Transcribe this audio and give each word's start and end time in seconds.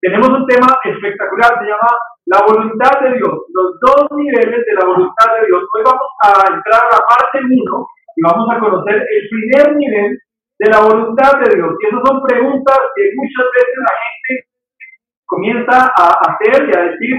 tenemos 0.00 0.28
un 0.28 0.46
tema 0.46 0.78
espectacular, 0.84 1.58
se 1.58 1.66
llama 1.66 1.90
la 2.26 2.40
voluntad 2.46 3.00
de 3.00 3.18
Dios, 3.18 3.34
los 3.52 3.80
dos 3.80 4.06
niveles 4.12 4.64
de 4.64 4.74
la 4.74 4.86
voluntad 4.86 5.26
de 5.40 5.46
Dios. 5.46 5.62
Hoy 5.74 5.82
vamos 5.84 6.08
a 6.22 6.54
entrar 6.54 6.82
a 6.86 6.96
la 6.98 7.02
parte 7.08 7.38
1 7.42 7.86
y 8.16 8.22
vamos 8.22 8.46
a 8.50 8.60
conocer 8.60 8.94
el 8.94 9.28
primer 9.28 9.76
nivel 9.76 10.18
de 10.58 10.70
la 10.70 10.80
voluntad 10.80 11.40
de 11.40 11.54
Dios. 11.56 11.74
Y 11.80 11.86
esas 11.86 12.02
son 12.04 12.22
preguntas 12.22 12.78
que 12.94 13.02
muchas 13.16 13.46
veces 13.54 13.76
la 13.78 13.94
gente 14.04 14.48
comienza 15.26 15.92
a 15.96 16.06
hacer 16.30 16.68
y 16.68 16.76
a 16.76 16.82
decir, 16.92 17.14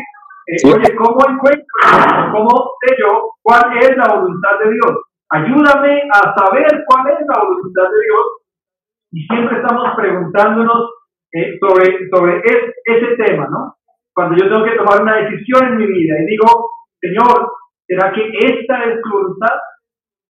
eh, 0.48 0.74
oye, 0.74 0.96
¿cómo 0.96 1.20
encuentro, 1.28 1.66
cómo 2.32 2.72
sé 2.82 2.96
yo 3.00 3.32
cuál 3.42 3.78
es 3.78 3.98
la 3.98 4.14
voluntad 4.16 4.60
de 4.64 4.72
Dios? 4.72 4.94
Ayúdame 5.32 6.04
a 6.12 6.34
saber 6.34 6.84
cuál 6.88 7.08
es 7.12 7.20
la 7.28 7.44
voluntad 7.44 7.84
de 7.84 8.00
Dios. 8.08 8.26
Y 9.12 9.26
siempre 9.26 9.58
estamos 9.58 9.96
preguntándonos 9.96 11.00
eh, 11.34 11.58
sobre, 11.60 12.10
sobre 12.10 12.42
ese 12.42 13.16
tema, 13.18 13.48
¿no? 13.50 13.76
Cuando 14.14 14.36
yo 14.36 14.50
tengo 14.50 14.66
que 14.66 14.78
tomar 14.78 15.02
una 15.02 15.18
decisión 15.18 15.68
en 15.68 15.78
mi 15.78 15.86
vida 15.86 16.16
y 16.20 16.26
digo, 16.26 16.72
Señor, 17.00 17.52
¿será 17.88 18.12
que 18.12 18.28
esta 18.34 18.84
es 18.84 19.02
tu 19.02 19.10
voluntad? 19.10 19.56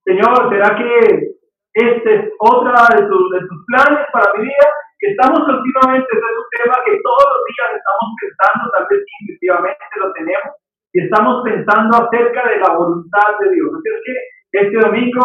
Señor, 0.06 0.50
¿será 0.50 0.76
que 0.76 1.40
este 1.74 2.16
es 2.16 2.22
otra 2.40 2.86
de 2.96 3.08
tus, 3.08 3.24
de 3.32 3.40
tus 3.48 3.66
planes 3.66 4.06
para 4.12 4.34
mi 4.36 4.44
vida? 4.44 4.68
Estamos 5.00 5.40
continuamente, 5.48 6.08
ese 6.12 6.20
es 6.20 6.38
un 6.38 6.52
tema 6.60 6.76
que 6.84 7.00
todos 7.00 7.26
los 7.32 7.42
días 7.48 7.70
estamos 7.80 8.08
pensando, 8.20 8.62
tal 8.76 8.86
vez 8.92 9.00
intuitivamente 9.22 9.96
lo 9.96 10.12
tenemos, 10.12 10.52
y 10.92 10.98
estamos 11.08 11.44
pensando 11.48 11.92
acerca 11.96 12.42
de 12.50 12.58
la 12.60 12.76
voluntad 12.76 13.30
de 13.40 13.48
Dios. 13.56 13.70
Así 13.72 13.90
es 13.96 14.02
que 14.04 14.16
este 14.60 14.78
domingo, 14.84 15.24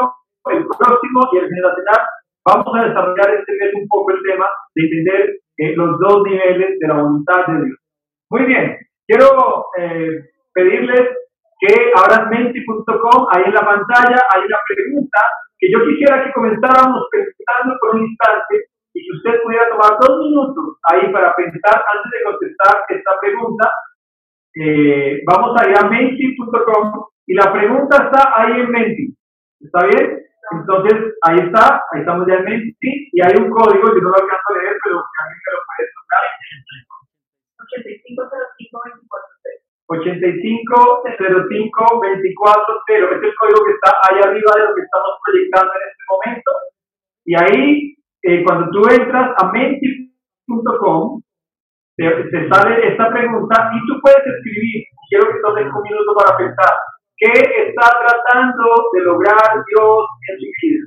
el 0.54 0.62
próximo 0.62 1.20
y 1.32 1.38
el 1.42 1.48
generacional, 1.50 2.02
vamos 2.46 2.70
a 2.70 2.86
desarrollar 2.86 3.28
este 3.34 3.52
mes 3.58 3.74
un 3.74 3.88
poco 3.88 4.12
el 4.12 4.22
tema 4.22 4.46
de 4.76 4.82
entender 4.84 5.43
eh, 5.56 5.74
los 5.76 5.98
dos 5.98 6.22
niveles 6.24 6.78
de 6.78 6.88
la 6.88 6.94
voluntad 6.94 7.46
de 7.46 7.64
Dios. 7.66 7.78
Muy 8.30 8.44
bien, 8.44 8.78
quiero 9.06 9.66
eh, 9.78 10.30
pedirles 10.52 11.08
que 11.60 11.92
abran 11.94 12.30
menti.com, 12.30 13.26
ahí 13.30 13.44
en 13.46 13.54
la 13.54 13.60
pantalla 13.60 14.20
hay 14.34 14.42
una 14.44 14.58
pregunta 14.66 15.20
que 15.58 15.70
yo 15.70 15.78
quisiera 15.86 16.24
que 16.24 16.32
comenzáramos 16.32 17.08
pensando 17.10 17.76
por 17.80 17.94
un 17.94 18.06
instante 18.06 18.68
y 18.92 19.00
que 19.00 19.16
usted 19.16 19.42
pudiera 19.42 19.68
tomar 19.68 19.98
dos 20.00 20.18
minutos 20.18 20.78
ahí 20.90 21.10
para 21.12 21.34
pensar 21.34 21.84
antes 21.94 22.10
de 22.10 22.24
contestar 22.24 22.82
esta 22.88 23.12
pregunta. 23.20 23.70
Eh, 24.54 25.22
vamos 25.26 25.60
a 25.60 25.68
ir 25.68 25.76
a 25.76 25.88
menti.com 25.88 27.06
y 27.26 27.34
la 27.34 27.52
pregunta 27.52 28.04
está 28.04 28.32
ahí 28.36 28.60
en 28.60 28.70
Menti. 28.70 29.16
¿Está 29.60 29.86
bien? 29.86 30.20
Entonces, 30.52 31.16
ahí 31.22 31.38
está, 31.38 31.82
ahí 31.90 32.00
estamos 32.00 32.26
ya 32.28 32.34
en 32.34 32.44
Menti 32.44 33.08
y 33.12 33.20
hay 33.22 33.34
un 33.40 33.50
código, 33.50 33.88
yo 33.88 34.00
no 34.00 34.10
lo 34.10 34.14
alcanzo 34.14 34.48
a 34.50 34.58
leer, 34.58 34.76
pero 34.84 34.96
alguien 35.00 35.40
me 35.40 35.52
lo 35.52 35.60
puede 35.64 35.88
tocar. 35.90 36.22
8505-240. 39.98 41.14
Este 41.14 41.26
es 42.94 43.22
el 43.22 43.34
código 43.36 43.64
que 43.64 43.72
está 43.72 43.90
ahí 44.08 44.18
arriba 44.22 44.50
de 44.56 44.64
lo 44.64 44.74
que 44.74 44.82
estamos 44.82 45.12
proyectando 45.24 45.72
en 45.74 45.82
este 45.90 46.04
momento. 46.10 46.50
Y 47.24 47.32
ahí, 47.34 47.96
eh, 48.22 48.44
cuando 48.44 48.70
tú 48.70 48.82
entras 48.88 49.34
a 49.38 49.52
menti.com, 49.52 51.20
te, 51.96 52.48
sale 52.48 52.88
esta 52.88 53.10
pregunta 53.10 53.70
y 53.74 53.78
tú 53.86 54.00
puedes 54.02 54.26
escribir, 54.26 54.84
quiero 55.08 55.32
que 55.32 55.40
tomes 55.40 55.66
un 55.72 55.82
minuto 55.82 56.14
para 56.16 56.36
pensar, 56.36 56.74
¿qué 57.16 57.32
está 57.32 57.86
tratando 57.86 58.64
de 58.92 59.00
lograr 59.02 59.64
Dios 59.68 60.06
en 60.28 60.36
su 60.40 60.46
vida? 60.62 60.84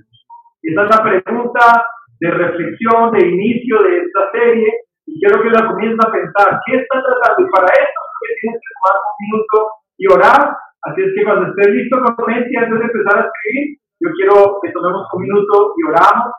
Esta 0.64 0.84
es 0.84 0.90
la 0.98 1.04
pregunta 1.04 1.86
de 2.20 2.32
reflexión, 2.32 3.12
de 3.12 3.28
inicio 3.28 3.84
de 3.84 3.98
esta 4.00 4.32
serie, 4.32 4.70
y 5.06 5.20
quiero 5.22 5.42
que 5.42 5.50
la 5.50 5.68
comiences 5.68 6.00
a 6.06 6.12
pensar, 6.12 6.60
¿qué 6.66 6.76
está 6.76 7.02
tratando? 7.02 7.48
Y 7.48 7.52
para 7.52 7.68
eso 7.68 8.07
que 8.42 8.72
tomar 8.78 8.96
un 9.02 9.16
minuto 9.22 9.58
y 9.98 10.06
orar. 10.08 10.42
Así 10.84 11.02
es 11.02 11.12
que 11.16 11.24
cuando 11.24 11.50
estés 11.50 11.74
listo 11.74 12.00
con 12.00 12.16
mente, 12.28 12.58
antes 12.58 12.80
de 12.80 12.86
empezar 12.86 13.16
a 13.18 13.28
escribir, 13.28 13.78
yo 14.00 14.10
quiero 14.14 14.60
que 14.62 14.72
tomemos 14.72 15.08
un 15.14 15.22
minuto 15.22 15.74
y 15.78 15.82
oramos 15.90 16.34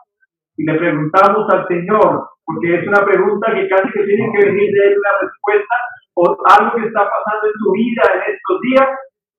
y 0.57 0.63
le 0.65 0.75
preguntamos 0.77 1.47
al 1.51 1.67
Señor, 1.67 2.29
porque 2.45 2.79
es 2.79 2.87
una 2.87 3.03
pregunta 3.05 3.53
que 3.53 3.67
casi 3.67 3.91
que 3.91 4.03
tiene 4.03 4.31
que 4.31 4.45
venir 4.45 4.71
de 4.71 4.81
él 4.87 4.97
una 4.97 5.13
respuesta 5.27 5.75
o 6.15 6.23
algo 6.51 6.75
que 6.75 6.87
está 6.87 7.03
pasando 7.03 7.47
en 7.47 7.57
tu 7.63 7.71
vida 7.71 8.03
en 8.15 8.35
estos 8.35 8.57
días 8.61 8.89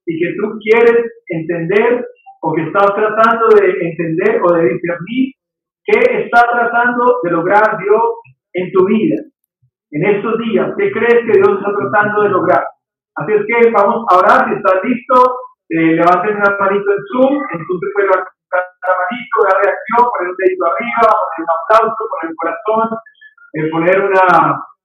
y 0.06 0.12
que 0.18 0.34
tú 0.36 0.58
quieres 0.64 1.12
entender 1.28 2.06
o 2.40 2.54
que 2.54 2.62
estás 2.62 2.94
tratando 2.94 3.48
de 3.48 3.68
entender 3.68 4.40
o 4.42 4.52
de 4.54 4.62
discernir 4.70 5.34
qué 5.84 6.24
está 6.24 6.46
tratando 6.50 7.20
de 7.22 7.30
lograr 7.30 7.78
Dios 7.78 8.02
en 8.54 8.72
tu 8.72 8.86
vida, 8.86 9.16
en 9.90 10.06
estos 10.06 10.38
días, 10.38 10.70
¿qué 10.78 10.90
crees 10.92 11.26
que 11.26 11.38
Dios 11.38 11.58
está 11.58 11.72
tratando 11.74 12.22
de 12.22 12.28
lograr? 12.30 12.64
Así 13.16 13.32
es 13.32 13.42
que 13.46 13.70
vamos 13.70 14.06
a 14.08 14.18
orar, 14.18 14.48
si 14.48 14.54
estás 14.54 14.78
listo, 14.84 15.16
eh, 15.68 15.98
levanten 15.98 16.36
una 16.36 16.56
manito 16.58 16.90
en 16.92 17.02
Zoom, 17.10 17.34
en 17.34 17.58
Zoom 17.66 17.80
te 17.80 17.86
puede 17.92 18.06
levantar 18.06 18.30
la 18.54 18.94
manito, 19.02 19.34
la 19.42 19.56
reacción, 19.58 20.02
poner 20.10 20.30
un 20.30 20.36
dedito 20.38 20.64
arriba, 20.66 21.06
poner 21.10 21.42
un 21.42 21.54
aplauso, 21.58 22.02
poner 22.06 22.26
un 22.30 22.38
corazón, 22.38 22.88
eh, 23.54 23.70
poner 23.70 23.96
una 24.00 24.26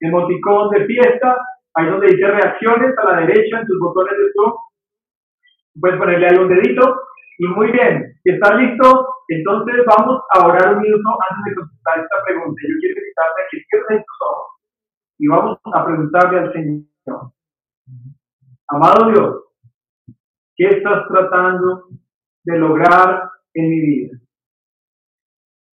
emoticón 0.01 0.69
de 0.71 0.85
fiesta, 0.85 1.37
ahí 1.75 1.85
donde 1.85 2.07
dice 2.07 2.27
reacciones, 2.27 2.97
a 2.97 3.05
la 3.05 3.17
derecha 3.21 3.59
en 3.61 3.67
tus 3.67 3.79
botones 3.79 4.17
de 4.17 4.31
Zoom, 4.33 4.53
puedes 5.79 5.97
ponerle 5.97 6.27
ahí 6.27 6.37
un 6.37 6.49
dedito, 6.49 7.01
y 7.37 7.47
muy 7.47 7.71
bien, 7.71 8.09
si 8.23 8.31
estás 8.31 8.57
listo, 8.57 9.05
entonces 9.27 9.85
vamos 9.85 10.21
a 10.33 10.47
orar 10.47 10.75
un 10.75 10.81
minuto 10.81 11.09
antes 11.29 11.45
de 11.45 11.55
contestar 11.55 11.99
esta 11.99 12.17
pregunta. 12.25 12.61
Yo 12.61 12.75
quiero 12.79 12.95
invitarte 12.95 13.41
a 13.41 13.47
que 13.51 13.57
cierres 13.69 14.05
tus 14.05 14.17
ojos 14.21 14.54
y 15.25 15.27
vamos 15.27 15.57
a 15.73 15.83
preguntarle 15.83 16.39
al 16.39 16.53
Señor. 16.53 17.31
Amado 18.67 19.11
Dios, 19.11 19.43
¿qué 20.55 20.67
estás 20.67 21.07
tratando 21.07 21.87
de 22.43 22.59
lograr 22.59 23.31
en 23.55 23.69
mi 23.71 23.81
vida? 23.81 24.19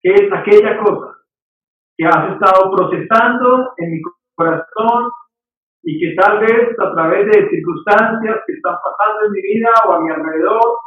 ¿Qué 0.03 0.13
es 0.13 0.31
aquella 0.31 0.77
cosa 0.83 1.17
que 1.97 2.05
has 2.05 2.33
estado 2.33 2.71
procesando 2.75 3.73
en 3.77 3.91
mi 3.91 4.01
corazón 4.35 5.09
y 5.81 5.99
que 5.99 6.15
tal 6.21 6.41
vez 6.41 6.79
a 6.79 6.93
través 6.93 7.25
de 7.25 7.49
circunstancias 7.49 8.37
que 8.45 8.53
están 8.53 8.75
pasando 8.83 9.25
en 9.25 9.31
mi 9.31 9.41
vida 9.41 9.69
o 9.87 9.93
a 9.93 10.01
mi 10.01 10.11
alrededor 10.11 10.77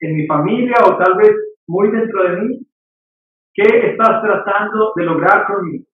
en 0.00 0.16
mi 0.16 0.26
familia 0.28 0.76
o 0.86 0.96
tal 0.98 1.16
vez 1.16 1.34
muy 1.66 1.90
dentro 1.90 2.22
de 2.22 2.36
mí? 2.42 2.66
¿Qué 3.54 3.90
estás 3.90 4.22
tratando 4.22 4.92
de 4.94 5.04
lograr 5.04 5.46
conmigo? 5.48 5.84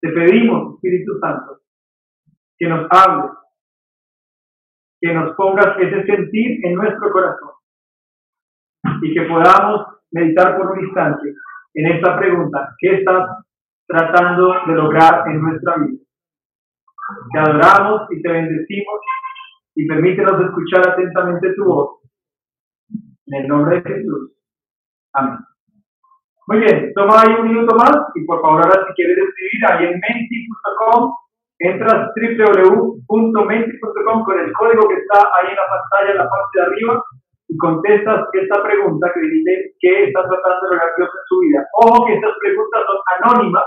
Te 0.00 0.08
pedimos, 0.08 0.74
Espíritu 0.74 1.18
Santo, 1.20 1.60
que 2.58 2.68
nos 2.68 2.86
hables, 2.90 3.32
que 5.00 5.12
nos 5.12 5.34
pongas 5.36 5.78
ese 5.78 6.04
sentir 6.04 6.64
en 6.66 6.74
nuestro 6.74 7.10
corazón 7.10 7.50
y 9.02 9.14
que 9.14 9.22
podamos 9.22 9.86
meditar 10.10 10.56
por 10.56 10.72
un 10.72 10.84
instante 10.84 11.34
en 11.74 11.86
esta 11.86 12.18
pregunta, 12.18 12.74
¿qué 12.78 12.96
estás 12.96 13.44
tratando 13.86 14.54
de 14.66 14.74
lograr 14.74 15.28
en 15.28 15.40
nuestra 15.40 15.76
vida? 15.76 16.02
Te 17.32 17.38
adoramos 17.38 18.02
y 18.10 18.22
te 18.22 18.32
bendecimos 18.32 19.00
y 19.74 19.86
permítenos 19.86 20.40
escuchar 20.40 20.92
atentamente 20.92 21.54
tu 21.54 21.64
voz 21.64 22.00
en 23.26 23.42
el 23.42 23.48
nombre 23.48 23.80
de 23.80 23.82
Jesús. 23.82 24.32
Amén. 25.12 25.38
Muy 26.50 26.66
bien, 26.66 26.90
toma 26.94 27.22
ahí 27.22 27.30
un 27.38 27.46
minuto 27.46 27.76
más 27.76 27.94
y 28.12 28.24
por 28.26 28.42
favor 28.42 28.58
ahora 28.58 28.84
si 28.88 28.94
quieres 28.94 29.18
escribir 29.22 29.62
ahí 29.70 29.84
en 29.86 30.00
menti.com, 30.02 31.14
entras 31.60 32.10
www.menti.com 32.10 34.24
con 34.24 34.34
el 34.34 34.52
código 34.54 34.88
que 34.88 34.96
está 34.98 35.30
ahí 35.30 35.46
en 35.46 35.54
la 35.54 35.68
pantalla 35.70 36.10
en 36.10 36.18
la 36.18 36.28
parte 36.28 36.58
de 36.58 36.66
arriba 36.66 36.98
y 37.46 37.56
contestas 37.56 38.26
esta 38.32 38.64
pregunta 38.64 39.12
que 39.14 39.20
dice 39.20 39.74
qué 39.78 40.06
está 40.10 40.26
tratando 40.26 40.66
de 40.66 40.74
lograr 40.74 40.90
Dios 40.98 41.10
en 41.14 41.22
su 41.28 41.38
vida. 41.38 41.62
Ojo 41.86 42.06
que 42.06 42.14
estas 42.14 42.34
preguntas 42.42 42.82
son 42.82 42.98
anónimas, 43.14 43.66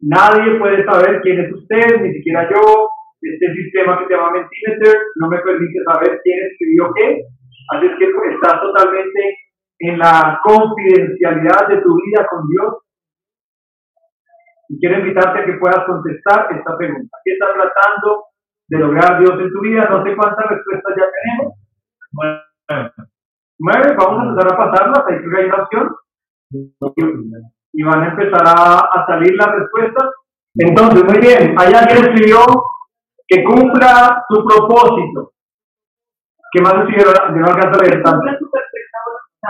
nadie 0.00 0.56
puede 0.58 0.82
saber 0.86 1.20
quién 1.20 1.40
es 1.44 1.52
usted, 1.52 2.00
ni 2.00 2.14
siquiera 2.14 2.48
yo. 2.48 2.88
Este 3.20 3.52
sistema 3.60 3.98
que 3.98 4.06
se 4.06 4.14
llama 4.16 4.30
Mentimeter 4.32 5.02
no 5.20 5.28
me 5.28 5.36
permite 5.36 5.84
saber 5.84 6.18
quién 6.24 6.48
escribió 6.48 6.88
qué, 6.96 7.28
Así 7.72 7.86
es 7.86 7.96
que 7.96 8.04
estás 8.04 8.60
totalmente 8.60 9.20
en 9.78 9.98
la 9.98 10.40
confidencialidad 10.42 11.68
de 11.68 11.80
tu 11.82 11.94
vida 11.96 12.26
con 12.28 12.48
Dios. 12.48 12.74
Y 14.68 14.78
quiero 14.80 14.98
invitarte 14.98 15.40
a 15.40 15.44
que 15.44 15.52
puedas 15.54 15.84
contestar 15.86 16.48
esta 16.50 16.76
pregunta. 16.76 17.18
¿Qué 17.24 17.32
estás 17.32 17.50
tratando 17.54 18.24
de 18.68 18.78
lograr 18.78 19.20
Dios 19.20 19.32
en 19.40 19.52
tu 19.52 19.60
vida? 19.60 19.88
No 19.90 20.02
sé 20.02 20.16
cuántas 20.16 20.46
respuestas 20.46 20.94
ya 20.96 21.04
tenemos. 21.12 21.54
Nueve. 23.58 23.94
Vamos 23.96 24.20
a 24.20 24.28
empezar 24.30 24.52
a 24.52 24.56
pasarlas. 24.56 25.04
Ahí 25.06 25.18
que 25.18 25.38
hay 25.38 25.46
una 25.46 25.62
opción. 25.62 25.96
Y 27.72 27.82
van 27.82 28.02
a 28.02 28.08
empezar 28.10 28.42
a, 28.46 29.06
salir 29.06 29.34
las 29.36 29.54
respuestas. 29.54 30.10
Entonces, 30.56 31.04
muy 31.04 31.18
bien. 31.18 31.54
Hay 31.58 31.74
alguien 31.74 32.04
escribió 32.04 32.38
que 33.26 33.44
cumpla 33.44 34.24
su 34.28 34.44
propósito. 34.44 35.32
¿Qué 36.52 36.62
más 36.62 36.86
decía? 36.86 37.04
Yo 37.04 37.40
no 37.40 37.46
alcanzo 37.46 37.80
a 37.80 37.82
leer 37.82 38.02
tanto. 38.02 38.24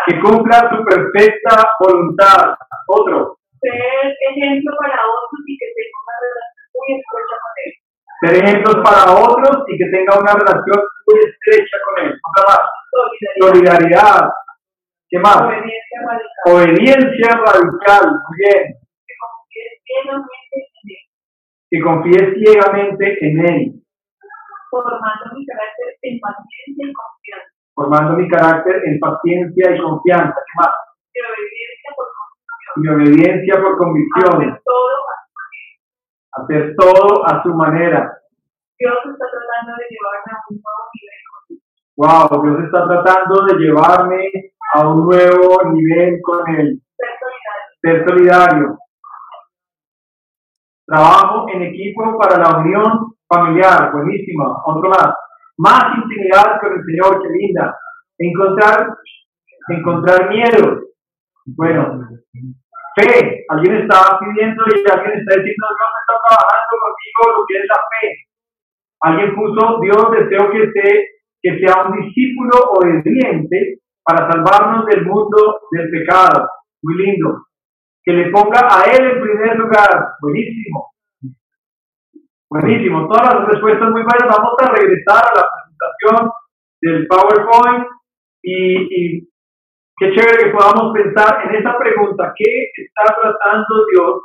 Que 0.06 0.20
cumpla 0.20 0.70
su 0.70 0.84
perfecta 0.84 1.70
voluntad. 1.80 2.54
Otro. 2.88 3.38
Ser 3.60 3.72
ejemplo 3.72 4.72
para 4.78 5.00
otros 5.00 5.40
y 5.46 5.56
que 5.56 5.66
tenga 5.74 5.96
una 6.04 6.16
relación 6.20 6.74
muy 6.74 6.88
estrecha 6.98 7.36
con 7.40 7.52
él. 7.64 7.72
Ser 8.20 8.34
ejemplos 8.44 8.76
para 8.84 9.02
otros 9.14 9.64
y 9.68 9.78
que 9.78 9.86
tenga 9.90 10.18
una 10.18 10.32
relación 10.34 10.80
muy 11.06 11.18
estrecha 11.24 11.76
con 11.84 12.04
él. 12.04 12.10
Otra 12.12 12.42
más. 12.48 12.62
Solidaridad. 12.90 13.48
Solidaridad. 13.48 14.30
¿Qué 15.08 15.18
más? 15.18 15.40
Obediencia 15.42 15.98
radical. 16.02 16.42
Obediencia 16.46 17.28
radical. 17.46 18.04
Muy 18.10 18.36
bien. 18.38 18.74
Que 21.70 21.80
confíe 21.80 22.34
ciegamente 22.34 23.18
en 23.20 23.46
él. 23.46 23.72
Formando 24.70 25.24
mi 25.34 25.46
carácter 25.46 25.96
en 26.02 26.18
paciencia 26.20 26.88
y 26.88 26.92
confianza. 26.92 27.53
Formando 27.74 28.16
mi 28.16 28.28
carácter 28.28 28.82
en 28.86 28.98
paciencia 29.00 29.74
y 29.74 29.80
confianza. 29.80 30.34
¿Qué 30.34 30.52
más? 30.56 30.70
De 31.12 31.20
obediencia 31.30 31.90
por 31.96 32.06
convicción. 32.14 32.74
Mi 32.76 32.88
obediencia 32.88 33.54
por 33.62 33.76
convicción. 33.76 34.36
Hacer 34.36 34.62
todo 34.64 34.86
a 35.06 35.22
su 35.22 35.34
manera. 35.34 36.10
Hacer 36.32 36.74
todo 36.76 37.26
a 37.26 37.42
su 37.42 37.54
manera. 37.54 38.18
Dios 38.78 38.98
está 39.06 39.26
tratando 39.30 39.72
de 39.78 39.84
llevarme 39.90 40.32
a 40.32 40.48
un 40.48 40.56
nuevo 40.56 40.82
nivel 40.94 41.22
con 41.30 41.54
él. 41.54 41.62
Wow, 41.96 42.42
Dios 42.42 42.64
está 42.64 42.80
tratando 42.88 43.34
de 43.46 43.54
llevarme 43.58 44.20
a 44.74 44.88
un 44.88 45.06
nuevo 45.06 45.62
nivel 45.72 46.20
con 46.22 46.54
él. 46.54 46.82
Ser 46.96 47.10
solidario. 47.20 47.68
Ser 47.82 48.08
solidario. 48.08 48.78
Trabajo 50.86 51.46
en 51.48 51.62
equipo 51.62 52.18
para 52.18 52.36
la 52.38 52.58
unión 52.58 53.14
familiar. 53.28 53.92
Buenísimo. 53.92 54.62
Otro 54.66 54.90
más. 54.90 55.14
Más 55.58 55.96
intimidad 55.96 56.60
con 56.60 56.72
el 56.72 56.84
Señor. 56.84 57.22
Qué 57.22 57.28
linda. 57.28 57.76
Encontrar, 58.18 58.94
encontrar 59.68 60.30
miedo. 60.30 60.80
Bueno. 61.46 62.08
Fe. 62.96 63.44
Alguien 63.48 63.74
está 63.82 64.18
pidiendo 64.20 64.62
y 64.66 64.90
alguien 64.90 65.18
está 65.18 65.34
diciendo, 65.34 65.66
Dios 65.66 65.90
está 66.00 66.14
trabajando 66.28 66.74
conmigo 66.78 67.38
lo 67.38 67.46
que 67.46 67.56
es 67.58 67.66
la 67.66 67.80
fe. 67.90 68.24
Alguien 69.00 69.34
puso, 69.34 69.80
Dios 69.80 70.10
deseo 70.12 70.50
que, 70.50 70.70
se, 70.72 71.06
que 71.42 71.58
sea 71.58 71.84
un 71.84 72.00
discípulo 72.00 72.52
obediente 72.70 73.80
para 74.04 74.30
salvarnos 74.30 74.86
del 74.86 75.04
mundo 75.04 75.60
del 75.72 75.90
pecado. 75.90 76.48
Muy 76.82 76.94
lindo. 77.04 77.46
Que 78.04 78.12
le 78.12 78.30
ponga 78.30 78.60
a 78.60 78.84
Él 78.84 79.10
en 79.10 79.20
primer 79.20 79.56
lugar. 79.56 80.08
Buenísimo. 80.20 80.93
Buenísimo. 82.54 83.08
Todas 83.08 83.34
las 83.34 83.48
respuestas 83.48 83.90
muy 83.90 84.02
buenas. 84.04 84.28
Vamos 84.30 84.54
a 84.62 84.70
regresar 84.70 85.24
a 85.26 85.34
la 85.34 85.44
presentación 85.50 86.30
del 86.82 87.06
PowerPoint 87.08 87.84
y, 88.44 89.26
qué 89.98 90.14
chévere 90.14 90.44
que 90.44 90.56
podamos 90.56 90.92
pensar 90.94 91.50
en 91.50 91.56
esa 91.56 91.76
pregunta. 91.76 92.32
¿Qué 92.36 92.70
está 92.76 93.12
tratando 93.12 93.86
Dios 93.90 94.22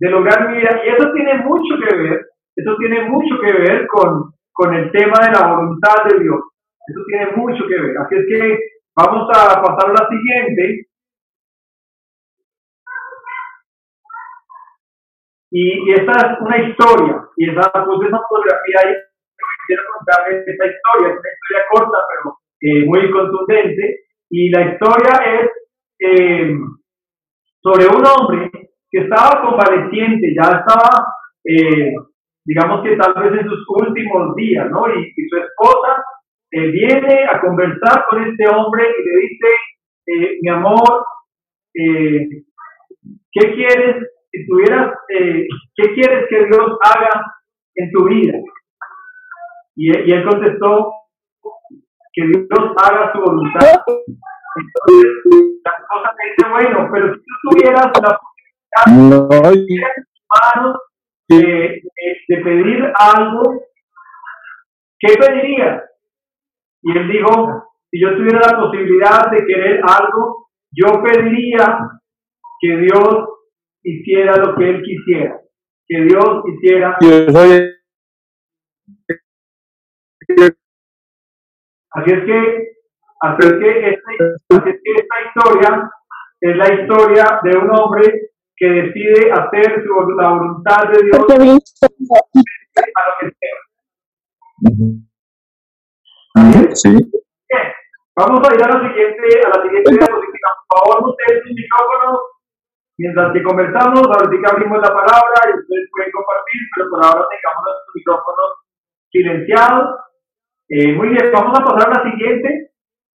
de 0.00 0.10
lograr 0.10 0.48
mi 0.50 0.58
vida? 0.58 0.82
Y 0.84 0.88
eso 0.88 1.12
tiene 1.12 1.36
mucho 1.44 1.76
que 1.78 1.96
ver, 1.96 2.26
eso 2.56 2.76
tiene 2.78 3.08
mucho 3.08 3.38
que 3.40 3.52
ver 3.52 3.86
con, 3.86 4.32
con 4.52 4.74
el 4.74 4.90
tema 4.90 5.20
de 5.24 5.30
la 5.30 5.54
voluntad 5.54 6.02
de 6.10 6.18
Dios. 6.18 6.40
Eso 6.88 7.00
tiene 7.06 7.30
mucho 7.36 7.62
que 7.68 7.80
ver. 7.80 7.96
Así 7.96 8.16
es 8.16 8.26
que 8.26 8.58
vamos 8.96 9.28
a 9.30 9.62
pasar 9.62 9.88
a 9.88 10.02
la 10.02 10.08
siguiente. 10.08 10.88
Y 15.54 15.92
esta 15.92 16.12
es 16.12 16.40
una 16.40 16.56
historia, 16.56 17.28
y 17.42 17.50
esa, 17.50 17.72
puse 17.84 18.06
esa 18.06 18.20
fotografía 18.28 18.76
ahí, 18.84 18.94
quiero 19.66 19.82
contarles 19.98 20.46
esta 20.46 20.66
historia, 20.66 21.08
es 21.08 21.18
una 21.18 21.32
historia 21.34 21.62
corta, 21.72 21.98
pero 22.08 22.38
eh, 22.60 22.84
muy 22.86 23.10
contundente, 23.10 24.00
y 24.30 24.50
la 24.50 24.62
historia 24.62 25.40
es 25.40 25.50
eh, 25.98 26.54
sobre 27.60 27.86
un 27.86 28.04
hombre 28.06 28.50
que 28.90 28.98
estaba 29.00 29.42
convaleciente, 29.42 30.32
ya 30.36 30.60
estaba, 30.60 31.04
eh, 31.44 31.94
digamos 32.44 32.84
que 32.84 32.96
tal 32.96 33.14
vez 33.14 33.40
en 33.40 33.48
sus 33.48 33.64
últimos 33.68 34.36
días, 34.36 34.70
¿no? 34.70 34.86
Y, 34.94 35.12
y 35.16 35.28
su 35.28 35.36
esposa 35.36 36.04
eh, 36.52 36.66
viene 36.70 37.24
a 37.28 37.40
conversar 37.40 38.04
con 38.08 38.22
este 38.22 38.46
hombre 38.46 38.84
y 38.84 39.08
le 39.08 39.20
dice, 39.22 39.48
eh, 40.06 40.38
mi 40.42 40.48
amor, 40.48 41.04
eh, 41.74 42.28
¿qué 43.32 43.54
quieres 43.54 44.11
si 44.32 44.46
tuvieras, 44.46 44.94
eh, 45.10 45.46
qué 45.76 45.94
quieres 45.94 46.26
que 46.28 46.46
Dios 46.46 46.78
haga 46.84 47.22
en 47.76 47.90
tu 47.92 48.04
vida? 48.04 48.38
Y, 49.76 49.90
él- 49.90 50.08
y 50.08 50.12
él 50.12 50.24
contestó, 50.28 50.92
que 52.14 52.26
Dios 52.26 52.72
haga 52.76 53.12
su 53.12 53.20
voluntad. 53.20 53.60
Entonces, 54.54 55.12
la 55.64 55.72
esposa 55.72 56.14
le 56.18 56.30
dice, 56.30 56.50
bueno, 56.50 56.88
pero 56.92 57.14
si 57.14 57.20
tú 57.20 57.50
tuvieras 57.50 57.86
la 57.86 58.18
posibilidad 58.18 58.86
No, 58.86 59.50
de 59.50 59.80
manos 60.54 60.76
de, 61.28 61.38
de- 61.38 61.82
de 62.28 62.36
pedir 62.42 62.92
algo, 62.98 63.42
¿qué 64.98 65.14
pedirías? 65.16 65.82
Y 66.82 66.98
él 66.98 67.08
dijo, 67.08 67.30
si 67.90 68.00
yo 68.02 68.14
tuviera 68.16 68.40
la 68.40 68.58
posibilidad 68.60 69.30
de 69.30 69.46
querer 69.46 69.80
algo, 69.86 70.48
yo 70.72 71.02
pediría 71.02 71.78
que 72.60 72.76
Dios 72.76 73.28
hiciera 73.82 74.36
lo 74.36 74.54
que 74.56 74.68
él 74.68 74.82
quisiera, 74.82 75.40
que 75.86 76.00
Dios 76.02 76.42
hiciera. 76.46 76.96
yo 77.00 77.30
soy 77.30 77.72
Así 81.94 82.10
es 82.10 82.24
que, 82.24 82.72
así 83.20 83.46
es 83.46 83.52
que, 83.52 83.90
esta, 83.90 84.10
así 84.50 84.68
es 84.70 84.80
que 84.82 84.92
esta 84.96 85.16
historia 85.26 85.90
es 86.40 86.56
la 86.56 86.74
historia 86.74 87.24
de 87.42 87.58
un 87.58 87.70
hombre 87.70 88.32
que 88.56 88.66
decide 88.66 89.30
hacer 89.30 89.84
su, 89.84 90.10
la 90.18 90.30
voluntad 90.30 90.88
de 90.90 91.02
Dios 91.02 91.18
a 91.18 91.22
lo 91.22 91.36
que 93.20 93.26
sea. 93.38 93.58
Sí. 96.74 96.90
Bien, 96.90 97.66
vamos 98.16 98.40
a 98.48 98.54
ir 98.54 98.62
a 98.62 98.68
la 98.68 98.88
siguiente, 98.88 99.26
a 99.44 99.48
la 99.50 99.62
siguiente 99.62 99.90
diapositiva. 99.92 100.48
Por 100.68 100.78
favor, 100.78 101.10
ustedes 101.10 101.42
sus 101.42 101.52
micrófonos. 101.52 102.31
Mientras 103.02 103.32
que 103.32 103.42
conversamos, 103.42 104.06
ahorita 104.06 104.52
abrimos 104.52 104.78
la 104.78 104.94
palabra 104.94 105.38
y 105.50 105.58
ustedes 105.58 105.90
pueden 105.90 106.12
compartir, 106.12 106.60
pero 106.70 106.88
por 106.88 107.04
ahora 107.04 107.26
tengamos 107.26 107.62
nuestros 107.66 107.94
micrófonos 107.98 108.50
silenciados. 109.10 109.84
Eh, 110.68 110.92
muy 110.94 111.08
bien, 111.08 111.32
vamos 111.34 111.58
a 111.58 111.64
pasar 111.64 111.90
a 111.90 111.98
la 111.98 112.10
siguiente 112.12 112.70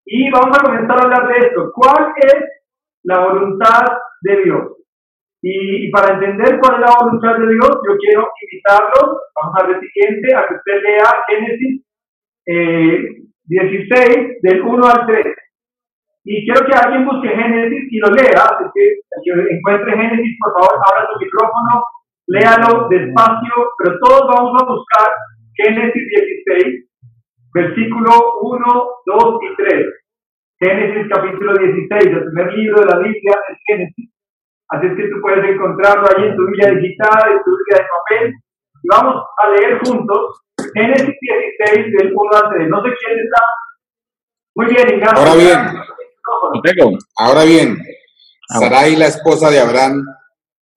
y 0.04 0.28
vamos 0.32 0.58
a 0.58 0.62
comenzar 0.64 0.98
a 0.98 1.02
hablar 1.04 1.28
de 1.28 1.38
esto. 1.38 1.70
¿Cuál 1.72 2.14
es 2.16 2.34
la 3.04 3.28
voluntad 3.28 3.86
de 4.22 4.42
Dios? 4.42 4.72
Y, 5.40 5.86
y 5.86 5.90
para 5.92 6.14
entender 6.14 6.58
cuál 6.58 6.74
es 6.74 6.80
la 6.80 6.96
voluntad 6.98 7.38
de 7.38 7.46
Dios, 7.46 7.70
yo 7.86 7.96
quiero 7.96 8.28
invitarlos, 8.42 9.20
vamos 9.38 9.54
a 9.54 9.66
ver 9.68 9.80
siguiente, 9.86 10.34
a 10.34 10.48
que 10.48 10.54
usted 10.54 10.82
lea 10.82 11.24
Génesis 11.28 11.86
eh, 12.46 12.98
16, 13.44 14.42
del 14.42 14.62
1 14.62 14.84
al 14.84 15.06
3. 15.06 15.26
Y 16.28 16.44
quiero 16.44 16.66
que 16.66 16.74
alguien 16.74 17.06
busque 17.06 17.28
Génesis 17.28 17.86
y 17.88 17.98
lo 17.98 18.08
lea, 18.10 18.34
así 18.34 18.64
que 18.74 18.98
encuentre 19.54 19.96
Génesis, 19.96 20.36
por 20.42 20.52
favor, 20.54 20.82
abra 20.82 21.06
su 21.12 21.24
micrófono, 21.24 21.84
léalo 22.26 22.88
despacio, 22.88 23.54
pero 23.78 23.96
todos 24.00 24.26
vamos 24.34 24.60
a 24.60 24.66
buscar 24.66 25.08
Génesis 25.54 26.02
16, 26.52 26.90
versículo 27.54 28.10
1, 28.42 28.86
2 29.06 29.38
y 29.40 29.56
3. 29.56 29.86
Génesis 30.58 31.06
capítulo 31.14 31.54
16, 31.54 32.06
el 32.06 32.24
primer 32.24 32.52
libro 32.54 32.80
de 32.80 32.86
la 32.86 32.98
Biblia 32.98 33.34
es 33.48 33.58
Génesis. 33.64 34.10
Así 34.70 34.86
es 34.88 34.96
que 34.96 35.08
tú 35.08 35.20
puedes 35.22 35.44
encontrarlo 35.44 36.08
ahí 36.10 36.26
en 36.26 36.36
tu 36.36 36.44
Biblia 36.46 36.70
digital, 36.70 37.22
en 37.30 37.42
tu 37.44 37.54
Biblia 37.54 37.78
de 37.78 37.86
papel. 37.86 38.34
Y 38.82 38.88
vamos 38.90 39.22
a 39.44 39.48
leer 39.50 39.78
juntos 39.78 40.42
Génesis 40.74 41.14
16 41.20 41.92
del 41.98 42.12
1 42.12 42.30
al 42.34 42.50
3. 42.50 42.68
No 42.68 42.82
sé 42.82 42.90
quién 42.98 43.18
está. 43.20 43.42
Muy 44.56 44.66
bien, 44.66 44.88
Ignacio. 44.90 45.18
Ahora 45.22 45.34
bien. 45.36 45.95
Ahora 47.16 47.44
bien, 47.44 47.78
Ah, 48.48 48.60
bueno. 48.60 48.76
Sarai, 48.76 48.96
la 48.96 49.06
esposa 49.08 49.50
de 49.50 49.58
Abraham, 49.58 50.04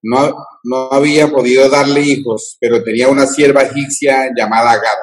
no, 0.02 0.36
no 0.64 0.92
había 0.92 1.28
podido 1.28 1.70
darle 1.70 2.02
hijos, 2.02 2.58
pero 2.60 2.84
tenía 2.84 3.08
una 3.08 3.28
sierva 3.28 3.64
egipcia 3.64 4.30
llamada 4.36 4.72
Agar. 4.72 4.98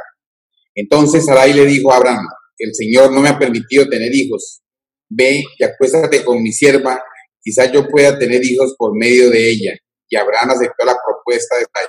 Entonces 0.75 1.25
Sarai 1.25 1.53
le 1.53 1.65
dijo 1.65 1.93
a 1.93 1.97
Abraham, 1.97 2.27
el 2.59 2.75
Señor 2.75 3.13
no 3.13 3.21
me 3.21 3.29
ha 3.29 3.39
permitido 3.39 3.89
tener 3.89 4.13
hijos. 4.15 4.63
Ve 5.09 5.45
y 5.59 5.65
acuéstate 5.65 6.25
con 6.25 6.43
mi 6.43 6.53
sierva, 6.53 7.01
quizás 7.41 7.71
yo 7.71 7.87
pueda 7.89 8.19
tener 8.19 8.45
hijos 8.45 8.75
por 8.77 8.97
medio 8.97 9.31
de 9.31 9.51
ella. 9.51 9.77
Y 10.09 10.17
Abraham 10.17 10.51
aceptó 10.51 10.85
la 10.85 10.97
propuesta 11.07 11.57
de 11.57 11.67
Sarai. 11.73 11.89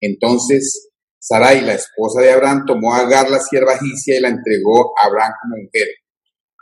Entonces 0.00 0.90
Sarai, 1.18 1.62
la 1.62 1.72
esposa 1.72 2.20
de 2.20 2.32
Abraham, 2.32 2.64
tomó 2.66 2.94
a 2.94 2.98
Agar, 2.98 3.30
la 3.30 3.40
sierva 3.40 3.72
egipcia, 3.76 4.18
y 4.18 4.20
la 4.20 4.28
entregó 4.28 4.92
a 4.98 5.06
Abraham 5.06 5.32
como 5.40 5.56
mujer. 5.56 5.88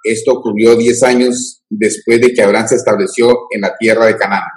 Esto 0.05 0.33
ocurrió 0.33 0.77
diez 0.77 1.03
años 1.03 1.63
después 1.71 2.21
de 2.21 2.33
que 2.35 2.43
Abraham 2.43 2.67
se 2.67 2.77
estableció 2.77 3.27
en 3.51 3.61
la 3.63 3.77
tierra 3.79 4.07
de 4.07 4.17
Canaán. 4.17 4.49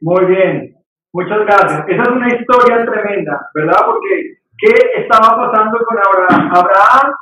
Muy 0.00 0.24
bien, 0.26 0.76
muchas 1.12 1.38
gracias. 1.44 1.84
Esa 1.88 2.02
es 2.02 2.08
una 2.08 2.28
historia 2.28 2.84
tremenda, 2.86 3.50
¿verdad? 3.54 3.80
Porque, 3.86 4.38
¿qué 4.58 4.74
estaba 5.02 5.36
pasando 5.36 5.78
con 5.84 5.98
Abraham? 5.98 6.50
Abraham 6.54 7.12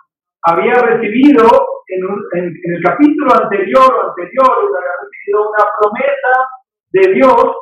había 0.43 0.75
recibido 0.75 1.45
en, 1.89 2.05
un- 2.05 2.25
en- 2.35 2.55
en 2.65 2.75
el 2.77 2.83
capítulo 2.83 3.33
anterior 3.43 3.91
o 3.95 4.09
anterior, 4.11 4.51
había 4.51 4.95
recibido 5.03 5.51
una 5.51 5.65
promesa 5.81 6.33
de 6.93 7.15
Dios 7.15 7.57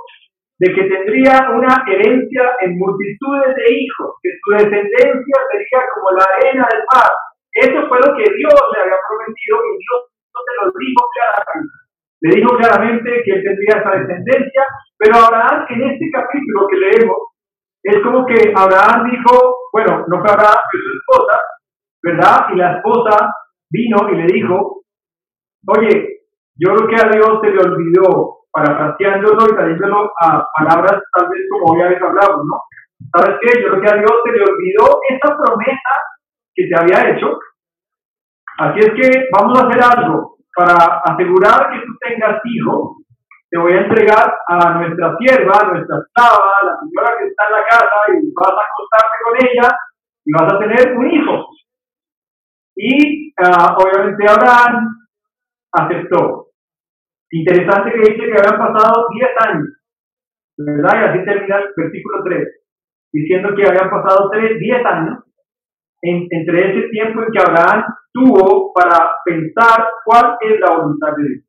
de 0.59 0.73
que 0.73 0.83
tendría 0.85 1.51
una 1.51 1.85
herencia 1.91 2.43
en 2.61 2.79
multitudes 2.79 3.55
de 3.57 3.75
hijos, 3.75 4.15
que 4.23 4.31
su 4.43 4.51
descendencia 4.53 5.37
sería 5.51 5.81
como 5.95 6.11
la 6.17 6.25
arena 6.39 6.67
del 6.73 6.83
mar. 6.95 7.11
Eso 7.55 7.89
fue 7.89 7.99
lo 7.99 8.11
que 8.17 8.25
Dios 8.25 8.59
le 8.75 8.81
había 8.83 8.99
prometido 9.09 9.57
y 9.63 9.79
Dios 9.79 10.01
se 10.35 10.53
lo 10.59 10.73
dijo 10.75 11.03
claramente. 11.15 11.75
Le 12.21 12.31
dijo 12.37 12.57
claramente 12.57 13.23
que 13.25 13.31
él 13.31 13.43
tendría 13.45 13.79
esa 13.79 13.91
descendencia, 13.91 14.65
pero 14.99 15.19
Abraham 15.19 15.67
en 15.69 15.83
este 15.93 16.11
capítulo 16.11 16.67
que 16.69 16.77
leemos, 16.77 17.19
es 17.85 18.03
como 18.03 18.25
que 18.27 18.53
Abraham 18.57 19.11
dijo, 19.11 19.69
bueno, 19.73 20.05
no 20.09 20.21
fue 20.21 20.31
Abraham, 20.33 20.63
fue 20.71 20.81
su 20.81 20.91
esposa, 20.99 21.39
¿verdad? 22.03 22.47
Y 22.55 22.57
la 22.57 22.77
esposa 22.79 23.31
vino 23.71 24.09
y 24.11 24.17
le 24.17 24.27
dijo, 24.33 24.83
oye, 25.67 26.25
yo 26.57 26.75
creo 26.75 26.89
que 26.89 26.97
a 26.97 27.11
Dios 27.11 27.41
se 27.43 27.51
le 27.51 27.61
olvidó 27.61 28.39
parafraseándolo 28.51 29.51
y 29.51 29.55
trayéndolo 29.55 30.13
a 30.21 30.47
palabras 30.57 31.03
tal 31.13 31.29
vez 31.29 31.41
como 31.51 31.83
habéis 31.83 32.01
hablado, 32.01 32.43
¿no? 32.43 32.63
¿Sabes 33.13 33.37
qué? 33.43 33.61
Yo 33.61 33.69
creo 33.69 33.83
que 33.83 33.91
a 33.91 33.99
Dios 33.99 34.13
se 34.25 34.33
le 34.33 34.43
olvidó 34.43 35.01
esa 35.11 35.37
promesa 35.37 35.95
que 36.55 36.67
te 36.69 36.79
había 36.79 37.11
hecho. 37.11 37.39
Así 38.59 38.81
es 38.81 38.91
que 38.91 39.29
vamos 39.33 39.59
a 39.59 39.67
hacer 39.67 39.83
algo 39.83 40.39
para 40.55 41.03
asegurar 41.05 41.71
que 41.71 41.87
tú 41.87 41.93
tengas 42.01 42.41
hijo. 42.45 42.97
Te 43.51 43.59
voy 43.59 43.73
a 43.73 43.83
entregar 43.83 44.35
a 44.49 44.79
nuestra 44.79 45.17
sierva, 45.19 45.53
a 45.61 45.73
nuestra 45.73 45.99
esclava, 45.99 46.53
la 46.65 46.79
señora 46.81 47.19
que 47.19 47.27
está 47.29 47.45
en 47.47 47.53
la 47.53 47.65
casa 47.69 47.97
y 48.09 48.33
vas 48.35 48.51
a 48.51 48.67
acostarte 48.67 49.17
con 49.25 49.35
ella 49.47 49.77
y 50.25 50.33
vas 50.33 50.53
a 50.53 50.59
tener 50.59 50.97
un 50.97 51.11
hijo. 51.11 51.49
Y 52.77 53.31
uh, 53.31 53.75
obviamente 53.77 54.25
Abraham 54.29 54.89
aceptó. 55.73 56.49
Interesante 57.31 57.93
que 57.93 58.13
dice 58.13 58.27
que 58.27 58.39
habían 58.39 58.59
pasado 58.59 59.07
10 59.11 59.31
años, 59.49 59.69
¿verdad? 60.57 61.01
Y 61.01 61.05
así 61.05 61.25
termina 61.25 61.57
el 61.59 61.69
versículo 61.77 62.23
3, 62.25 62.49
diciendo 63.13 63.55
que 63.57 63.69
habían 63.69 63.91
pasado 63.91 64.31
3, 64.31 64.59
10 64.59 64.87
años 64.87 65.25
entre 66.05 66.71
ese 66.71 66.89
tiempo 66.91 67.23
en 67.23 67.33
que 67.33 67.41
Abraham 67.41 67.85
tuvo 68.13 68.73
para 68.75 69.11
pensar 69.25 69.89
cuál 70.05 70.37
es 70.41 70.61
la 70.61 70.77
voluntad 70.77 71.09
de 71.17 71.29
Dios. 71.29 71.45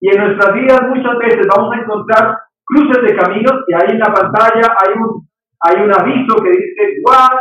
Y 0.00 0.10
en 0.10 0.22
nuestras 0.22 0.54
vidas 0.54 0.82
muchas 0.88 1.18
veces 1.18 1.46
vamos 1.56 1.74
a 1.74 1.80
encontrar 1.80 2.38
cruces 2.64 3.02
de 3.02 3.16
caminos 3.16 3.64
y 3.66 3.74
ahí 3.74 3.90
en 3.90 3.98
la 3.98 4.12
pantalla 4.12 4.76
hay 4.84 4.94
un, 4.94 5.28
hay 5.60 5.82
un 5.82 5.94
aviso 5.94 6.36
que 6.42 6.50
dice 6.50 7.00
what, 7.06 7.38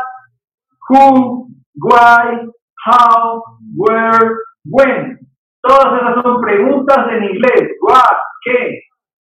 who, 0.89 1.48
why, 1.75 2.48
how, 2.86 3.43
where, 3.75 4.32
when. 4.65 5.20
Todas 5.62 6.01
esas 6.01 6.24
son 6.24 6.41
preguntas 6.41 7.08
en 7.10 7.24
inglés. 7.24 7.77
What, 7.82 8.17
qué, 8.43 8.82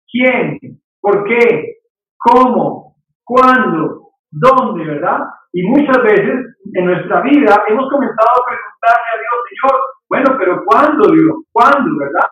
quién, 0.09 0.59
por 1.01 1.25
qué, 1.25 1.75
cómo, 2.17 2.95
cuándo, 3.23 4.10
dónde, 4.31 4.85
¿verdad? 4.85 5.19
Y 5.53 5.67
muchas 5.67 6.01
veces 6.03 6.55
en 6.73 6.85
nuestra 6.85 7.21
vida 7.21 7.63
hemos 7.67 7.89
comenzado 7.89 8.31
a 8.31 8.45
preguntarle 8.47 9.09
a 9.11 9.19
Dios, 9.19 9.35
Señor, 9.49 9.81
bueno, 10.09 10.35
pero 10.39 10.63
¿cuándo, 10.65 11.11
Dios? 11.11 11.35
¿Cuándo, 11.51 11.99
verdad? 11.99 12.29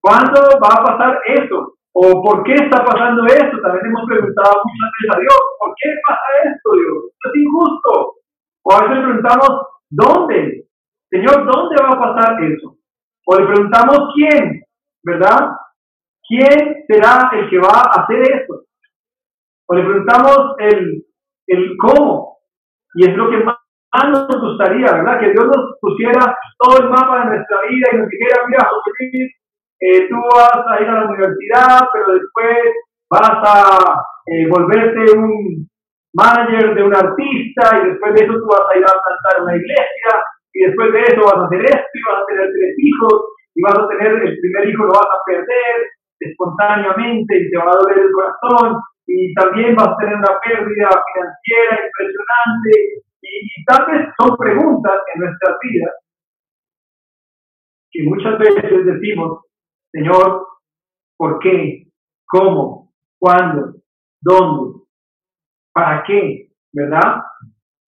¿Cuándo 0.00 0.40
va 0.62 0.68
a 0.76 0.84
pasar 0.84 1.20
eso? 1.26 1.74
¿O 1.92 2.22
por 2.22 2.44
qué 2.44 2.54
está 2.54 2.84
pasando 2.84 3.24
esto? 3.26 3.60
También 3.60 3.86
hemos 3.86 4.04
preguntado 4.06 4.62
muchas 4.62 4.90
veces 4.94 5.16
a 5.16 5.20
Dios, 5.20 5.40
¿por 5.58 5.74
qué 5.82 5.90
pasa 6.06 6.28
esto, 6.44 6.72
Dios? 6.72 7.04
Esto 7.08 7.28
es 7.28 7.40
injusto. 7.42 8.14
O 8.62 8.72
a 8.72 8.80
veces 8.82 9.04
preguntamos, 9.04 9.50
¿dónde? 9.90 10.68
Señor, 11.10 11.46
¿dónde 11.50 11.76
va 11.82 11.88
a 11.88 12.14
pasar 12.14 12.44
eso? 12.44 12.76
O 13.26 13.38
le 13.38 13.46
preguntamos 13.46 14.12
quién, 14.14 14.62
¿verdad? 15.02 15.50
¿Quién 16.28 16.84
será 16.86 17.30
el 17.32 17.48
que 17.48 17.58
va 17.58 17.80
a 17.80 18.02
hacer 18.02 18.20
esto? 18.20 18.62
O 19.66 19.74
le 19.74 19.82
preguntamos 19.82 20.54
el, 20.58 21.07
el 21.48 21.76
cómo. 21.76 22.38
Y 22.94 23.10
es 23.10 23.16
lo 23.16 23.30
que 23.30 23.38
más 23.38 23.56
nos 24.10 24.40
gustaría, 24.40 24.92
¿verdad? 24.92 25.20
Que 25.20 25.32
Dios 25.32 25.46
nos 25.46 25.78
pusiera 25.80 26.36
todo 26.58 26.78
el 26.84 26.90
mapa 26.90 27.20
de 27.20 27.36
nuestra 27.36 27.58
vida 27.68 27.88
y 27.92 27.96
nos 27.98 28.08
dijera, 28.08 28.46
mira, 28.46 28.68
José 28.68 29.30
eh, 29.80 30.08
tú 30.08 30.16
vas 30.34 30.64
a 30.66 30.82
ir 30.82 30.88
a 30.88 31.00
la 31.00 31.06
universidad, 31.06 31.88
pero 31.92 32.14
después 32.14 32.58
vas 33.10 33.38
a 33.44 34.02
eh, 34.26 34.46
volverte 34.50 35.16
un 35.16 35.68
manager 36.14 36.74
de 36.74 36.82
un 36.82 36.94
artista 36.94 37.78
y 37.78 37.88
después 37.88 38.14
de 38.14 38.24
eso 38.24 38.34
tú 38.34 38.46
vas 38.48 38.66
a 38.74 38.78
ir 38.78 38.84
a 38.84 38.88
cantar 38.88 39.42
una 39.42 39.56
iglesia 39.56 40.12
y 40.52 40.64
después 40.66 40.92
de 40.92 41.00
eso 41.00 41.20
vas 41.22 41.36
a 41.36 41.46
hacer 41.46 41.62
esto 41.64 41.94
y 41.94 42.02
vas 42.10 42.22
a 42.22 42.26
tener 42.26 42.50
tres 42.50 42.74
hijos 42.78 43.14
y 43.54 43.62
vas 43.62 43.78
a 43.78 43.88
tener 43.88 44.12
el 44.22 44.38
primer 44.40 44.68
hijo 44.68 44.84
lo 44.84 44.92
vas 44.92 45.10
a 45.14 45.22
perder 45.26 45.74
espontáneamente 46.20 47.38
y 47.38 47.50
te 47.50 47.58
va 47.58 47.70
a 47.70 47.76
doler 47.76 47.98
el 47.98 48.12
corazón 48.12 48.80
y 49.08 49.32
también 49.32 49.74
vas 49.74 49.88
a 49.88 49.96
tener 49.96 50.16
una 50.16 50.38
pérdida 50.44 50.88
financiera 51.12 51.80
impresionante 51.86 52.70
y, 53.22 53.64
tal 53.64 53.86
vez 53.86 54.08
son 54.20 54.36
preguntas 54.36 55.00
en 55.14 55.20
nuestras 55.22 55.56
vidas 55.62 55.94
que 57.90 58.02
muchas 58.04 58.38
veces 58.38 58.84
decimos, 58.84 59.46
Señor, 59.90 60.46
¿por 61.16 61.38
qué? 61.38 61.86
¿Cómo? 62.26 62.92
¿Cuándo? 63.18 63.76
¿Dónde? 64.20 64.80
¿Para 65.72 66.04
qué? 66.04 66.50
¿Verdad? 66.70 67.22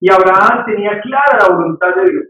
Y 0.00 0.10
Abraham 0.10 0.64
tenía 0.64 1.00
clara 1.02 1.38
la 1.38 1.54
voluntad 1.54 1.94
de 1.96 2.10
Dios. 2.10 2.24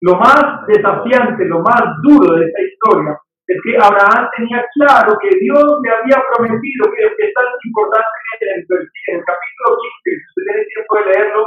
Lo 0.00 0.14
más 0.16 0.66
desafiante, 0.66 1.44
lo 1.44 1.60
más 1.60 1.82
duro 2.02 2.34
de 2.36 2.46
esta 2.46 2.62
historia 2.62 3.20
es 3.46 3.58
que 3.62 3.76
Abraham 3.78 4.28
tenía 4.36 4.64
claro 4.74 5.16
que 5.22 5.30
Dios 5.38 5.64
le 5.82 5.90
había 5.90 6.18
prometido, 6.34 6.90
que 6.90 7.06
es 7.06 7.34
tan 7.34 7.46
importante 7.64 8.08
en 8.40 8.58
el, 8.58 8.66
en 8.66 9.16
el 9.18 9.24
capítulo 9.24 9.78
15, 9.78 10.02
si 10.02 10.26
usted 10.26 10.42
tiene 10.42 10.66
tiempo 10.66 10.92
de 10.96 11.04
leerlo, 11.06 11.42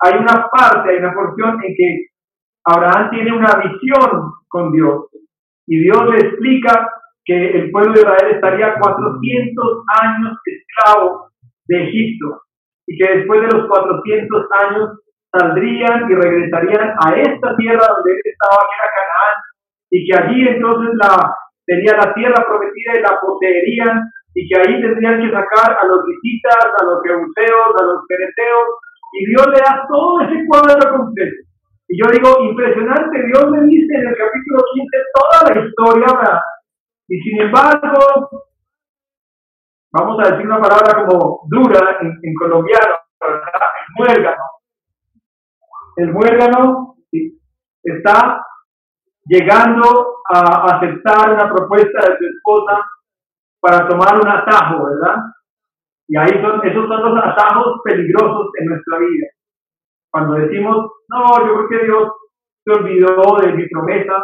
hay 0.00 0.14
una 0.18 0.48
parte, 0.48 0.90
hay 0.90 0.96
una 0.96 1.14
porción 1.14 1.62
en 1.62 1.74
que 1.76 2.06
Abraham 2.64 3.10
tiene 3.10 3.36
una 3.36 3.52
visión 3.60 4.32
con 4.48 4.72
Dios. 4.72 5.06
Y 5.66 5.80
Dios 5.80 6.08
le 6.08 6.18
explica 6.18 6.88
que 7.24 7.50
el 7.50 7.70
pueblo 7.70 7.92
de 7.92 8.00
Israel 8.00 8.34
estaría 8.34 8.74
400 8.80 9.84
años 10.02 10.38
esclavo 10.44 11.30
de 11.68 11.84
Egipto 11.84 12.42
y 12.86 12.98
que 12.98 13.18
después 13.18 13.40
de 13.42 13.56
los 13.56 13.68
400 13.68 14.46
años 14.66 14.90
saldrían 15.30 16.10
y 16.10 16.14
regresarían 16.14 16.94
a 16.98 17.14
esta 17.14 17.56
tierra 17.56 17.86
donde 17.94 18.12
él 18.12 18.20
estaba, 18.24 18.58
que 18.68 18.76
era 18.76 18.90
Canaán, 18.96 19.38
y 19.90 20.06
que 20.06 20.18
allí 20.18 20.48
entonces 20.48 20.90
la, 20.94 21.34
sería 21.64 21.96
la 21.96 22.12
tierra 22.14 22.44
prometida 22.46 22.98
y 22.98 23.02
la 23.02 23.18
poseerían, 23.20 24.00
y 24.34 24.48
que 24.48 24.58
ahí 24.58 24.80
tendrían 24.80 25.20
que 25.20 25.30
sacar 25.30 25.78
a 25.78 25.86
los 25.86 26.04
visitas, 26.06 26.72
a 26.80 26.84
los 26.84 27.02
jebuseos, 27.04 27.70
a 27.78 27.84
los 27.84 28.00
pereteos, 28.08 28.68
y 29.12 29.26
Dios 29.28 29.46
le 29.48 29.58
da 29.60 29.86
todo 29.88 30.20
ese 30.22 30.46
cuadro 30.46 30.96
completo. 30.96 31.36
Y 31.88 32.00
yo 32.00 32.10
digo, 32.10 32.44
impresionante, 32.44 33.26
Dios 33.26 33.50
me 33.50 33.60
dice 33.66 33.94
en 33.94 34.08
el 34.08 34.16
capítulo 34.16 34.62
15 34.74 34.98
toda 35.12 35.54
la 35.54 35.66
historia, 35.66 36.06
¿verdad? 36.16 36.40
Y 37.08 37.20
sin 37.20 37.42
embargo, 37.42 38.30
vamos 39.92 40.16
a 40.20 40.30
decir 40.30 40.46
una 40.46 40.60
palabra 40.60 41.04
como 41.04 41.42
dura 41.50 41.98
en, 42.00 42.18
en 42.22 42.34
colombiano, 42.34 42.94
¿verdad? 43.20 43.52
El 43.52 43.94
muérgano 43.98 44.42
el 45.96 46.12
muérgano 46.12 46.96
está 47.82 48.44
llegando 49.26 50.11
a 50.30 50.76
aceptar 50.76 51.34
una 51.34 51.52
propuesta 51.52 51.98
de 52.08 52.18
su 52.18 52.24
esposa 52.24 52.84
para 53.60 53.88
tomar 53.88 54.14
un 54.20 54.28
atajo, 54.28 54.86
¿verdad? 54.86 55.16
Y 56.08 56.16
ahí 56.16 56.42
son, 56.42 56.60
esos 56.66 56.88
son 56.88 57.14
los 57.14 57.24
atajos 57.24 57.80
peligrosos 57.84 58.48
en 58.58 58.66
nuestra 58.66 58.98
vida. 58.98 59.26
Cuando 60.10 60.34
decimos, 60.34 60.92
no, 61.08 61.46
yo 61.46 61.54
creo 61.54 61.68
que 61.68 61.86
Dios 61.86 62.12
se 62.64 62.72
olvidó 62.72 63.36
de 63.40 63.52
mi 63.54 63.68
promesa, 63.68 64.14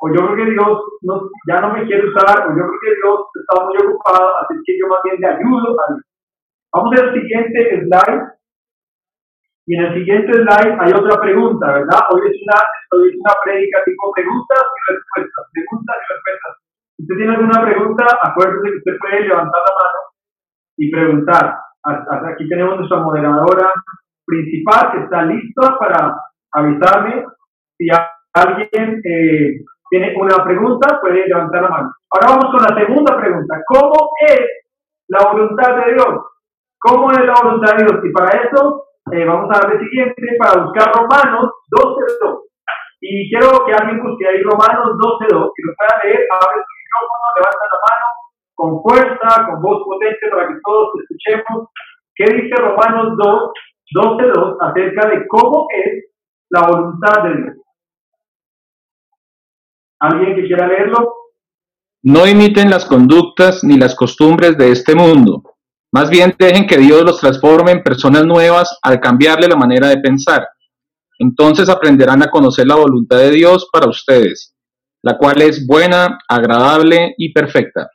o 0.00 0.08
yo 0.08 0.26
creo 0.26 0.36
que 0.36 0.50
Dios 0.50 0.82
no, 1.02 1.30
ya 1.48 1.60
no 1.60 1.72
me 1.72 1.86
quiere 1.86 2.08
usar, 2.08 2.48
o 2.48 2.50
yo 2.50 2.66
creo 2.66 2.80
que 2.80 2.94
Dios 2.96 3.20
está 3.34 3.64
muy 3.64 3.76
ocupado, 3.76 4.32
así 4.42 4.54
que 4.64 4.78
yo 4.80 4.88
más 4.88 5.00
bien 5.04 5.16
le 5.20 5.26
ayudo 5.26 5.76
a 5.80 5.94
Dios. 5.94 6.06
Vamos 6.72 7.00
al 7.00 7.14
siguiente 7.14 7.80
slide. 7.84 8.35
Y 9.66 9.74
en 9.74 9.84
el 9.84 9.94
siguiente 9.94 10.32
slide 10.32 10.78
hay 10.78 10.92
otra 10.92 11.20
pregunta, 11.20 11.66
¿verdad? 11.72 12.00
Hoy 12.10 12.22
es 12.30 12.38
una, 12.46 12.62
hoy 12.92 13.10
es 13.10 13.16
una 13.18 13.34
prédica 13.42 13.82
tipo 13.84 14.12
preguntas 14.14 14.62
y 14.62 14.92
respuestas, 14.92 15.46
preguntas 15.52 15.96
y 15.96 16.12
respuestas. 16.14 16.52
Si 16.96 17.02
usted 17.02 17.16
tiene 17.16 17.34
alguna 17.34 17.62
pregunta, 17.66 18.04
acuérdese 18.22 18.70
que 18.70 18.78
usted 18.78 18.98
puede 19.00 19.20
levantar 19.26 19.60
la 19.66 19.74
mano 19.74 20.00
y 20.78 20.90
preguntar. 20.90 21.58
Aquí 22.32 22.48
tenemos 22.48 22.76
nuestra 22.78 22.98
moderadora 22.98 23.72
principal 24.24 24.92
que 24.92 24.98
está 25.04 25.22
lista 25.22 25.76
para 25.78 26.14
avisarme 26.52 27.26
si 27.76 27.88
alguien 28.34 29.02
eh, 29.04 29.60
tiene 29.90 30.14
una 30.16 30.44
pregunta, 30.44 31.00
puede 31.00 31.26
levantar 31.26 31.62
la 31.62 31.68
mano. 31.68 31.92
Ahora 32.10 32.36
vamos 32.36 32.54
con 32.54 32.62
la 32.62 32.80
segunda 32.80 33.16
pregunta. 33.16 33.62
¿Cómo 33.66 34.10
es 34.28 34.40
la 35.08 35.30
voluntad 35.30 35.76
de 35.84 35.92
Dios? 35.94 36.22
¿Cómo 36.78 37.10
es 37.10 37.24
la 37.24 37.34
voluntad 37.42 37.76
de 37.76 37.84
Dios? 37.84 38.04
Y 38.04 38.12
para 38.12 38.42
eso 38.42 38.85
eh, 39.12 39.24
vamos 39.24 39.48
a 39.50 39.60
darle 39.60 39.78
siguiente 39.78 40.22
para 40.38 40.64
buscar 40.64 40.92
Romanos 40.92 41.50
12.2. 41.70 42.42
Y 43.00 43.30
quiero 43.30 43.64
que 43.64 43.72
alguien 43.72 44.02
busque 44.02 44.26
ahí 44.26 44.42
Romanos 44.42 44.98
12.2, 44.98 45.28
que 45.28 45.62
lo 45.62 45.72
pueda 45.76 46.02
leer, 46.02 46.26
abre 46.26 46.58
su 46.64 46.72
micrófono, 46.80 47.26
levanta 47.36 47.66
la 47.70 47.78
mano 47.86 48.06
con 48.56 48.82
fuerza, 48.82 49.46
con 49.46 49.62
voz 49.62 49.84
potente 49.84 50.28
para 50.30 50.48
que 50.48 50.54
todos 50.64 50.88
escuchemos 51.02 51.68
qué 52.16 52.24
dice 52.24 52.56
Romanos 52.56 53.16
2, 53.16 53.52
12, 53.94 54.26
2 54.34 54.56
acerca 54.60 55.08
de 55.10 55.26
cómo 55.28 55.68
es 55.70 56.06
la 56.50 56.66
voluntad 56.66 57.22
de 57.24 57.36
Dios. 57.36 57.56
¿Alguien 60.00 60.34
que 60.34 60.46
quiera 60.46 60.66
leerlo? 60.66 61.14
No 62.02 62.26
imiten 62.26 62.70
las 62.70 62.86
conductas 62.86 63.62
ni 63.62 63.76
las 63.78 63.94
costumbres 63.94 64.56
de 64.56 64.72
este 64.72 64.94
mundo. 64.94 65.55
Más 65.96 66.10
bien 66.10 66.34
dejen 66.38 66.66
que 66.66 66.76
Dios 66.76 67.04
los 67.04 67.18
transforme 67.18 67.70
en 67.70 67.82
personas 67.82 68.26
nuevas 68.26 68.78
al 68.82 69.00
cambiarle 69.00 69.48
la 69.48 69.56
manera 69.56 69.88
de 69.88 69.96
pensar. 69.96 70.46
Entonces 71.18 71.70
aprenderán 71.70 72.22
a 72.22 72.30
conocer 72.30 72.66
la 72.66 72.74
voluntad 72.74 73.16
de 73.16 73.30
Dios 73.30 73.70
para 73.72 73.88
ustedes, 73.88 74.54
la 75.02 75.16
cual 75.16 75.40
es 75.40 75.66
buena, 75.66 76.18
agradable 76.28 77.14
y 77.16 77.32
perfecta. 77.32 77.88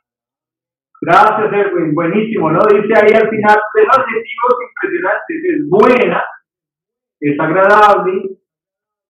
Gracias, 1.00 1.52
Edwin. 1.52 1.94
Buenísimo, 1.94 2.50
¿no? 2.50 2.58
Dice 2.72 2.92
ahí 2.92 3.12
al 3.12 3.30
final 3.30 3.56
tres 3.72 3.86
adjetivos 3.88 4.54
impresionantes. 4.66 5.36
Es 5.44 5.68
buena, 5.68 6.24
es 7.20 7.38
agradable 7.38 8.36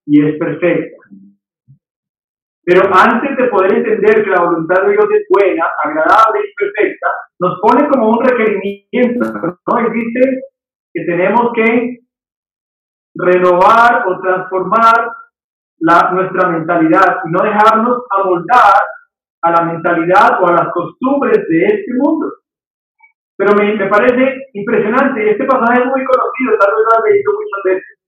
y 0.04 0.22
es 0.22 0.38
perfecta. 0.38 0.96
Pero 2.64 2.82
antes 2.94 3.36
de 3.36 3.48
poder 3.48 3.74
entender 3.74 4.22
que 4.22 4.30
la 4.30 4.44
voluntad 4.44 4.82
de 4.82 4.92
Dios 4.92 5.06
es 5.10 5.26
buena, 5.28 5.66
agradable 5.82 6.40
y 6.46 6.54
perfecta, 6.54 7.08
nos 7.40 7.60
pone 7.60 7.88
como 7.88 8.10
un 8.10 8.24
requerimiento, 8.24 9.32
¿no? 9.66 9.80
Y 9.80 9.90
dice 9.92 10.42
que 10.94 11.04
tenemos 11.04 11.52
que 11.54 11.98
renovar 13.14 14.06
o 14.06 14.20
transformar 14.20 15.12
la, 15.80 16.12
nuestra 16.12 16.48
mentalidad 16.50 17.18
y 17.24 17.30
no 17.30 17.42
dejarnos 17.42 18.04
amoldar 18.10 18.74
a 19.42 19.50
la 19.50 19.62
mentalidad 19.64 20.40
o 20.40 20.46
a 20.46 20.52
las 20.52 20.68
costumbres 20.72 21.38
de 21.48 21.66
este 21.66 21.92
mundo. 21.94 22.30
Pero 23.36 23.54
me, 23.56 23.74
me 23.74 23.86
parece 23.88 24.46
impresionante, 24.52 25.32
este 25.32 25.44
pasaje 25.44 25.80
es 25.80 25.86
muy 25.86 26.04
conocido, 26.04 26.58
tal 26.60 26.70
vez 26.76 26.84
lo 26.86 26.96
han 26.96 27.10
leído 27.10 27.32
muchas 27.32 27.62
veces, 27.64 27.98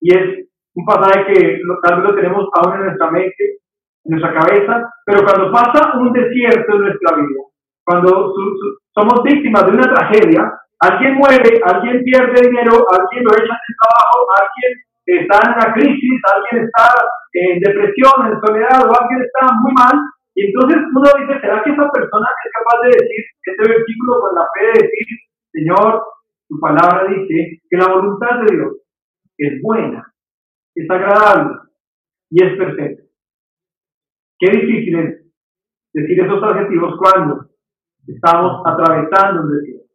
y 0.00 0.14
es 0.14 0.48
un 0.74 0.84
pasaje 0.84 1.32
que 1.32 1.60
tal 1.82 2.02
vez 2.02 2.10
lo 2.10 2.14
tenemos 2.16 2.48
aún 2.52 2.74
en 2.74 2.84
nuestra 2.84 3.10
mente, 3.10 3.58
nuestra 4.08 4.32
cabeza, 4.32 4.90
pero 5.04 5.24
cuando 5.24 5.52
pasa 5.52 5.98
un 5.98 6.12
desierto 6.12 6.74
en 6.76 6.82
nuestra 6.82 7.16
vida, 7.16 7.40
cuando 7.84 8.32
somos 8.94 9.22
víctimas 9.22 9.66
de 9.66 9.72
una 9.72 9.94
tragedia, 9.94 10.52
alguien 10.80 11.14
muere, 11.14 11.60
alguien 11.64 12.02
pierde 12.04 12.48
dinero, 12.48 12.84
alguien 12.88 13.24
lo 13.24 13.32
echa 13.32 13.52
del 13.52 13.76
trabajo, 13.80 14.26
alguien 14.40 14.72
está 15.06 15.36
en 15.44 15.54
una 15.56 15.74
crisis, 15.74 16.20
alguien 16.34 16.64
está 16.64 16.88
en 17.32 17.60
depresión, 17.60 18.32
en 18.32 18.40
soledad, 18.40 18.88
o 18.88 18.92
alguien 18.92 19.22
está 19.22 19.54
muy 19.60 19.72
mal, 19.72 19.96
y 20.34 20.46
entonces 20.46 20.78
uno 20.94 21.08
dice, 21.18 21.40
¿será 21.40 21.62
que 21.62 21.70
esa 21.70 21.90
persona 21.90 22.28
es 22.44 22.52
capaz 22.52 22.80
de 22.82 22.88
decir 22.88 23.24
este 23.42 23.68
versículo 23.68 24.20
con 24.20 24.34
la 24.36 24.46
fe 24.54 24.66
de 24.66 24.86
decir, 24.86 25.06
Señor, 25.52 26.02
tu 26.48 26.60
palabra 26.60 27.08
dice 27.08 27.60
que 27.68 27.76
la 27.76 27.88
voluntad 27.88 28.40
de 28.40 28.56
Dios 28.56 28.72
es 29.38 29.62
buena, 29.62 30.12
es 30.74 30.90
agradable 30.90 31.58
y 32.30 32.44
es 32.44 32.56
perfecta? 32.56 33.07
Qué 34.38 34.50
difícil 34.50 34.98
es 34.98 35.18
decir 35.92 36.20
esos 36.20 36.42
adjetivos 36.42 36.94
cuando 36.98 37.46
estamos 38.06 38.62
atravesando 38.64 39.42
un 39.42 39.50
desierto. 39.50 39.92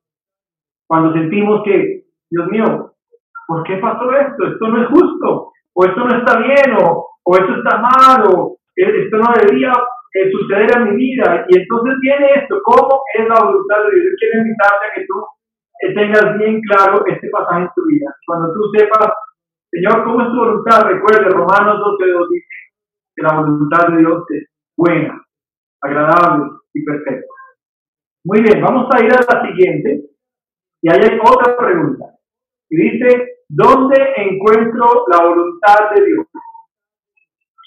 Cuando 0.88 1.14
sentimos 1.14 1.64
que, 1.64 2.04
Dios 2.30 2.48
mío, 2.48 2.94
¿por 3.48 3.64
qué 3.64 3.78
pasó 3.78 4.12
esto? 4.12 4.48
Esto 4.48 4.68
no 4.68 4.82
es 4.82 4.88
justo, 4.90 5.52
o 5.74 5.86
esto 5.86 6.00
no 6.06 6.18
está 6.18 6.40
bien, 6.40 6.78
o, 6.82 7.08
o 7.24 7.38
esto 7.38 7.56
está 7.56 7.80
mal, 7.80 8.24
o 8.28 8.58
esto 8.76 9.18
no 9.18 9.34
debería 9.40 9.72
eh, 10.14 10.32
suceder 10.32 10.70
en 10.78 10.90
mi 10.90 10.96
vida. 10.98 11.46
Y 11.48 11.58
entonces 11.58 11.96
viene 12.02 12.28
esto, 12.36 12.60
¿cómo 12.64 13.02
es 13.16 13.28
la 13.28 13.46
voluntad 13.46 13.78
de 13.86 13.96
Dios? 13.96 14.06
Yo 14.06 14.16
quiero 14.20 14.40
invitarte 14.40 14.86
a 14.86 14.94
que 14.96 15.06
tú 15.08 15.16
eh, 15.82 15.94
tengas 15.96 16.38
bien 16.38 16.62
claro 16.62 17.06
este 17.08 17.30
pasaje 17.30 17.62
en 17.64 17.70
tu 17.74 17.82
vida. 17.88 18.14
Cuando 18.28 18.54
tú 18.54 18.62
sepas, 18.78 19.08
Señor, 19.72 20.04
¿cómo 20.04 20.22
es 20.22 20.28
tu 20.28 20.38
voluntad? 20.38 20.84
Recuerde, 20.86 21.30
Romanos 21.30 21.80
12, 21.80 22.06
dice 22.30 22.64
que 23.16 23.24
la 23.24 23.40
voluntad 23.40 23.88
de 23.90 23.98
Dios 23.98 24.24
es 24.30 24.50
buena, 24.76 25.22
agradable 25.82 26.52
y 26.74 26.84
perfecta. 26.84 27.34
Muy 28.26 28.42
bien, 28.42 28.62
vamos 28.62 28.88
a 28.94 29.04
ir 29.04 29.12
a 29.14 29.20
la 29.20 29.48
siguiente. 29.48 30.02
Y 30.82 30.90
ahí 30.90 31.00
hay 31.00 31.20
otra 31.20 31.58
pregunta. 31.58 32.06
Y 32.70 32.76
dice, 32.76 33.38
¿dónde 33.50 33.98
encuentro 34.18 35.06
la 35.08 35.24
voluntad 35.26 35.92
de 35.96 36.06
Dios? 36.06 36.28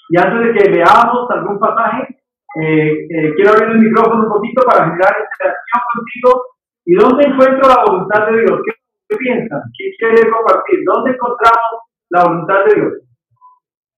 Y 0.09 0.17
antes 0.19 0.47
de 0.47 0.53
que 0.53 0.71
leamos 0.71 1.29
algún 1.29 1.59
pasaje, 1.59 2.17
eh, 2.61 3.07
eh, 3.09 3.33
quiero 3.35 3.51
abrir 3.51 3.69
el 3.69 3.79
micrófono 3.79 4.23
un 4.23 4.29
poquito 4.29 4.63
para 4.63 4.85
generar 4.85 5.15
interacción 5.19 5.81
contigo. 5.93 6.45
¿Y 6.85 6.95
dónde 6.95 7.27
encuentro 7.27 7.67
la 7.67 7.83
voluntad 7.85 8.27
de 8.31 8.41
Dios? 8.41 8.59
¿Qué, 8.65 8.71
qué 9.09 9.17
piensan? 9.17 9.61
¿Qué 9.77 9.91
quiere 9.99 10.31
compartir? 10.31 10.79
¿Dónde 10.85 11.11
encontramos 11.11 11.81
la 12.09 12.23
voluntad 12.23 12.65
de 12.65 12.75
Dios? 12.75 12.93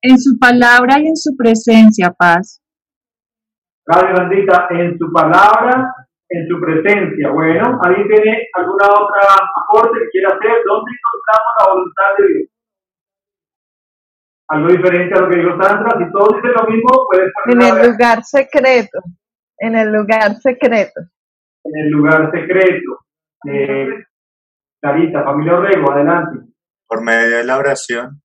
En 0.02 0.18
su 0.18 0.40
palabra 0.40 1.00
y 1.00 1.08
en 1.08 1.16
su 1.16 1.36
presencia, 1.36 2.12
paz. 2.12 2.62
Padre 3.86 4.14
bendita, 4.14 4.68
en 4.72 4.98
su 4.98 5.12
palabra, 5.12 5.94
en 6.30 6.48
su 6.48 6.60
presencia. 6.62 7.32
Bueno, 7.32 7.80
¿alguien 7.84 8.08
tiene 8.08 8.48
alguna 8.54 8.86
otra 8.86 9.36
aporte 9.56 10.00
que 10.00 10.10
quiera 10.12 10.30
hacer? 10.30 10.64
¿Dónde 10.66 10.92
encontramos 10.92 11.52
la 11.60 11.74
voluntad 11.74 12.04
de 12.18 12.34
Dios? 12.34 12.50
Algo 14.50 14.68
diferente 14.70 15.16
a 15.16 15.22
lo 15.22 15.30
que 15.30 15.38
dijo 15.38 15.62
Sandra. 15.62 15.98
Si 15.98 16.12
todos 16.12 16.36
dicen 16.36 16.52
lo 16.56 16.70
mismo, 16.70 17.08
puedes 17.12 17.32
En 17.46 17.62
el 17.62 17.92
lugar 17.92 18.24
secreto. 18.24 19.00
En 19.58 19.76
el 19.76 19.92
lugar 19.92 20.36
secreto. 20.38 21.02
En 21.64 21.86
el 21.86 21.90
lugar 21.92 22.32
secreto. 22.32 23.06
Eh, 23.48 23.88
Clarita, 24.82 25.24
familia 25.24 25.56
Orrego, 25.56 25.92
adelante. 25.92 26.40
Por 26.88 27.04
medio 27.04 27.38
de 27.38 27.44
la 27.44 27.58
oración. 27.58 28.22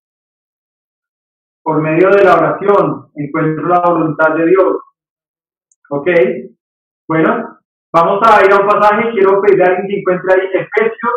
Por 1.64 1.80
medio 1.80 2.10
de 2.10 2.22
la 2.22 2.34
oración 2.34 3.08
encuentro 3.16 3.66
la 3.66 3.80
voluntad 3.80 4.34
de 4.34 4.46
Dios. 4.46 4.76
¿Ok? 5.88 6.08
Bueno, 7.08 7.58
vamos 7.90 8.20
a 8.20 8.44
ir 8.44 8.52
a 8.52 8.60
un 8.60 8.68
pasaje. 8.68 9.10
Quiero 9.12 9.40
pedir 9.40 9.62
a 9.62 9.66
alguien 9.72 9.88
que 9.88 9.98
encuentre 10.00 10.34
ahí 10.34 10.46
Efesios 10.52 11.16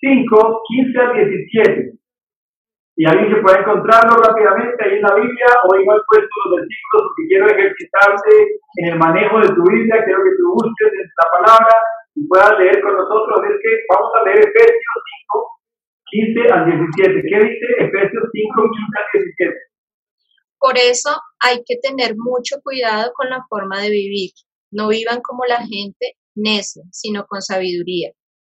5, 0.00 0.62
15 0.66 0.98
al 0.98 1.14
17. 1.14 1.92
Y 2.96 3.06
alguien 3.06 3.32
que 3.32 3.42
pueda 3.42 3.60
encontrarlo 3.60 4.18
rápidamente 4.18 4.84
ahí 4.84 4.98
en 4.98 5.02
la 5.02 5.14
Biblia 5.14 5.46
o 5.62 5.76
igual 5.76 6.02
puesto 6.08 6.34
los 6.44 6.56
versículos 6.58 7.02
porque 7.06 7.28
quiero 7.28 7.46
ejercitarte 7.46 8.32
en 8.74 8.92
el 8.92 8.98
manejo 8.98 9.38
de 9.38 9.54
tu 9.54 9.62
Biblia. 9.70 10.02
Quiero 10.04 10.18
que 10.18 10.36
tú 10.36 10.52
busques 10.52 10.90
esta 10.98 11.30
palabra 11.30 11.78
y 12.16 12.26
puedas 12.26 12.58
leer 12.58 12.82
con 12.82 12.94
nosotros. 12.96 13.38
Es 13.46 13.56
que 13.62 13.70
vamos 13.94 14.10
a 14.18 14.24
leer 14.24 14.40
Efesios 14.40 14.98
5, 15.30 15.59
15 16.10 16.52
al 16.52 16.66
17. 16.66 17.22
¿Qué 17.28 17.38
dice 17.38 17.66
Efesios 17.78 18.24
5, 18.32 18.62
15 18.62 18.98
al 18.98 19.22
17? 19.38 19.54
Por 20.58 20.76
eso 20.76 21.10
hay 21.40 21.62
que 21.64 21.76
tener 21.76 22.14
mucho 22.16 22.56
cuidado 22.62 23.12
con 23.14 23.30
la 23.30 23.44
forma 23.48 23.80
de 23.80 23.90
vivir. 23.90 24.30
No 24.70 24.88
vivan 24.88 25.20
como 25.22 25.44
la 25.46 25.66
gente 25.66 26.16
necia, 26.34 26.82
sino 26.90 27.26
con 27.26 27.40
sabiduría. 27.40 28.12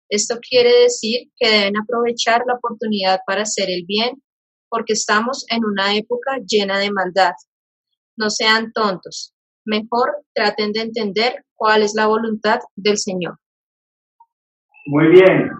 Esto 0.09 0.38
quiere 0.47 0.83
decir 0.83 1.31
que 1.37 1.49
deben 1.49 1.75
aprovechar 1.79 2.43
la 2.47 2.55
oportunidad 2.55 3.21
para 3.27 3.43
hacer 3.43 3.71
el 3.71 3.85
bien, 3.87 4.23
porque 4.69 4.93
estamos 4.95 5.47
en 5.49 5.65
una 5.65 5.97
época 5.97 6.38
llena 6.47 6.79
de 6.79 6.91
maldad. 6.91 7.33
No 8.17 8.29
sean 8.29 8.73
tontos. 8.73 9.35
Mejor 9.65 10.11
traten 10.35 10.73
de 10.73 10.81
entender 10.81 11.45
cuál 11.55 11.83
es 11.83 11.95
la 11.95 12.09
voluntad 12.09 12.59
del 12.75 12.99
Señor. 12.99 13.37
Muy 14.87 15.09
bien. 15.09 15.51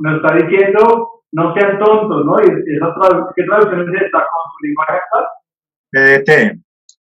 Nos 0.00 0.16
está 0.16 0.34
diciendo, 0.36 1.21
no 1.32 1.54
sean 1.54 1.78
tontos, 1.78 2.24
¿no? 2.24 2.34
Y 2.40 2.76
esa 2.76 2.94
tradu- 2.94 3.32
¿Qué 3.34 3.42
traducción 3.44 3.94
es 3.94 4.02
esta 4.02 4.18
con 4.18 4.52
su 4.52 4.66
lenguaje 4.66 4.92
actual? 4.92 5.24
PDT. 5.92 6.60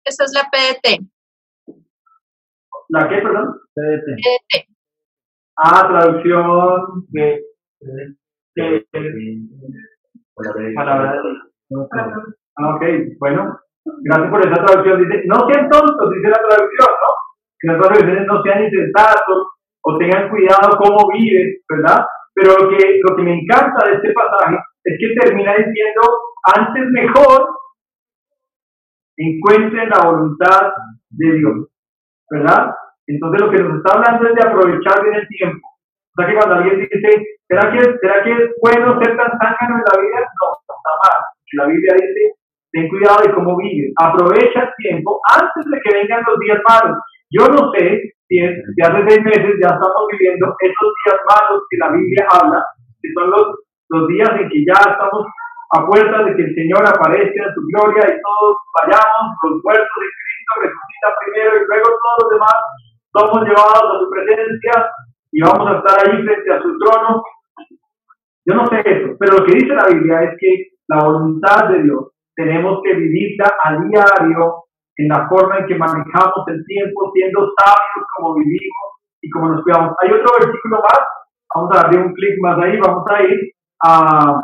Esta 0.04 0.24
es 0.24 0.32
la 0.34 0.50
PDT. 0.50 1.06
¿La 2.88 3.08
qué, 3.08 3.16
perdón? 3.16 3.60
PDT. 3.74 4.68
Ah, 5.58 5.88
traducción 5.88 7.06
de, 7.08 7.42
de- 7.80 8.86
palabra 10.74 11.12
de. 11.12 11.18
Ah, 12.58 12.74
ok, 12.74 12.82
bueno, 13.18 13.58
gracias 14.04 14.30
por 14.30 14.40
esa 14.46 14.64
traducción. 14.64 15.02
Dice, 15.02 15.22
no 15.26 15.46
sean 15.48 15.68
tontos, 15.70 16.10
dice 16.14 16.28
la 16.28 16.38
traducción, 16.48 16.88
¿no? 16.88 17.10
Que 17.58 17.68
las 17.68 17.80
traducciones 17.80 18.26
no 18.26 18.42
sean 18.42 18.64
insensatos 18.64 19.46
o 19.82 19.98
tengan 19.98 20.28
cuidado 20.30 20.78
cómo 20.78 21.10
viven, 21.12 21.54
¿verdad? 21.68 22.06
Pero 22.36 22.52
lo 22.52 22.68
que, 22.68 23.00
lo 23.02 23.16
que 23.16 23.22
me 23.22 23.40
encanta 23.40 23.88
de 23.88 23.94
este 23.96 24.12
pasaje 24.12 24.56
es 24.84 24.98
que 25.00 25.20
termina 25.20 25.54
diciendo, 25.56 26.02
antes 26.54 26.84
mejor 26.90 27.48
encuentren 29.16 29.88
la 29.88 30.10
voluntad 30.10 30.70
de 31.08 31.32
Dios, 31.32 31.68
¿verdad? 32.30 32.74
Entonces 33.06 33.40
lo 33.40 33.50
que 33.50 33.62
nos 33.62 33.78
está 33.78 33.96
hablando 33.96 34.28
es 34.28 34.34
de 34.34 34.48
aprovechar 34.48 35.02
bien 35.02 35.14
el 35.14 35.28
tiempo. 35.28 35.66
O 35.66 36.14
sea 36.20 36.28
que 36.28 36.36
cuando 36.36 36.54
alguien 36.56 36.80
dice, 36.80 36.98
¿será 37.48 37.72
que, 37.72 37.78
¿será 38.00 38.22
que 38.22 38.32
es 38.32 38.50
bueno 38.60 39.00
ser 39.00 39.16
tan 39.16 39.32
zángano 39.40 39.80
en 39.80 39.84
la 39.88 40.00
vida? 40.00 40.20
No, 40.20 40.46
está 40.60 40.92
mal. 40.92 41.24
La 41.52 41.66
Biblia 41.66 41.94
dice, 41.94 42.34
ten 42.70 42.88
cuidado 42.88 43.22
de 43.22 43.32
cómo 43.32 43.56
vives. 43.56 43.92
Aprovecha 43.96 44.60
el 44.60 44.74
tiempo 44.76 45.20
antes 45.32 45.64
de 45.64 45.80
que 45.80 45.96
vengan 45.96 46.24
los 46.26 46.38
días 46.40 46.60
malos. 46.68 46.98
Yo 47.30 47.48
no 47.48 47.72
sé 47.72 48.12
si, 48.28 48.38
es- 48.38 48.58
si 48.74 48.80
hace 48.82 49.00
seis 49.08 49.22
meses 49.24 49.52
ya 49.62 49.70
estamos 49.74 50.04
viviendo 50.12 50.54
esos 50.60 50.90
días 51.04 51.20
malos 51.26 51.62
que 51.70 51.76
la 51.78 51.88
Biblia 51.92 52.24
habla, 52.30 52.60
que 53.02 53.08
son 53.14 53.30
los, 53.30 53.46
los 53.90 54.08
días 54.08 54.30
en 54.40 54.48
que 54.48 54.64
ya 54.66 54.78
estamos 54.90 55.26
a 55.74 55.86
puertas 55.86 56.24
de 56.26 56.36
que 56.36 56.42
el 56.42 56.54
Señor 56.54 56.82
aparezca 56.86 57.42
en 57.42 57.54
su 57.54 57.60
gloria 57.72 58.04
y 58.06 58.20
todos 58.22 58.56
vayamos, 58.82 59.26
los 59.42 59.62
muertos 59.64 59.96
de 59.98 60.08
Cristo 60.14 60.52
resucita 60.62 61.08
primero 61.24 61.52
y 61.58 61.66
luego 61.66 61.88
todos 62.02 62.18
los 62.22 62.30
demás 62.38 62.56
somos 63.12 63.38
llevados 63.48 63.86
a 63.90 63.98
su 63.98 64.10
presencia 64.10 64.74
y 65.32 65.40
vamos 65.42 65.66
a 65.66 65.78
estar 65.78 65.96
ahí 66.06 66.22
frente 66.22 66.52
a 66.52 66.62
su 66.62 66.78
trono. 66.78 67.22
Yo 68.46 68.54
no 68.54 68.66
sé 68.68 68.80
eso, 68.84 69.16
pero 69.18 69.38
lo 69.38 69.44
que 69.44 69.54
dice 69.58 69.74
la 69.74 69.86
Biblia 69.88 70.22
es 70.22 70.36
que 70.38 70.68
la 70.88 70.98
voluntad 71.04 71.68
de 71.68 71.82
Dios 71.82 72.12
tenemos 72.36 72.80
que 72.84 72.94
vivirla 72.94 73.52
a 73.64 73.76
diario 73.76 74.65
en 74.96 75.08
la 75.08 75.28
forma 75.28 75.58
en 75.58 75.66
que 75.66 75.74
manejamos 75.74 76.48
el 76.48 76.64
tiempo, 76.66 77.10
siendo 77.12 77.40
sabios 77.58 78.06
como 78.16 78.34
vivimos 78.34 78.86
y 79.20 79.30
como 79.30 79.48
nos 79.50 79.62
cuidamos. 79.62 79.94
Hay 80.02 80.10
otro 80.12 80.32
versículo 80.40 80.78
más, 80.78 81.00
vamos 81.54 81.70
a 81.72 81.82
darle 81.82 81.98
un 82.00 82.14
clic 82.14 82.40
más 82.40 82.58
ahí, 82.58 82.78
vamos 82.78 83.04
a 83.10 83.22
ir 83.22 83.52
a 83.84 84.42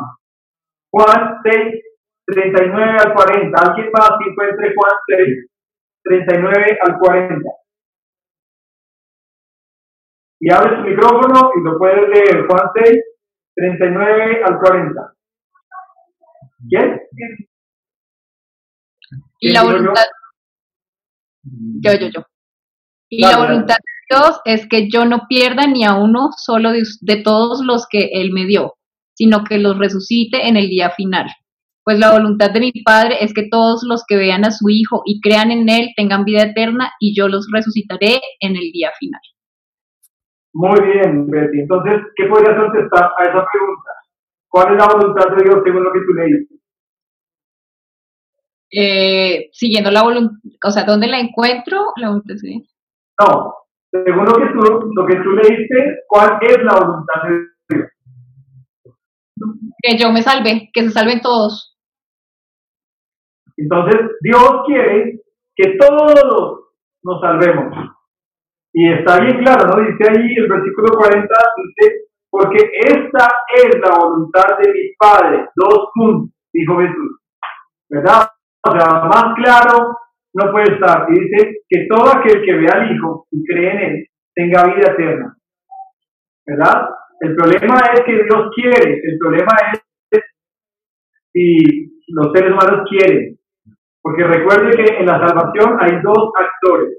Juan 0.91 1.41
6, 1.43 1.83
39 2.27 2.97
al 3.03 3.13
40. 3.13 3.61
¿Alguien 3.61 3.91
más 3.91 4.11
que 4.19 4.29
encuentre 4.29 4.75
Juan 4.75 4.93
6, 5.07 5.49
39 6.03 6.79
al 6.81 6.97
40? 6.99 7.49
Y 10.39 10.53
abre 10.53 10.75
su 10.77 10.83
micrófono 10.83 11.51
y 11.55 11.63
lo 11.63 11.77
puedes 11.79 12.09
leer. 12.09 12.45
Juan 12.47 12.69
6, 12.75 13.03
39 13.55 14.43
al 14.43 14.59
40. 14.59 15.13
¿Quién? 16.69 17.01
Y 19.39 19.51
la 19.51 19.61
¿Quién 19.61 19.71
yo? 19.71 19.77
voluntad, 19.77 20.03
yo, 21.43 21.93
yo, 21.93 22.07
yo. 22.07 22.25
Y 23.09 23.21
la 23.21 23.37
voluntad 23.37 23.75
de 23.75 24.15
Dios 24.15 24.41
es 24.45 24.67
que 24.67 24.89
yo 24.89 25.05
no 25.05 25.23
pierda 25.27 25.67
ni 25.67 25.83
a 25.85 25.95
uno 25.95 26.29
solo 26.35 26.71
de 26.71 27.17
todos 27.17 27.63
los 27.63 27.87
que 27.89 28.09
Él 28.13 28.31
me 28.31 28.45
dio, 28.45 28.73
sino 29.13 29.43
que 29.43 29.59
los 29.59 29.77
resucite 29.77 30.47
en 30.47 30.57
el 30.57 30.67
día 30.67 30.89
final. 30.91 31.27
Pues 31.83 31.99
la 31.99 32.13
voluntad 32.13 32.51
de 32.51 32.61
mi 32.61 32.71
Padre 32.83 33.17
es 33.19 33.33
que 33.33 33.49
todos 33.51 33.83
los 33.87 34.03
que 34.07 34.15
vean 34.15 34.45
a 34.45 34.51
su 34.51 34.69
Hijo 34.69 35.01
y 35.05 35.19
crean 35.19 35.51
en 35.51 35.67
Él 35.69 35.89
tengan 35.97 36.23
vida 36.23 36.43
eterna 36.43 36.91
y 36.99 37.15
yo 37.15 37.27
los 37.27 37.47
resucitaré 37.51 38.21
en 38.39 38.55
el 38.55 38.71
día 38.71 38.91
final. 38.97 39.21
Muy 40.53 40.79
bien, 40.81 41.29
Betty. 41.29 41.61
Entonces, 41.61 42.01
¿qué 42.15 42.25
podrías 42.27 42.55
contestar 42.57 43.11
a 43.17 43.23
esa 43.23 43.45
pregunta? 43.51 43.91
¿Cuál 44.47 44.73
es 44.73 44.79
la 44.79 44.93
voluntad 44.93 45.35
de 45.35 45.43
Dios 45.43 45.61
según 45.65 45.83
lo 45.83 45.91
que 45.91 45.99
tú 45.99 46.13
leíste? 46.13 46.55
Eh, 48.75 49.49
siguiendo 49.51 49.91
la 49.91 50.01
voluntad, 50.01 50.33
o 50.65 50.71
sea, 50.71 50.83
¿dónde 50.83 51.07
la 51.07 51.19
encuentro? 51.19 51.93
La 51.97 52.07
voluntad 52.09 52.33
de- 52.41 52.65
No, 53.21 53.53
según 53.91 54.25
lo 54.25 54.33
que 54.33 54.47
tú, 54.47 54.91
lo 54.95 55.05
que 55.05 55.15
tú 55.17 55.29
leíste, 55.31 55.99
¿cuál 56.07 56.39
es 56.41 56.57
la 56.63 56.79
voluntad 56.79 57.21
de 57.23 57.47
Dios? 57.69 57.89
Que 59.81 59.97
yo 59.97 60.11
me 60.11 60.23
salve, 60.23 60.69
que 60.73 60.83
se 60.83 60.89
salven 60.89 61.21
todos. 61.21 61.77
Entonces, 63.57 63.99
Dios 64.21 64.49
quiere 64.65 65.21
que 65.55 65.77
todos 65.77 66.61
nos 67.03 67.21
salvemos. 67.21 67.75
Y 68.73 68.91
está 68.91 69.19
bien 69.19 69.37
claro, 69.43 69.67
¿no? 69.67 69.83
Dice 69.85 70.09
ahí 70.09 70.35
el 70.35 70.47
versículo 70.49 70.87
40, 70.97 71.27
dice, 71.77 72.07
porque 72.31 72.57
esta 72.79 73.31
es 73.55 73.79
la 73.79 73.95
voluntad 73.99 74.57
de 74.59 74.73
mi 74.73 74.95
Padre. 74.97 75.47
Dos 75.55 75.89
puntos, 75.93 76.35
dijo 76.51 76.79
Jesús. 76.79 77.19
¿Verdad? 77.89 78.27
O 78.65 78.71
sea, 78.71 79.03
más 79.05 79.35
claro 79.35 79.97
no 80.33 80.51
puede 80.51 80.73
estar. 80.73 81.05
Y 81.09 81.19
dice 81.19 81.57
que 81.69 81.87
todo 81.89 82.11
aquel 82.11 82.43
que 82.43 82.53
vea 82.53 82.71
al 82.73 82.95
Hijo 82.95 83.27
y 83.31 83.43
cree 83.45 83.71
en 83.71 83.79
Él 83.79 84.07
tenga 84.33 84.63
vida 84.73 84.91
eterna. 84.91 85.37
¿Verdad? 86.45 86.89
El 87.19 87.35
problema 87.35 87.79
es 87.93 88.01
que 88.01 88.23
Dios 88.23 88.49
quiere, 88.55 88.99
el 89.01 89.17
problema 89.17 89.51
es 89.71 89.81
si 91.31 91.93
los 92.09 92.31
seres 92.33 92.51
humanos 92.51 92.87
quieren. 92.89 93.37
Porque 94.01 94.23
recuerde 94.23 94.71
que 94.71 94.97
en 94.97 95.05
la 95.05 95.25
salvación 95.25 95.77
hay 95.79 96.01
dos 96.01 96.31
actores. 96.37 96.97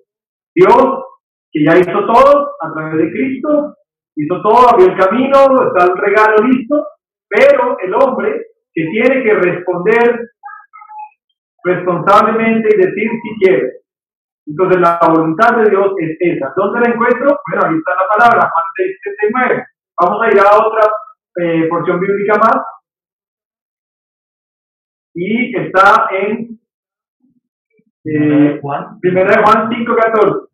Dios, 0.54 1.04
que 1.52 1.64
ya 1.64 1.78
hizo 1.78 2.06
todo 2.06 2.50
a 2.60 2.72
través 2.72 2.96
de 2.96 3.10
Cristo, 3.10 3.74
hizo 4.16 4.42
todo, 4.42 4.70
abrió 4.70 4.86
el 4.86 4.98
camino, 4.98 5.68
está 5.68 5.92
el 5.92 5.98
regalo 5.98 6.36
listo, 6.48 6.86
pero 7.28 7.76
el 7.80 7.94
hombre 7.94 8.46
que 8.72 8.84
tiene 8.86 9.22
que 9.22 9.34
responder 9.34 10.30
responsablemente 11.64 12.68
y 12.72 12.76
decir 12.78 13.10
si 13.22 13.44
quiere. 13.44 13.84
Entonces 14.46 14.80
la 14.80 15.00
voluntad 15.08 15.56
de 15.56 15.70
Dios 15.70 15.94
es 15.98 16.16
esa. 16.20 16.52
¿Dónde 16.54 16.80
la 16.80 16.94
encuentro? 16.94 17.40
Bueno, 17.48 17.66
ahí 17.66 17.76
está 17.76 17.92
la 17.94 18.08
palabra, 18.14 18.50
Juan 18.52 18.64
6, 18.76 18.96
39. 19.30 19.66
Vamos 20.00 20.22
a 20.22 20.30
ir 20.30 20.38
a 20.40 20.66
otra 20.66 20.90
eh, 21.36 21.68
porción 21.68 22.00
bíblica 22.00 22.34
más. 22.38 22.56
Y 25.14 25.56
está 25.56 26.08
en 26.10 26.60
eh, 28.04 28.60
Primera 29.00 29.36
de 29.36 29.42
Juan 29.42 29.70
5, 29.70 29.96
14. 29.96 30.46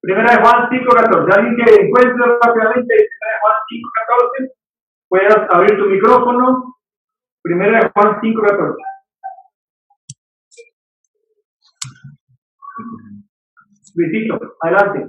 Primera 0.00 0.36
de 0.36 0.42
Juan 0.42 0.68
5, 0.70 0.94
14. 0.94 1.32
Alguien 1.32 1.56
que 1.56 1.86
encuentre 1.86 2.24
rápidamente 2.40 2.94
Primera 2.94 3.32
de 3.32 3.40
Juan 3.40 3.56
5, 3.68 3.90
14, 4.06 4.52
puedas 5.08 5.50
abrir 5.50 5.78
tu 5.78 5.86
micrófono. 5.86 6.76
Primera 7.42 7.80
de 7.80 7.90
Juan 7.90 8.18
5, 8.20 8.42
14. 8.42 8.93
Luisito, 13.94 14.40
adelante. 14.60 15.08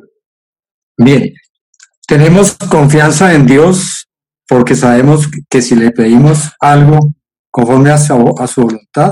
Bien, 0.98 1.34
tenemos 2.08 2.58
confianza 2.70 3.34
en 3.34 3.46
Dios 3.46 4.08
porque 4.48 4.76
sabemos 4.76 5.30
que 5.50 5.62
si 5.62 5.76
le 5.76 5.92
pedimos 5.92 6.52
algo 6.60 7.14
conforme 7.50 7.90
a 7.90 7.98
su, 7.98 8.36
a 8.40 8.48
su 8.48 8.62
voluntad, 8.62 9.12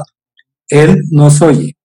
Él 0.70 1.02
nos 1.12 1.42
oye. 1.42 1.76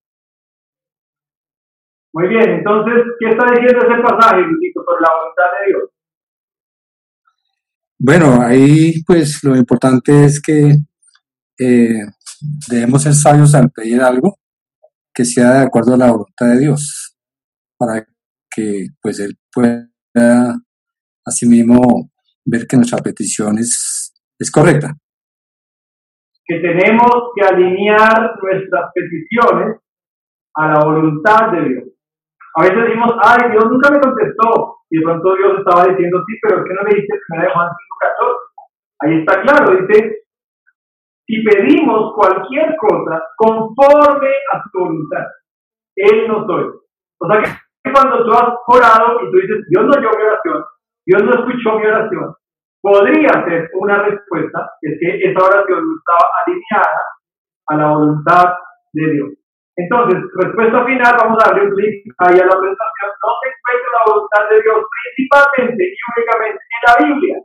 Muy 2.12 2.28
bien, 2.28 2.50
entonces, 2.50 2.94
¿qué 3.20 3.31
está 3.31 3.46
diciendo 3.52 3.87
ese 3.87 4.02
pasaje, 4.02 4.42
Luisito, 4.42 4.85
por 4.85 5.00
la 5.00 5.09
voluntad 5.18 5.44
de 5.61 5.66
Dios? 5.68 5.90
Bueno, 8.00 8.42
ahí 8.42 9.02
pues 9.04 9.42
lo 9.42 9.57
importante 9.57 10.24
es 10.24 10.40
que 10.40 10.76
eh, 11.59 12.02
debemos 12.68 13.02
ser 13.02 13.14
sabios 13.14 13.54
al 13.54 13.70
pedir 13.70 14.00
algo 14.00 14.38
que 15.18 15.24
sea 15.24 15.50
de 15.54 15.66
acuerdo 15.66 15.94
a 15.94 15.96
la 15.96 16.12
voluntad 16.12 16.46
de 16.46 16.61
Dios, 16.61 17.18
para 17.76 18.07
que 18.48 18.87
pues 19.02 19.18
Él 19.18 19.35
pueda 19.52 20.54
asimismo 21.26 22.12
ver 22.46 22.68
que 22.68 22.76
nuestra 22.76 23.02
petición 23.02 23.59
es, 23.59 24.14
es 24.38 24.48
correcta. 24.48 24.94
Que 26.46 26.61
tenemos 26.61 27.35
que 27.35 27.44
alinear 27.44 28.31
nuestras 28.40 28.92
peticiones 28.94 29.81
a 30.54 30.68
la 30.68 30.85
voluntad 30.85 31.50
de 31.50 31.68
Dios. 31.68 31.85
A 32.54 32.62
veces 32.62 32.78
decimos, 32.87 33.11
ay, 33.20 33.50
Dios 33.50 33.64
nunca 33.68 33.90
me 33.90 33.98
contestó. 33.98 34.76
Y 34.88 34.98
de 34.98 35.04
pronto 35.04 35.35
Dios 35.35 35.59
estaba 35.59 35.88
diciendo, 35.88 36.22
sí, 36.28 36.38
pero 36.42 36.62
¿qué 36.62 36.74
no 36.74 36.83
le 36.85 36.94
dice 36.94 37.20
primera 37.26 37.48
de 37.48 37.54
Juan 37.54 37.68
5.14? 37.68 38.37
Ahí 39.00 39.18
está 39.18 39.42
claro, 39.42 39.83
dice, 39.83 40.22
si 41.29 41.45
pedimos 41.45 42.14
cualquier 42.14 42.75
cosa 42.77 43.23
conforme 43.37 44.31
a 44.53 44.62
su 44.62 44.79
voluntad, 44.79 45.27
Él 45.95 46.27
nos 46.27 46.49
oye. 46.49 46.73
O 47.21 47.31
sea 47.31 47.43
que 47.43 47.93
cuando 47.93 48.25
tú 48.25 48.33
has 48.33 48.55
orado 48.67 49.21
y 49.23 49.31
tú 49.31 49.37
dices, 49.37 49.59
Dios 49.69 49.85
no 49.85 49.91
oyó 49.91 50.09
mi 50.17 50.25
oración, 50.25 50.64
Dios 51.05 51.23
no 51.25 51.31
escuchó 51.35 51.79
mi 51.79 51.87
oración, 51.87 52.35
podría 52.81 53.29
ser 53.45 53.69
una 53.75 54.03
respuesta, 54.05 54.71
es 54.81 54.99
que 54.99 55.31
esa 55.31 55.45
oración 55.45 55.85
no 55.85 55.97
estaba 55.99 56.31
alineada 56.47 57.03
a 57.67 57.77
la 57.77 57.87
voluntad 57.93 58.55
de 58.95 59.12
Dios. 59.12 59.29
Entonces, 59.77 60.19
respuesta 60.35 60.85
final, 60.87 61.14
vamos 61.23 61.45
a 61.45 61.51
darle 61.51 61.69
un 61.69 61.75
clic 61.77 62.03
ahí 62.19 62.41
a 62.41 62.47
la 62.47 62.57
presentación. 62.59 63.11
No 63.23 63.31
se 63.38 63.49
encuentra 63.53 63.91
la 63.95 64.12
voluntad 64.12 64.51
de 64.51 64.62
Dios 64.62 64.79
principalmente 64.97 65.85
y 65.85 65.97
únicamente 66.17 66.61
en 66.75 66.83
la 66.88 67.07
Biblia, 67.07 67.37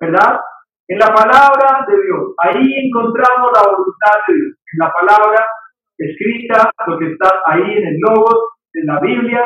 ¿verdad? 0.00 0.40
En 0.88 0.98
la 0.98 1.12
palabra 1.12 1.84
de 1.88 1.94
Dios. 2.02 2.34
Ahí 2.38 2.86
encontramos 2.86 3.50
la 3.52 3.62
voluntad 3.70 4.16
de 4.28 4.34
Dios. 4.34 4.56
En 4.72 4.78
la 4.78 4.92
palabra 4.92 5.46
escrita, 5.98 6.70
lo 6.86 6.98
que 6.98 7.12
está 7.12 7.30
ahí 7.46 7.78
en 7.78 7.86
el 7.86 7.96
Logos, 8.00 8.50
en 8.74 8.86
la 8.86 9.00
Biblia. 9.00 9.44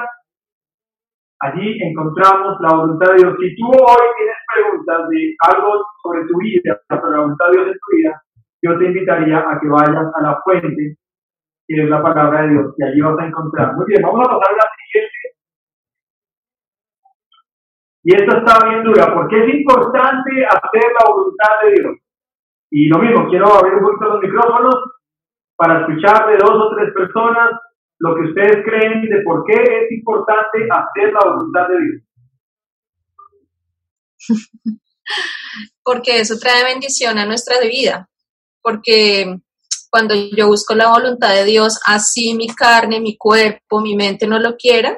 Allí 1.41 1.83
encontramos 1.83 2.59
la 2.61 2.77
voluntad 2.77 3.13
de 3.13 3.23
Dios. 3.23 3.37
Si 3.41 3.57
tú 3.57 3.69
hoy 3.69 4.07
tienes 4.19 4.37
preguntas 4.55 5.09
de 5.09 5.35
algo 5.49 5.85
sobre 6.03 6.27
tu 6.27 6.39
vida, 6.39 6.79
sobre 6.89 7.13
la 7.13 7.21
voluntad 7.21 7.47
de 7.47 7.53
Dios 7.53 7.67
en 7.69 7.73
tu 7.73 7.97
vida, 7.97 8.23
yo 8.63 8.79
te 8.79 8.85
invitaría 8.85 9.39
a 9.39 9.59
que 9.59 9.69
vayas 9.69 10.13
a 10.15 10.23
la 10.23 10.41
fuente 10.45 10.97
que 11.71 11.83
es 11.85 11.89
la 11.89 12.03
palabra 12.03 12.43
de 12.43 12.49
Dios, 12.49 12.75
y 12.77 12.83
allí 12.83 13.01
vas 13.01 13.19
a 13.21 13.27
encontrar. 13.27 13.77
Muy 13.77 13.87
bien, 13.87 14.03
vamos 14.03 14.27
a 14.27 14.31
pasar 14.31 14.55
a 14.55 14.57
la 14.57 14.67
siguiente. 14.77 15.19
Y 18.03 18.15
esta 18.15 18.39
está 18.39 18.69
bien 18.69 18.83
dura, 18.85 19.13
porque 19.15 19.45
es 19.45 19.55
importante 19.55 20.45
hacer 20.47 20.93
la 20.99 21.13
voluntad 21.13 21.53
de 21.65 21.71
Dios. 21.73 21.97
Y 22.71 22.89
lo 22.89 22.99
mismo, 22.99 23.29
quiero 23.29 23.53
abrir 23.53 23.75
un 23.75 23.83
poquito 23.83 24.15
los 24.15 24.23
micrófonos 24.23 24.75
para 25.57 25.81
escuchar 25.81 26.27
de 26.29 26.39
dos 26.39 26.51
o 26.51 26.75
tres 26.77 26.95
personas 26.95 27.51
lo 27.99 28.15
que 28.15 28.23
ustedes 28.23 28.65
creen 28.65 29.03
de 29.03 29.23
por 29.23 29.45
qué 29.45 29.55
es 29.55 29.93
importante 29.93 30.67
hacer 30.71 31.13
la 31.13 31.31
voluntad 31.31 31.69
de 31.69 31.77
Dios. 31.85 32.03
porque 35.85 36.21
eso 36.21 36.39
trae 36.39 36.65
bendición 36.65 37.19
a 37.19 37.27
nuestra 37.27 37.61
vida, 37.61 38.09
porque 38.63 39.37
cuando 39.91 40.15
yo 40.15 40.47
busco 40.47 40.75
la 40.75 40.89
voluntad 40.89 41.35
de 41.35 41.45
Dios, 41.45 41.81
así 41.85 42.35
mi 42.35 42.49
carne, 42.49 43.01
mi 43.01 43.17
cuerpo, 43.17 43.81
mi 43.81 43.97
mente 43.97 44.27
no 44.27 44.39
lo 44.39 44.57
quiera, 44.57 44.97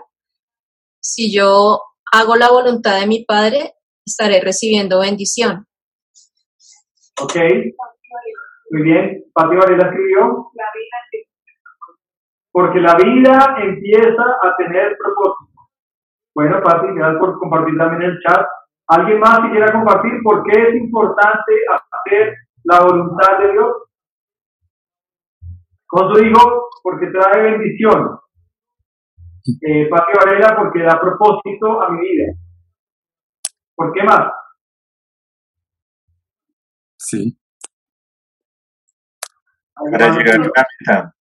si 1.00 1.34
yo 1.34 1.80
hago 2.12 2.36
la 2.36 2.50
voluntad 2.50 3.00
de 3.00 3.06
mi 3.06 3.24
Padre, 3.24 3.72
estaré 4.04 4.40
recibiendo 4.40 5.00
bendición. 5.00 5.66
Ok, 7.20 7.36
muy 8.70 8.82
bien. 8.82 9.24
Pati 9.34 9.56
Varela 9.56 9.88
escribió. 9.88 10.50
Porque 12.50 12.80
la 12.80 12.94
vida 12.96 13.56
empieza 13.62 14.24
a 14.42 14.56
tener 14.56 14.96
propósito. 14.98 15.52
Bueno, 16.34 16.62
Pati, 16.62 16.86
gracias 16.94 17.18
por 17.18 17.38
compartir 17.38 17.76
también 17.78 18.10
el 18.10 18.18
chat. 18.20 18.46
¿Alguien 18.88 19.20
más 19.20 19.40
que 19.40 19.50
quiera 19.50 19.72
compartir 19.72 20.12
por 20.22 20.42
qué 20.44 20.68
es 20.68 20.74
importante 20.74 21.52
hacer 21.68 22.34
la 22.64 22.80
voluntad 22.80 23.38
de 23.38 23.52
Dios? 23.52 23.72
Con 25.86 26.14
su 26.14 26.22
digo, 26.22 26.68
porque 26.82 27.06
trae 27.06 27.42
bendición. 27.42 28.18
Eh, 29.44 29.88
Pati 29.88 30.12
Varela, 30.16 30.56
porque 30.56 30.82
da 30.82 31.00
propósito 31.00 31.82
a 31.82 31.90
mi 31.90 32.00
vida. 32.00 32.32
¿Por 33.74 33.92
qué 33.92 34.02
más? 34.04 34.32
Sí. 36.98 37.38
Para 39.74 40.10
llegar 40.16 40.36
a 40.36 40.38
la 40.38 40.44
meta. 40.46 41.14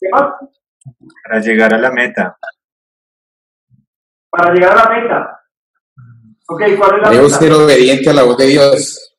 ¿Qué 0.00 0.08
más? 0.12 0.32
Para 1.24 1.40
llegar 1.40 1.74
a 1.74 1.78
la 1.78 1.90
meta. 1.90 2.36
Para 4.30 4.52
llegar 4.54 4.72
a 4.78 4.84
la 4.84 4.90
meta. 5.02 5.40
Ok, 6.48 6.60
¿cuál 6.78 6.96
es 6.96 7.02
la 7.02 7.10
Debo 7.10 7.24
meta? 7.24 7.38
ser 7.38 7.52
obediente 7.52 8.10
a 8.10 8.12
la 8.12 8.22
voz 8.24 8.36
de 8.36 8.46
Dios. 8.46 9.16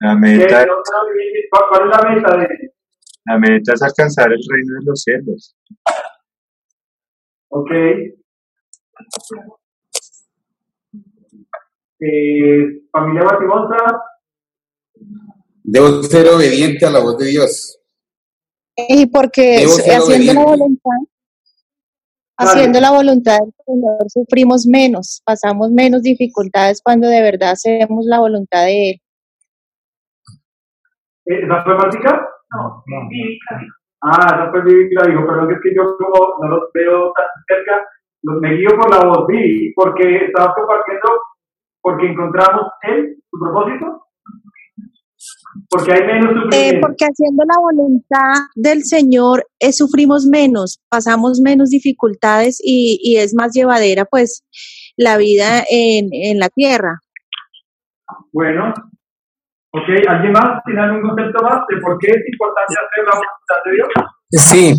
La 0.00 0.12
Eh, 0.12 0.16
meta, 0.16 0.66
no, 0.66 0.76
no, 0.76 0.82
¿Cuál 1.50 1.64
cuál 1.70 1.82
es 1.90 1.96
la 1.96 2.08
meta 2.10 2.36
de 2.36 2.67
la 3.28 3.38
meta 3.38 3.74
es 3.74 3.82
alcanzar 3.82 4.32
el 4.32 4.40
reino 4.50 4.74
de 4.78 4.84
los 4.86 5.02
cielos. 5.02 5.56
Ok. 7.50 7.70
Eh, 12.00 12.82
familia 12.92 13.24
Batibonza, 13.24 14.02
Debo 15.70 16.02
ser 16.02 16.26
obediente 16.28 16.86
a 16.86 16.90
la 16.90 17.00
voz 17.00 17.18
de 17.18 17.26
Dios. 17.26 17.78
Y 18.88 19.06
porque 19.06 19.66
haciendo 19.66 20.32
la 20.32 20.44
voluntad, 20.44 20.98
haciendo 22.38 22.80
la 22.80 22.90
voluntad 22.92 23.38
del 23.40 23.52
Señor 23.66 24.10
sufrimos 24.10 24.66
menos, 24.66 25.20
pasamos 25.26 25.70
menos 25.70 26.02
dificultades 26.02 26.80
cuando 26.82 27.08
de 27.08 27.20
verdad 27.20 27.50
hacemos 27.50 28.06
la 28.06 28.20
voluntad 28.20 28.64
de 28.64 28.90
Él. 28.90 29.00
eh, 31.26 31.44
¿esa 31.44 31.64
fue 31.64 31.74
Mática? 31.74 32.37
No, 32.54 32.82
bíblica. 33.08 33.60
Ah, 34.02 34.26
esa 34.34 34.50
fue 34.50 34.62
Vivi 34.64 34.88
que 34.88 34.94
la 34.94 35.08
dijo, 35.08 35.26
perdón, 35.26 35.52
es 35.52 35.58
que 35.62 35.74
yo 35.74 35.96
como 35.98 36.44
no 36.44 36.48
los 36.56 36.70
veo 36.72 37.12
tan 37.16 37.26
cerca, 37.48 37.84
los 38.22 38.40
me 38.40 38.54
guío 38.54 38.70
por 38.76 38.90
la 38.90 39.04
voz, 39.04 39.26
Vivi, 39.26 39.72
porque 39.74 40.26
estaba 40.26 40.54
compartiendo, 40.54 41.08
porque 41.82 42.06
encontramos 42.06 42.62
él, 42.82 43.16
su 43.30 43.38
propósito, 43.40 44.04
porque 45.68 45.92
hay 45.92 46.06
menos 46.06 46.30
Eh, 46.30 46.42
sufrimiento. 46.42 46.86
porque 46.86 47.04
haciendo 47.06 47.42
la 47.44 47.60
voluntad 47.60 48.32
del 48.54 48.84
Señor 48.84 49.44
eh, 49.58 49.72
sufrimos 49.72 50.26
menos, 50.26 50.78
pasamos 50.88 51.40
menos 51.42 51.70
dificultades 51.70 52.60
y, 52.62 53.00
y 53.02 53.16
es 53.16 53.34
más 53.34 53.52
llevadera 53.52 54.04
pues 54.04 54.44
la 54.96 55.16
vida 55.16 55.64
en, 55.68 56.08
en 56.12 56.38
la 56.38 56.48
tierra. 56.50 57.00
Bueno, 58.32 58.72
ok, 59.72 60.08
¿alguien 60.08 60.32
más 60.32 60.62
tiene 60.64 60.80
algún 60.80 61.02
concepto 61.02 61.42
más 61.42 61.60
de 61.68 61.76
por 61.80 61.98
qué 61.98 62.10
es 62.10 62.28
importante 62.32 62.74
hacer 62.74 63.04
la 63.04 63.12
voluntad 63.12 63.58
de 63.64 63.72
Dios? 63.72 63.88
Sí, 64.30 64.74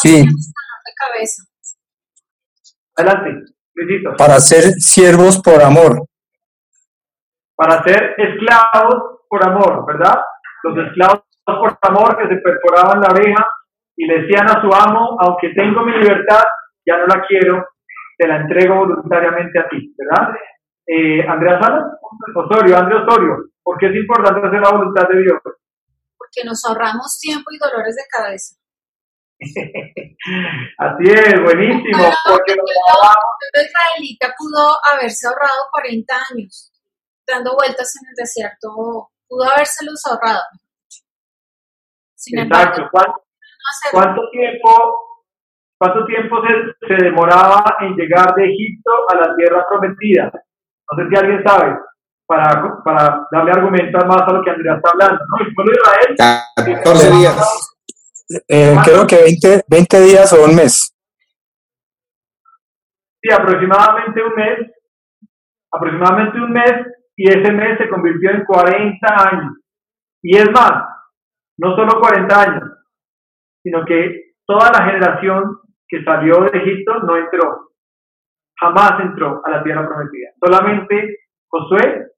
sí. 0.00 0.24
Adelante, 2.96 3.52
Luisito. 3.74 4.16
para 4.16 4.38
ser 4.38 4.72
siervos 4.74 5.40
por 5.42 5.62
amor. 5.62 6.06
para 7.56 7.82
ser 7.84 8.14
esclavos 8.18 9.20
por 9.28 9.44
amor, 9.44 9.86
¿verdad? 9.86 10.20
Los 10.64 10.76
esclavos 10.86 11.22
por 11.44 11.78
amor 11.82 12.16
que 12.16 12.28
se 12.28 12.40
perforaban 12.40 13.00
la 13.00 13.08
oreja 13.08 13.46
y 13.96 14.06
le 14.06 14.22
decían 14.22 14.48
a 14.48 14.60
su 14.60 14.68
amo, 14.74 15.16
aunque 15.20 15.50
tengo 15.50 15.84
mi 15.84 15.92
libertad, 15.92 16.42
ya 16.86 16.96
no 16.98 17.06
la 17.06 17.24
quiero, 17.26 17.64
te 18.16 18.26
la 18.26 18.36
entrego 18.36 18.76
voluntariamente 18.76 19.58
a 19.58 19.68
ti, 19.68 19.94
¿verdad? 19.96 20.34
Eh, 20.86 21.26
Andrea 21.26 21.60
Salas, 21.60 21.84
Osorio, 22.34 22.76
Andrea 22.76 23.04
Osorio, 23.06 23.36
¿por 23.64 23.78
qué 23.78 23.86
es 23.86 23.96
importante 23.96 24.46
hacer 24.46 24.60
la 24.60 24.70
voluntad 24.70 25.08
de 25.08 25.22
Dios? 25.22 25.40
Porque 26.16 26.44
nos 26.44 26.64
ahorramos 26.64 27.18
tiempo 27.18 27.50
y 27.50 27.58
dolores 27.58 27.96
de 27.96 28.02
cabeza. 28.10 28.56
Así 30.78 31.10
es, 31.10 31.42
buenísimo, 31.42 32.04
porque 32.28 32.52
El 32.52 33.66
israelita 33.66 34.34
pudo 34.38 34.78
haberse 34.92 35.26
ahorrado 35.26 35.68
40 35.72 36.14
años 36.30 36.72
dando 37.26 37.54
vueltas 37.54 37.92
en 37.96 38.08
el 38.10 38.14
desierto, 38.14 39.10
pudo 39.26 39.44
habérselos 39.50 40.00
ahorrado. 40.06 40.44
Sin 42.14 42.38
embargo, 42.38 42.70
Exacto, 42.70 42.88
¿cuánto, 42.92 43.12
no 43.12 43.66
hacerlo. 43.70 43.92
cuánto 43.92 44.30
tiempo, 44.30 44.70
cuánto 45.78 46.06
tiempo 46.06 46.36
se, 46.46 46.86
se 46.86 47.04
demoraba 47.04 47.76
en 47.80 47.96
llegar 47.96 48.34
de 48.34 48.44
Egipto 48.44 48.90
a 49.08 49.16
la 49.16 49.36
tierra 49.36 49.66
prometida? 49.68 50.30
No 50.32 50.98
sé 50.98 51.08
si 51.08 51.16
alguien 51.16 51.42
sabe, 51.44 51.76
para, 52.26 52.82
para 52.82 53.26
darle 53.30 53.50
argumento 53.52 53.98
más 54.06 54.22
a 54.22 54.32
lo 54.32 54.42
que 54.42 54.50
Andrea 54.50 54.76
está 54.76 54.90
hablando, 54.90 55.24
¿no? 55.28 55.46
El 55.46 55.54
pueblo 55.54 55.72
de 55.72 55.78
Israel 55.78 56.82
14 56.82 57.10
días. 57.10 57.74
Eh, 58.48 58.76
creo 58.84 59.06
que 59.06 59.16
20, 59.16 59.64
20 59.68 60.00
días 60.00 60.32
o 60.32 60.44
un 60.44 60.56
mes. 60.56 60.94
Sí, 63.20 63.32
aproximadamente 63.32 64.22
un 64.22 64.34
mes, 64.34 64.58
aproximadamente 65.70 66.38
un 66.38 66.52
mes, 66.52 66.72
y 67.16 67.28
ese 67.28 67.52
mes 67.52 67.78
se 67.78 67.88
convirtió 67.88 68.30
en 68.30 68.44
40 68.44 69.28
años. 69.30 69.52
Y 70.22 70.36
es 70.36 70.50
más, 70.50 70.84
no 71.58 71.76
solo 71.76 72.00
40 72.00 72.40
años, 72.40 72.70
sino 73.62 73.84
que 73.84 74.34
toda 74.46 74.70
la 74.72 74.84
generación 74.84 75.60
que 75.86 76.02
salió 76.02 76.40
de 76.40 76.58
Egipto 76.58 77.00
no 77.00 77.16
entró, 77.16 77.70
jamás 78.58 79.00
entró 79.00 79.42
a 79.44 79.50
la 79.50 79.62
tierra 79.62 79.86
prometida, 79.86 80.30
solamente 80.42 81.18
Josué 81.48 82.13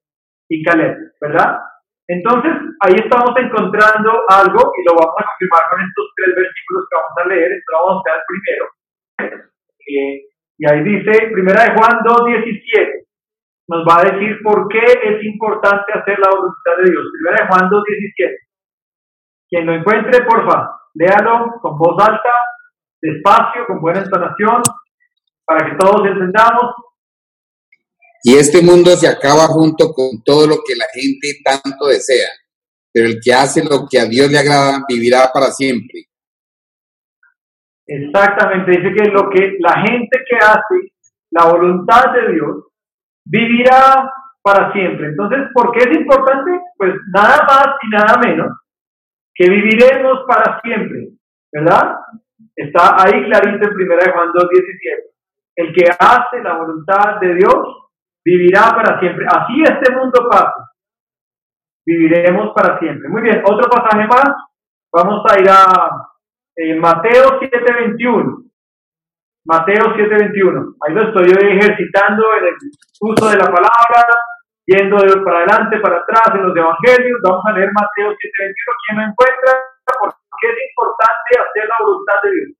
y 0.49 0.63
Caleb, 0.63 0.97
¿verdad? 1.21 1.59
Entonces, 2.07 2.53
ahí 2.81 2.95
estamos 2.95 3.35
encontrando 3.37 4.11
algo 4.29 4.71
y 4.77 4.81
lo 4.87 4.95
vamos 4.95 5.15
a 5.19 5.25
confirmar 5.27 5.63
con 5.69 5.81
estos 5.81 6.05
tres 6.15 6.35
versículos 6.35 6.87
que 6.87 6.95
vamos 6.95 7.15
a 7.17 7.27
leer, 7.27 7.51
entonces 7.51 7.83
vamos 7.83 8.03
a 8.03 8.11
ver 8.11 8.23
primero. 8.31 8.65
Eh, 9.87 10.27
y 10.57 10.63
ahí 10.65 10.83
dice, 10.83 11.31
primera 11.31 11.63
de 11.63 11.75
Juan 11.75 11.99
2.17, 12.03 13.07
nos 13.69 13.85
va 13.85 13.99
a 13.99 14.03
decir 14.11 14.39
por 14.41 14.67
qué 14.69 14.83
es 14.83 15.23
importante 15.23 15.93
hacer 15.93 16.17
la 16.19 16.31
voluntad 16.31 16.77
de 16.79 16.91
Dios. 16.91 17.03
Primera 17.11 17.43
de 17.43 17.49
Juan 17.49 17.69
2.17. 17.69 18.47
Quien 19.49 19.65
lo 19.65 19.73
encuentre, 19.73 20.25
porfa, 20.25 20.71
léalo 20.93 21.59
con 21.61 21.77
voz 21.77 22.03
alta, 22.03 22.33
despacio, 23.01 23.65
con 23.67 23.81
buena 23.81 23.99
entonación, 23.99 24.61
para 25.45 25.69
que 25.69 25.75
todos 25.75 26.07
entendamos. 26.07 26.86
Y 28.23 28.35
este 28.35 28.61
mundo 28.61 28.91
se 28.91 29.07
acaba 29.07 29.47
junto 29.47 29.93
con 29.93 30.21
todo 30.23 30.47
lo 30.47 30.55
que 30.65 30.75
la 30.75 30.85
gente 30.93 31.39
tanto 31.43 31.87
desea. 31.87 32.29
Pero 32.91 33.07
el 33.07 33.19
que 33.23 33.33
hace 33.33 33.63
lo 33.63 33.85
que 33.89 33.99
a 33.99 34.05
Dios 34.05 34.31
le 34.31 34.39
agrada 34.39 34.83
vivirá 34.87 35.29
para 35.33 35.47
siempre. 35.47 36.05
Exactamente, 37.85 38.71
dice 38.71 38.93
que 38.93 39.09
lo 39.11 39.29
que 39.29 39.55
la 39.59 39.81
gente 39.81 40.19
que 40.29 40.35
hace 40.35 40.91
la 41.31 41.45
voluntad 41.45 42.11
de 42.11 42.33
Dios 42.33 42.65
vivirá 43.23 44.11
para 44.41 44.73
siempre. 44.73 45.07
Entonces, 45.07 45.39
¿por 45.53 45.71
qué 45.71 45.89
es 45.89 45.97
importante? 45.97 46.51
Pues 46.77 46.93
nada 47.13 47.45
más 47.45 47.67
y 47.83 47.89
nada 47.89 48.19
menos 48.25 48.57
que 49.37 49.49
viviremos 49.49 50.25
para 50.27 50.59
siempre, 50.61 51.09
¿verdad? 51.51 51.95
Está 52.55 53.03
ahí 53.03 53.23
clarito 53.25 53.67
en 53.67 53.73
1 53.73 53.95
de 53.97 54.11
Juan 54.11 54.29
2.17. 54.29 54.47
El 55.57 55.73
que 55.73 55.85
hace 55.99 56.43
la 56.43 56.57
voluntad 56.57 57.19
de 57.21 57.35
Dios 57.35 57.86
vivirá 58.27 58.75
para 58.75 58.99
siempre. 58.99 59.25
Así 59.25 59.63
este 59.63 59.95
mundo 59.95 60.27
pase. 60.29 60.59
Viviremos 61.85 62.51
para 62.53 62.77
siempre. 62.79 63.07
Muy 63.07 63.21
bien, 63.21 63.41
otro 63.45 63.69
pasaje 63.69 64.05
más. 64.05 64.35
Vamos 64.91 65.23
a 65.31 65.39
ir 65.39 65.49
a 65.49 65.63
eh, 66.57 66.75
Mateo 66.75 67.39
7:21. 67.39 68.43
Mateo 69.45 69.95
7:21. 69.95 70.75
Ahí 70.81 70.93
lo 70.93 71.03
estoy 71.07 71.31
ejercitando 71.31 72.23
en 72.39 72.43
el 72.47 72.55
uso 72.99 73.29
de 73.29 73.37
la 73.37 73.45
palabra, 73.45 74.03
yendo 74.65 74.97
de 74.97 75.21
para 75.23 75.37
adelante, 75.39 75.79
para 75.79 75.99
atrás 75.99 76.35
en 76.35 76.47
los 76.47 76.57
evangelios. 76.57 77.19
Vamos 77.23 77.45
a 77.45 77.53
leer 77.53 77.71
Mateo 77.71 78.11
7:21. 78.11 78.75
¿Quién 78.87 78.97
lo 78.99 79.03
encuentra? 79.07 79.51
Porque 80.01 80.47
es 80.51 80.57
importante 80.69 81.29
hacer 81.39 81.69
la 81.69 81.85
voluntad 81.85 82.15
de 82.23 82.31
Dios. 82.31 82.57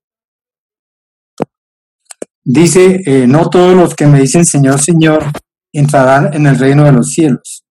Dice, 2.50 3.02
eh, 3.04 3.26
no 3.28 3.50
todos 3.50 3.76
los 3.76 3.94
que 3.94 4.06
me 4.06 4.20
dicen 4.20 4.46
Señor, 4.46 4.78
Señor, 4.78 5.20
entrarán 5.78 6.32
en 6.32 6.46
el 6.46 6.58
reino 6.58 6.84
de 6.84 6.92
los 6.92 7.12
cielos, 7.12 7.64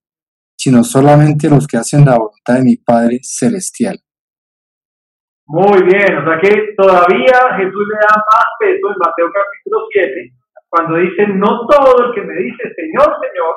sino 0.55 0.83
solamente 0.83 1.49
los 1.49 1.67
que 1.67 1.77
hacen 1.77 2.05
la 2.05 2.17
voluntad 2.17 2.55
de 2.55 2.63
mi 2.63 2.77
Padre 2.77 3.19
Celestial. 3.21 3.97
Muy 5.45 5.81
bien, 5.83 6.17
o 6.17 6.25
sea 6.25 6.39
que 6.41 6.73
todavía 6.75 7.55
Jesús 7.57 7.87
le 7.87 7.95
da 7.95 8.15
más 8.17 8.45
peso 8.59 8.87
en 8.89 8.97
Mateo 8.99 9.31
capítulo 9.31 9.87
7, 9.91 10.33
cuando 10.67 10.97
dice, 10.97 11.27
no 11.27 11.65
todo 11.67 12.05
el 12.05 12.13
que 12.13 12.21
me 12.21 12.35
dice 12.35 12.63
Señor, 12.75 13.15
Señor, 13.21 13.55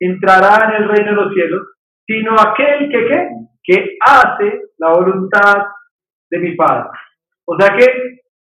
entrará 0.00 0.70
en 0.70 0.82
el 0.82 0.88
reino 0.88 1.10
de 1.10 1.24
los 1.24 1.34
cielos, 1.34 1.62
sino 2.06 2.32
aquel 2.40 2.90
que, 2.90 3.06
¿qué? 3.06 3.28
que 3.62 3.98
hace 4.00 4.62
la 4.78 4.92
voluntad 4.92 5.66
de 6.30 6.38
mi 6.38 6.56
Padre. 6.56 6.88
O 7.44 7.56
sea 7.58 7.76
que 7.76 7.86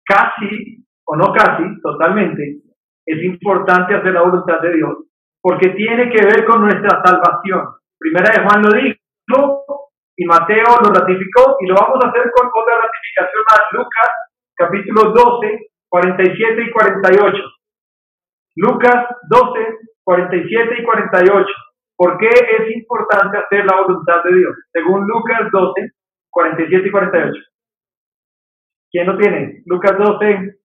casi, 0.04 0.86
o 1.06 1.16
no 1.16 1.32
casi, 1.32 1.64
totalmente, 1.82 2.58
es 3.06 3.24
importante 3.24 3.96
hacer 3.96 4.14
la 4.14 4.22
voluntad 4.22 4.60
de 4.62 4.74
Dios, 4.74 4.98
porque 5.44 5.70
tiene 5.72 6.10
que 6.10 6.26
ver 6.26 6.46
con 6.46 6.62
nuestra 6.62 7.04
salvación. 7.04 7.76
Primera 8.00 8.32
de 8.32 8.48
Juan 8.48 8.64
lo 8.64 8.72
dijo 8.72 9.90
y 10.16 10.26
Mateo 10.26 10.64
lo 10.82 10.94
ratificó 10.94 11.58
y 11.60 11.68
lo 11.68 11.76
vamos 11.76 12.00
a 12.02 12.08
hacer 12.08 12.32
con 12.32 12.48
otra 12.48 12.76
ratificación 12.80 13.44
más. 13.52 13.62
Lucas 13.74 14.10
capítulo 14.56 15.12
12, 15.12 15.68
47 15.90 16.64
y 16.64 16.72
48. 16.72 17.38
Lucas 18.56 19.06
12, 19.30 19.60
47 20.06 20.76
y 20.80 20.84
48. 20.84 21.46
¿Por 21.98 22.18
qué 22.20 22.30
es 22.30 22.76
importante 22.76 23.38
hacer 23.38 23.66
la 23.66 23.82
voluntad 23.82 24.24
de 24.24 24.38
Dios? 24.38 24.56
Según 24.72 25.06
Lucas 25.08 25.52
12, 25.52 25.92
47 26.30 26.88
y 26.88 26.92
48. 26.92 27.34
¿Quién 28.92 29.08
lo 29.08 29.18
tiene? 29.18 29.62
Lucas 29.66 29.98
12, 29.98 30.56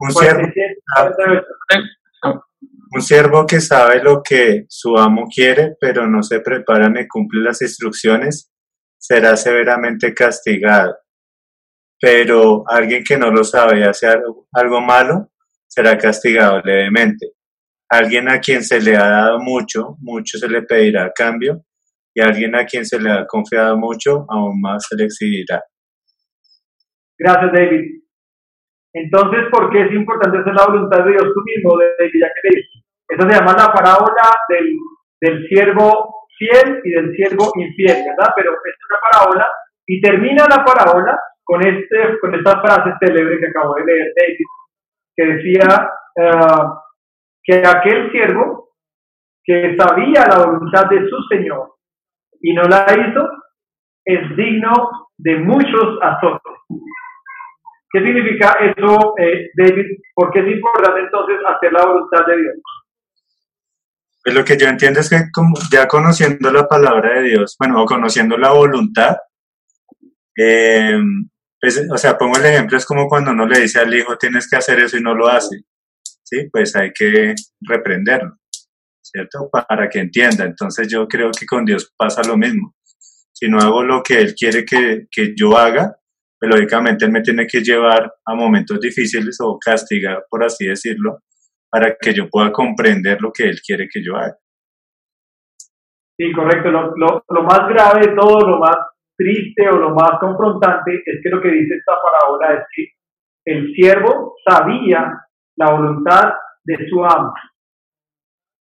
Un 0.00 0.10
siervo, 0.10 0.40
47 0.40 0.74
y 0.74 0.82
48. 0.96 1.46
Un 2.90 3.02
siervo 3.02 3.46
que 3.46 3.60
sabe 3.60 4.02
lo 4.02 4.22
que 4.22 4.64
su 4.68 4.96
amo 4.96 5.26
quiere, 5.32 5.76
pero 5.80 6.06
no 6.06 6.22
se 6.22 6.40
prepara 6.40 6.88
ni 6.88 7.06
cumple 7.06 7.42
las 7.42 7.60
instrucciones, 7.60 8.50
será 8.98 9.36
severamente 9.36 10.14
castigado. 10.14 10.96
Pero 12.00 12.64
alguien 12.68 13.02
que 13.04 13.18
no 13.18 13.30
lo 13.30 13.44
sabe 13.44 13.80
y 13.80 13.82
hace 13.82 14.06
algo, 14.06 14.80
malo, 14.80 15.30
será 15.66 15.98
castigado 15.98 16.60
levemente. 16.62 17.32
Alguien 17.90 18.28
a 18.28 18.40
quien 18.40 18.62
se 18.62 18.80
le 18.80 18.96
ha 18.96 19.08
dado 19.08 19.38
mucho, 19.40 19.96
mucho 20.00 20.38
se 20.38 20.48
le 20.48 20.62
pedirá 20.62 21.12
cambio, 21.14 21.64
y 22.14 22.20
alguien 22.20 22.54
a 22.54 22.64
quien 22.64 22.84
se 22.84 22.98
le 23.00 23.10
ha 23.10 23.26
confiado 23.26 23.76
mucho, 23.76 24.24
aún 24.28 24.60
más 24.60 24.86
se 24.88 24.96
le 24.96 25.04
exigirá. 25.04 25.62
Gracias, 27.18 27.52
David. 27.52 28.02
Entonces, 28.94 29.46
¿por 29.50 29.70
qué 29.70 29.82
es 29.82 29.92
importante 29.92 30.38
hacer 30.38 30.54
la 30.54 30.66
voluntad 30.66 31.04
de 31.04 31.12
Dios 31.12 31.24
tú 31.34 31.42
mismo, 31.44 31.76
David? 31.78 32.12
Ya 32.20 32.28
que 32.28 32.48
le 32.48 32.56
dije. 32.56 32.78
Esa 33.08 33.28
se 33.28 33.34
llama 33.34 33.56
la 33.56 33.72
parábola 33.72 34.26
del, 34.48 34.76
del 35.20 35.48
siervo 35.48 36.26
fiel 36.38 36.80
y 36.84 36.90
del 36.90 37.14
siervo 37.14 37.50
infiel, 37.56 38.04
¿verdad? 38.06 38.32
Pero 38.36 38.52
es 38.52 38.76
una 38.90 39.00
parábola 39.10 39.48
y 39.86 40.00
termina 40.00 40.44
la 40.48 40.64
parábola 40.64 41.18
con, 41.42 41.66
este, 41.66 42.18
con 42.20 42.34
esta 42.34 42.60
frase 42.60 42.94
célebre 43.00 43.38
que 43.38 43.48
acabo 43.48 43.74
de 43.74 43.84
leer, 43.84 44.12
David, 44.16 44.46
que 45.16 45.26
decía 45.26 45.90
ah, 46.20 46.82
que 47.42 47.62
aquel 47.66 48.10
siervo 48.12 48.68
que 49.42 49.74
sabía 49.76 50.26
la 50.28 50.44
voluntad 50.44 50.90
de 50.90 51.08
su 51.08 51.16
Señor 51.30 51.76
y 52.42 52.52
no 52.52 52.62
la 52.64 52.84
hizo, 52.84 53.26
es 54.04 54.36
digno 54.36 54.72
de 55.16 55.36
muchos 55.36 55.98
azotes. 56.02 56.52
¿Qué 57.90 58.00
significa 58.00 58.56
eso, 58.60 59.14
eh, 59.18 59.50
David? 59.56 59.86
¿Por 60.14 60.30
qué 60.32 60.40
es 60.40 60.48
importante 60.48 61.00
entonces 61.00 61.36
hacer 61.46 61.72
la 61.72 61.86
voluntad 61.86 62.26
de 62.26 62.36
Dios? 62.36 62.56
Pues 64.22 64.34
lo 64.34 64.44
que 64.44 64.58
yo 64.58 64.68
entiendo 64.68 65.00
es 65.00 65.08
que 65.08 65.24
ya 65.70 65.88
conociendo 65.88 66.52
la 66.52 66.68
palabra 66.68 67.20
de 67.20 67.30
Dios, 67.30 67.56
bueno, 67.58 67.82
o 67.82 67.86
conociendo 67.86 68.36
la 68.36 68.52
voluntad, 68.52 69.16
eh, 70.36 71.00
pues, 71.60 71.82
o 71.90 71.96
sea, 71.96 72.18
pongo 72.18 72.36
el 72.36 72.44
ejemplo, 72.44 72.76
es 72.76 72.84
como 72.84 73.08
cuando 73.08 73.30
uno 73.30 73.46
le 73.46 73.60
dice 73.60 73.80
al 73.80 73.92
hijo, 73.94 74.16
tienes 74.16 74.48
que 74.48 74.56
hacer 74.56 74.78
eso 74.80 74.96
y 74.96 75.02
no 75.02 75.14
lo 75.14 75.28
hace, 75.28 75.62
¿sí? 76.22 76.48
Pues 76.52 76.76
hay 76.76 76.92
que 76.92 77.34
reprenderlo, 77.60 78.36
¿cierto? 79.00 79.48
Para 79.50 79.88
que 79.88 80.00
entienda. 80.00 80.44
Entonces 80.44 80.88
yo 80.88 81.08
creo 81.08 81.30
que 81.30 81.46
con 81.46 81.64
Dios 81.64 81.92
pasa 81.96 82.22
lo 82.22 82.36
mismo. 82.36 82.74
Si 83.32 83.48
no 83.48 83.58
hago 83.58 83.82
lo 83.82 84.02
que 84.02 84.18
Él 84.20 84.34
quiere 84.34 84.64
que, 84.64 85.06
que 85.10 85.34
yo 85.36 85.56
haga, 85.56 85.96
lógicamente 86.46 87.04
Él 87.04 87.12
me 87.12 87.22
tiene 87.22 87.46
que 87.46 87.60
llevar 87.60 88.12
a 88.24 88.34
momentos 88.34 88.78
difíciles 88.80 89.38
o 89.42 89.58
castigar, 89.58 90.24
por 90.30 90.44
así 90.44 90.66
decirlo, 90.66 91.18
para 91.70 91.96
que 92.00 92.14
yo 92.14 92.28
pueda 92.30 92.52
comprender 92.52 93.20
lo 93.20 93.32
que 93.32 93.44
Él 93.48 93.58
quiere 93.64 93.88
que 93.92 94.02
yo 94.02 94.16
haga. 94.16 94.36
Sí, 96.16 96.32
correcto. 96.32 96.70
Lo, 96.70 96.94
lo, 96.96 97.24
lo 97.28 97.42
más 97.42 97.68
grave 97.68 98.06
de 98.08 98.16
todo, 98.16 98.40
lo 98.40 98.58
más 98.58 98.76
triste 99.16 99.68
o 99.68 99.76
lo 99.76 99.90
más 99.90 100.18
confrontante 100.20 101.02
es 101.04 101.20
que 101.22 101.28
lo 101.28 101.40
que 101.40 101.50
dice 101.50 101.74
esta 101.76 101.92
parábola 102.02 102.54
es 102.54 102.64
que 102.74 102.86
el 103.46 103.72
siervo 103.74 104.34
sabía 104.48 105.12
la 105.56 105.70
voluntad 105.72 106.32
de 106.64 106.88
su 106.88 107.04
amo. 107.04 107.32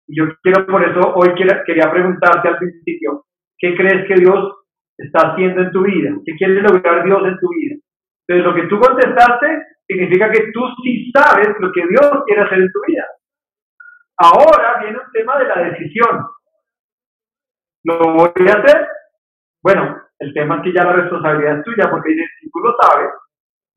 Y 0.08 0.18
yo 0.20 0.26
quiero 0.42 0.66
por 0.68 0.84
eso 0.84 1.14
hoy 1.16 1.30
quiero- 1.36 1.64
quería 1.66 1.92
preguntarte 1.92 2.48
al 2.48 2.58
principio, 2.58 3.26
¿qué 3.58 3.76
crees 3.76 4.08
que 4.08 4.16
Dios 4.16 4.54
está 4.98 5.32
haciendo 5.32 5.62
en 5.62 5.72
tu 5.72 5.84
vida? 5.84 6.12
¿Qué 6.26 6.34
quiere 6.36 6.62
lograr 6.62 7.04
Dios 7.04 7.22
en 7.26 7.38
tu 7.38 7.50
vida? 7.50 7.76
Entonces 8.28 8.46
lo 8.46 8.56
que 8.56 8.68
tú 8.68 8.80
contestaste 8.80 9.64
significa 9.88 10.32
que 10.32 10.52
tú 10.52 10.62
sí 10.84 11.12
sabes 11.14 11.50
lo 11.60 11.72
que 11.72 11.86
Dios 11.88 12.24
quiere 12.26 12.42
hacer 12.42 12.60
en 12.60 12.72
tu 12.72 12.80
vida. 12.88 13.06
Ahora 14.18 14.80
viene 14.82 14.98
un 14.98 15.12
tema 15.12 15.38
de 15.38 15.46
la 15.46 15.70
decisión. 15.70 16.26
¿Lo 17.84 18.00
voy 18.14 18.48
a 18.48 18.60
hacer? 18.60 18.88
Bueno, 19.62 20.02
el 20.20 20.34
tema 20.34 20.58
es 20.58 20.62
que 20.64 20.74
ya 20.74 20.86
la 20.86 20.94
responsabilidad 20.94 21.60
es 21.60 21.64
tuya 21.64 21.90
porque 21.92 22.12
dices, 22.12 22.30
si 22.40 22.50
tú 22.50 22.60
lo 22.60 22.76
sabes, 22.80 23.10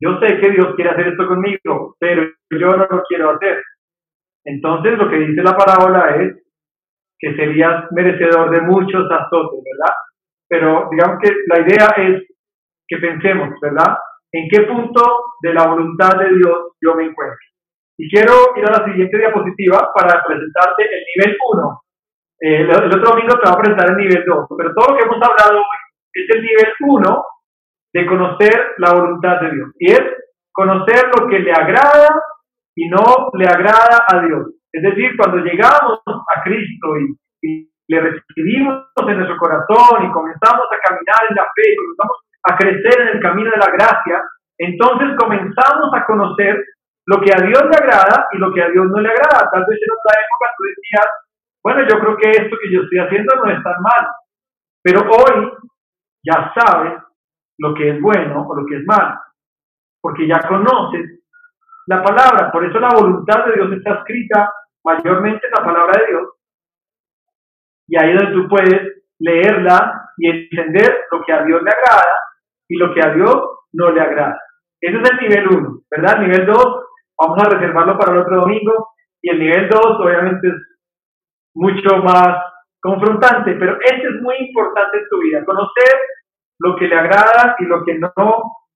yo 0.01 0.19
sé 0.21 0.39
que 0.41 0.51
Dios 0.51 0.75
quiere 0.77 0.91
hacer 0.91 1.09
esto 1.09 1.27
conmigo, 1.27 1.97
pero 1.99 2.23
yo 2.51 2.77
no 2.77 2.87
lo 2.87 3.03
quiero 3.09 3.31
hacer. 3.31 3.63
Entonces 4.45 4.97
lo 4.97 5.11
que 5.11 5.19
dice 5.19 5.43
la 5.43 5.57
parábola 5.57 6.17
es 6.17 6.37
que 7.19 7.35
serías 7.35 7.91
merecedor 7.91 8.51
de 8.51 8.61
muchos 8.63 9.11
azotes, 9.11 9.61
¿verdad? 9.65 9.95
Pero 10.49 10.89
digamos 10.91 11.19
que 11.23 11.31
la 11.47 11.61
idea 11.61 11.87
es 11.97 12.23
que 12.87 12.97
pensemos, 12.97 13.51
¿verdad? 13.61 13.99
¿En 14.33 14.49
qué 14.49 14.63
punto 14.63 15.03
de 15.43 15.53
la 15.53 15.67
voluntad 15.67 16.19
de 16.19 16.35
Dios 16.35 16.73
yo 16.81 16.95
me 16.95 17.05
encuentro? 17.05 17.39
Y 17.99 18.09
quiero 18.11 18.33
ir 18.57 18.65
a 18.67 18.79
la 18.79 18.85
siguiente 18.85 19.19
diapositiva 19.19 19.91
para 19.95 20.23
presentarte 20.25 20.85
el 20.85 21.05
nivel 21.17 21.37
1. 21.53 21.83
Eh, 22.41 22.61
el 22.63 22.71
otro 22.71 23.11
domingo 23.11 23.39
te 23.39 23.49
va 23.49 23.55
a 23.55 23.59
presentar 23.59 23.91
el 23.91 23.97
nivel 23.97 24.25
2, 24.25 24.47
pero 24.57 24.73
todo 24.73 24.93
lo 24.93 24.97
que 24.97 25.05
hemos 25.05 25.17
hablado 25.17 25.59
hoy 25.59 25.79
es 26.13 26.37
el 26.37 26.43
nivel 26.43 26.73
1 26.81 27.25
de 27.93 28.07
conocer 28.07 28.75
la 28.79 28.93
voluntad 28.93 29.41
de 29.41 29.51
Dios. 29.51 29.71
Y 29.79 29.91
es 29.91 30.03
conocer 30.53 31.11
lo 31.19 31.27
que 31.29 31.41
le 31.41 31.53
agrada 31.53 32.23
y 32.77 32.89
no 32.89 33.31
le 33.35 33.47
agrada 33.47 34.05
a 34.07 34.21
Dios. 34.21 34.55
Es 34.73 34.83
decir, 34.83 35.17
cuando 35.17 35.39
llegamos 35.39 36.01
a 36.07 36.43
Cristo 36.45 36.97
y, 36.99 37.17
y 37.43 37.68
le 37.89 38.01
recibimos 38.01 38.85
en 38.97 39.17
nuestro 39.17 39.39
corazón 39.39 40.05
y 40.05 40.13
comenzamos 40.13 40.67
a 40.71 40.89
caminar 40.89 41.21
en 41.31 41.37
la 41.37 41.45
fe, 41.55 41.75
comenzamos 41.77 42.17
a 42.45 42.57
crecer 42.57 43.01
en 43.01 43.09
el 43.17 43.21
camino 43.21 43.51
de 43.51 43.57
la 43.57 43.71
gracia, 43.73 44.23
entonces 44.59 45.17
comenzamos 45.19 45.91
a 45.95 46.05
conocer 46.05 46.65
lo 47.07 47.21
que 47.21 47.33
a 47.33 47.41
Dios 47.41 47.63
le 47.65 47.77
agrada 47.77 48.29
y 48.33 48.39
lo 48.39 48.53
que 48.53 48.63
a 48.63 48.69
Dios 48.69 48.87
no 48.87 49.01
le 49.01 49.09
agrada. 49.09 49.49
Tal 49.51 49.65
vez 49.67 49.79
en 49.81 49.93
otra 49.93 50.21
época 50.21 50.53
tú 50.57 50.65
decías, 50.65 51.07
bueno, 51.65 51.81
yo 51.89 51.99
creo 51.99 52.17
que 52.19 52.31
esto 52.31 52.57
que 52.61 52.73
yo 52.73 52.83
estoy 52.83 52.99
haciendo 52.99 53.35
no 53.37 53.51
es 53.51 53.63
tan 53.63 53.81
mal, 53.81 54.09
pero 54.83 55.01
hoy 55.09 55.53
ya 56.23 56.53
sabes 56.55 57.03
lo 57.59 57.75
que 57.75 57.91
es 57.91 58.01
bueno 58.01 58.47
o 58.47 58.55
lo 58.55 58.67
que 58.67 58.77
es 58.77 58.85
malo, 58.87 59.19
porque 60.03 60.29
ya 60.29 60.47
conoces 60.47 61.23
la 61.87 62.03
palabra. 62.03 62.53
Por 62.53 62.65
eso 62.67 62.79
la 62.79 62.91
voluntad 62.91 63.47
de 63.47 63.55
Dios 63.55 63.73
está 63.73 63.95
escrita 63.95 64.53
mayormente 64.85 65.47
en 65.47 65.53
la 65.57 65.65
palabra 65.65 65.93
de 65.99 66.07
Dios. 66.07 66.38
Y 67.89 67.97
ahí 67.97 68.11
es 68.11 68.17
donde 68.17 68.35
tú 68.35 68.49
puedes 68.49 69.05
leerla 69.19 70.11
y 70.19 70.31
entender 70.31 71.05
lo 71.11 71.23
que 71.25 71.33
a 71.33 71.43
Dios 71.43 71.63
le 71.63 71.71
agrada 71.71 72.19
y 72.69 72.77
lo 72.77 72.95
que 72.95 73.01
a 73.01 73.15
Dios 73.15 73.49
no 73.73 73.91
le 73.91 74.01
agrada. 74.01 74.41
Ese 74.81 74.97
es 74.97 75.11
el 75.11 75.29
nivel 75.29 75.49
1, 75.49 75.81
¿verdad? 75.91 76.23
El 76.23 76.29
nivel 76.29 76.47
2, 76.47 76.85
vamos 77.19 77.39
a 77.43 77.51
reservarlo 77.51 77.99
para 77.99 78.13
el 78.13 78.19
otro 78.19 78.41
domingo. 78.43 78.89
Y 79.21 79.31
el 79.31 79.41
nivel 79.41 79.69
2, 79.69 79.81
obviamente, 80.01 80.49
es 80.49 80.55
mucho 81.55 81.97
más 82.05 82.39
confrontante, 82.81 83.55
pero 83.55 83.77
este 83.81 84.07
es 84.07 84.23
muy 84.23 84.37
importante 84.39 84.99
en 84.99 85.09
tu 85.11 85.19
vida, 85.19 85.45
conocer 85.45 85.99
lo 86.61 86.77
que 86.77 86.87
le 86.87 86.97
agrada 86.97 87.57
y 87.59 87.65
lo 87.65 87.85
que 87.85 87.99
no 87.99 88.09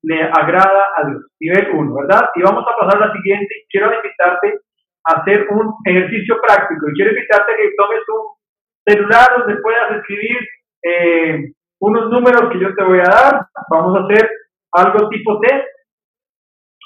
le 0.03 0.23
agrada 0.23 0.83
a 0.97 1.07
Dios. 1.07 1.27
Nivel 1.39 1.71
1, 1.73 1.95
¿verdad? 1.95 2.31
Y 2.35 2.43
vamos 2.43 2.65
a 2.67 2.77
pasar 2.77 3.03
a 3.03 3.07
la 3.07 3.13
siguiente. 3.13 3.67
Quiero 3.69 3.95
invitarte 3.95 4.59
a 5.07 5.21
hacer 5.21 5.47
un 5.51 5.75
ejercicio 5.85 6.37
práctico 6.41 6.89
y 6.89 6.95
quiero 6.95 7.11
invitarte 7.13 7.53
a 7.53 7.57
que 7.57 7.75
tomes 7.77 8.01
un 8.09 8.42
celular 8.85 9.29
donde 9.39 9.61
puedas 9.61 9.93
escribir 9.97 10.39
eh, 10.83 11.53
unos 11.81 12.11
números 12.11 12.51
que 12.53 12.61
yo 12.61 12.75
te 12.75 12.85
voy 12.85 12.99
a 12.99 13.11
dar. 13.11 13.47
Vamos 13.71 13.99
a 13.99 14.05
hacer 14.05 14.31
algo 14.73 15.09
tipo 15.09 15.41
test 15.41 15.67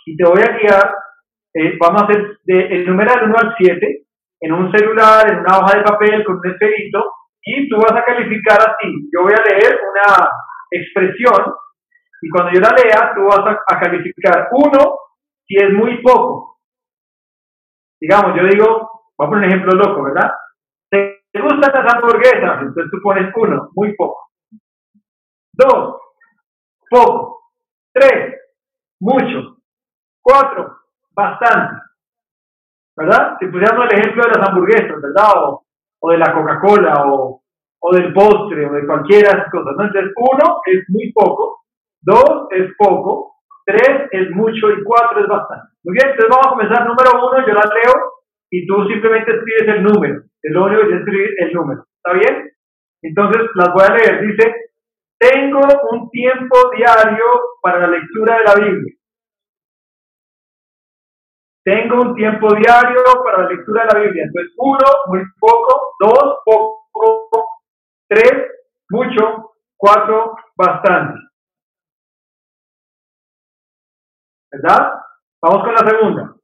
y 0.07 0.16
te 0.16 0.24
voy 0.24 0.40
a 0.40 0.57
guiar 0.57 0.94
eh, 1.59 1.74
vamos 1.80 2.03
a 2.03 2.05
hacer 2.05 2.38
el 2.44 2.86
número 2.86 3.14
del 3.14 3.30
1 3.30 3.34
al 3.38 3.55
7 3.57 4.05
en 4.40 4.53
un 4.53 4.70
celular, 4.70 5.30
en 5.30 5.38
una 5.38 5.59
hoja 5.59 5.78
de 5.78 5.84
papel, 5.84 6.22
con 6.22 6.36
un 6.36 6.47
esferito, 6.53 7.12
y 7.42 7.66
tú 7.70 7.78
vas 7.78 7.92
a 7.92 8.05
calificar 8.05 8.59
así. 8.61 9.09
Yo 9.11 9.22
voy 9.22 9.32
a 9.32 9.42
leer 9.42 9.80
una 9.90 10.28
expresión 10.70 11.55
y 12.20 12.28
cuando 12.28 12.53
yo 12.53 12.61
la 12.61 12.74
lea, 12.76 13.12
tú 13.14 13.22
vas 13.24 13.57
a, 13.66 13.80
calificar 13.80 14.49
1 14.51 14.99
si 15.47 15.57
es 15.57 15.72
muy 15.72 16.03
poco. 16.03 16.59
Digamos, 17.99 18.36
yo 18.36 18.47
digo, 18.49 19.05
voy 19.16 19.26
a 19.26 19.30
poner 19.30 19.44
un 19.44 19.51
ejemplo 19.55 19.72
loco, 19.76 20.03
¿verdad? 20.03 20.30
¿Te 21.37 21.43
gustan 21.43 21.84
las 21.84 21.95
hamburguesas? 21.95 22.62
Entonces 22.62 22.91
tú 22.91 22.99
pones 23.03 23.30
1, 23.37 23.70
muy 23.74 23.95
poco. 23.95 24.30
2, 25.53 25.97
poco. 26.89 27.41
3, 27.93 28.41
mucho. 29.01 29.59
4, 30.22 30.76
bastante. 31.14 31.82
¿Verdad? 32.97 33.37
Si 33.39 33.49
pusiéramos 33.49 33.84
el 33.84 33.99
ejemplo 33.99 34.22
de 34.22 34.30
las 34.30 34.49
hamburguesas, 34.49 35.03
¿verdad? 35.03 35.45
O, 35.45 35.66
o 36.01 36.11
de 36.11 36.16
la 36.16 36.32
Coca-Cola, 36.32 37.05
o, 37.05 37.43
o, 37.80 37.93
del 37.93 38.14
postre, 38.14 38.66
o 38.70 38.72
de 38.72 38.87
cualquiera 38.87 39.37
de 39.37 39.51
cosas. 39.51 39.74
¿no? 39.76 39.84
Entonces, 39.84 40.12
uno 40.16 40.61
es 40.64 40.84
muy 40.89 41.12
poco, 41.12 41.64
dos 42.01 42.49
es 42.53 42.70
poco, 42.78 43.34
tres 43.66 44.09
es 44.11 44.30
mucho 44.30 44.70
y 44.70 44.82
cuatro 44.82 45.20
es 45.20 45.28
bastante. 45.28 45.68
Muy 45.84 45.93
bien, 45.93 46.09
entonces 46.09 46.30
vamos 46.30 46.47
a 46.47 46.51
comenzar 46.51 46.87
número 46.87 47.11
uno, 47.28 47.47
yo 47.47 47.53
la 47.53 47.70
leo 47.74 48.12
y 48.51 48.66
tú 48.66 48.87
simplemente 48.87 49.32
escribes 49.32 49.76
el 49.76 49.82
número. 49.82 50.22
Es 50.47 50.53
lo 50.53 50.64
único 50.64 50.82
escribir 50.82 51.30
el 51.38 51.53
número. 51.55 51.84
¿Está 51.97 52.12
bien? 52.18 52.53
Entonces 53.03 53.42
las 53.57 53.74
voy 53.74 53.82
a 53.82 53.94
leer. 53.94 54.20
Dice, 54.28 54.55
tengo 55.18 55.61
un 55.90 56.09
tiempo 56.11 56.70
diario 56.76 57.24
para 57.61 57.80
la 57.80 57.88
lectura 57.88 58.38
de 58.38 58.44
la 58.44 58.55
Biblia. 58.55 58.94
Tengo 61.64 62.01
un 62.01 62.14
tiempo 62.14 62.55
diario 62.55 63.03
para 63.24 63.42
la 63.42 63.49
lectura 63.49 63.86
de 63.86 63.92
la 63.92 64.01
Biblia. 64.05 64.22
Entonces, 64.22 64.55
uno, 64.59 64.86
muy 65.09 65.24
poco, 65.40 65.97
dos, 65.99 66.38
poco, 66.44 67.49
tres, 68.09 68.47
mucho, 68.88 69.57
cuatro, 69.76 70.36
bastante. 70.57 71.18
¿Verdad? 74.53 74.92
Vamos 75.42 75.64
con 75.64 75.74
la 75.74 75.90
segunda. 75.90 76.36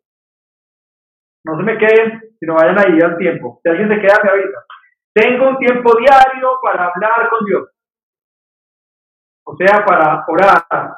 No 1.44 1.57
se 1.57 1.62
me 1.62 1.78
queden, 1.78 2.21
sino 2.43 2.55
vayan 2.57 2.76
ahí 2.76 3.01
al 3.01 3.16
tiempo. 3.18 3.61
Si 3.62 3.70
alguien 3.70 3.88
se 3.88 4.01
queda, 4.01 4.18
me 4.24 4.30
avisa. 4.30 4.64
Tengo 5.14 5.51
un 5.51 5.59
tiempo 5.59 5.97
diario 5.97 6.59
para 6.61 6.86
hablar 6.86 7.30
con 7.30 7.45
Dios. 7.45 7.68
O 9.45 9.57
sea, 9.57 9.84
para 9.84 10.24
orar. 10.26 10.97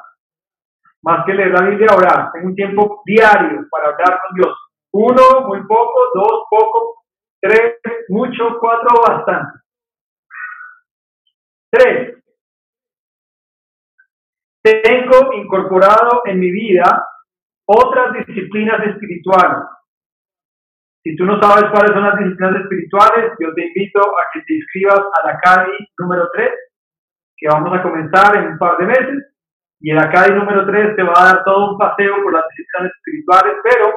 Más 1.03 1.23
que 1.23 1.35
leer 1.35 1.51
la 1.51 1.69
Biblia, 1.69 1.95
orar. 1.95 2.31
Tengo 2.31 2.47
un 2.47 2.55
tiempo 2.55 3.03
diario 3.05 3.67
para 3.69 3.89
hablar 3.89 4.21
con 4.25 4.35
Dios. 4.35 4.57
Uno, 4.91 5.47
muy 5.47 5.61
poco. 5.67 5.99
Dos, 6.15 6.45
poco. 6.49 7.03
Tres, 7.39 7.75
mucho. 8.09 8.57
Cuatro, 8.59 9.03
bastante. 9.07 9.59
Tres. 11.69 12.23
Tengo 14.63 15.31
incorporado 15.33 16.23
en 16.25 16.39
mi 16.39 16.49
vida 16.49 17.07
otras 17.67 18.25
disciplinas 18.25 18.83
espirituales 18.87 19.75
si 21.05 21.15
tú 21.15 21.23
no 21.23 21.39
sabes 21.39 21.69
cuáles 21.69 21.91
son 21.93 22.01
las 22.01 22.17
disciplinas 22.17 22.61
espirituales, 22.61 23.31
yo 23.39 23.53
te 23.53 23.67
invito 23.67 24.01
a 24.01 24.23
que 24.33 24.41
te 24.41 24.55
inscribas 24.55 24.99
a 24.99 25.27
la 25.27 25.39
CADI 25.39 25.77
número 25.99 26.27
3, 26.33 26.49
que 27.37 27.47
vamos 27.47 27.77
a 27.77 27.83
comenzar 27.83 28.35
en 28.37 28.53
un 28.53 28.57
par 28.57 28.75
de 28.79 28.87
meses. 28.87 29.35
Y 29.81 29.91
en 29.91 29.97
la 29.97 30.09
CADI 30.09 30.33
número 30.33 30.65
3 30.65 30.95
te 30.95 31.03
va 31.03 31.13
a 31.15 31.25
dar 31.25 31.43
todo 31.43 31.73
un 31.73 31.77
paseo 31.77 32.15
por 32.23 32.33
las 32.33 32.45
disciplinas 32.49 32.91
espirituales, 32.95 33.53
pero 33.63 33.93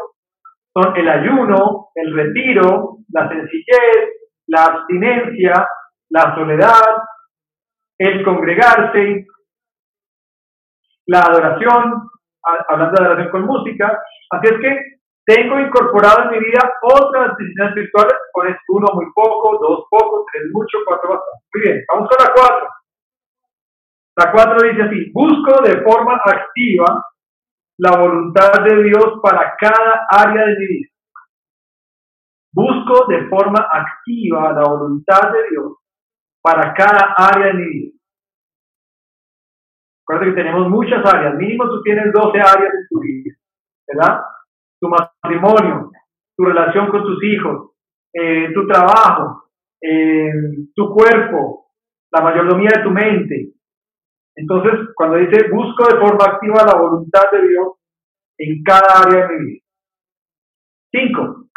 son 0.75 0.97
el 0.99 1.09
ayuno, 1.09 1.89
el 1.95 2.15
retiro, 2.15 2.99
la 3.09 3.27
sencillez, 3.27 4.09
la 4.47 4.65
abstinencia, 4.65 5.67
la 6.11 6.35
soledad, 6.35 7.05
el 7.97 8.23
congregarse, 8.23 9.27
la 11.07 11.21
adoración, 11.21 12.11
hablando 12.69 13.01
de 13.01 13.07
adoración 13.07 13.31
con 13.31 13.47
música. 13.47 13.99
Así 14.31 14.55
es 14.55 14.61
que 14.61 14.98
tengo 15.29 15.61
incorporado 15.61 16.23
en 16.25 16.31
mi 16.31 16.39
vida 16.39 16.73
otras 16.81 17.37
disciplinas 17.37 17.69
espirituales, 17.69 18.15
pones 18.33 18.57
uno 18.69 18.87
muy 18.95 19.05
poco, 19.15 19.59
dos 19.61 19.85
poco, 19.91 20.25
tres 20.33 20.45
mucho, 20.51 20.79
cuatro 20.87 21.11
bastante. 21.11 21.45
Muy 21.53 21.63
bien, 21.63 21.85
vamos 21.87 22.09
con 22.09 22.27
la 22.27 22.33
cuatro. 22.33 22.69
La 24.17 24.33
cuatro 24.33 24.69
dice 24.69 24.83
así, 24.85 25.13
busco 25.13 25.63
de 25.63 25.83
forma 25.83 26.19
activa 26.25 27.05
la 27.77 27.99
voluntad 27.99 28.65
de 28.65 28.83
Dios 28.85 29.21
para 29.23 29.55
cada 29.61 30.07
área 30.09 30.47
de 30.47 30.57
mi 30.57 30.67
vida. 30.67 30.89
Busco 32.51 33.07
de 33.09 33.29
forma 33.29 33.69
activa 33.71 34.53
la 34.55 34.63
voluntad 34.63 35.31
de 35.31 35.51
Dios 35.51 35.77
para 36.41 36.73
cada 36.73 37.15
área 37.19 37.49
de 37.49 37.53
mi 37.53 37.65
vida. 37.67 37.99
Recuerda 40.09 40.35
que 40.35 40.43
tenemos 40.43 40.71
muchas 40.71 41.05
áreas, 41.05 41.35
mínimo 41.35 41.69
tú 41.69 41.83
tienes 41.83 42.11
12 42.15 42.41
áreas 42.41 42.73
en 42.73 42.89
tu 42.89 43.01
vida, 43.01 43.37
¿verdad? 43.87 44.23
Tu 44.81 44.89
matrimonio, 44.89 45.91
tu 46.37 46.45
relación 46.45 46.89
con 46.89 47.03
tus 47.03 47.23
hijos, 47.25 47.73
eh, 48.13 48.49
tu 48.55 48.67
trabajo, 48.67 49.51
eh, 49.81 50.33
tu 50.75 50.91
cuerpo, 50.91 51.67
la 52.13 52.23
mayordomía 52.23 52.71
de 52.77 52.83
tu 52.83 52.91
mente. 52.91 53.53
Entonces, 54.37 54.89
cuando 54.95 55.17
dice 55.17 55.49
busco 55.51 55.85
de 55.85 56.01
forma 56.01 56.25
activa 56.25 56.65
la 56.65 56.81
voluntad 56.81 57.31
de 57.33 57.49
Dios 57.49 57.69
en 58.39 58.63
cada 58.63 59.03
área 59.03 59.27
de 59.27 59.39
mi 59.39 59.45
vida. 59.47 59.65
Cinco, 60.91 61.49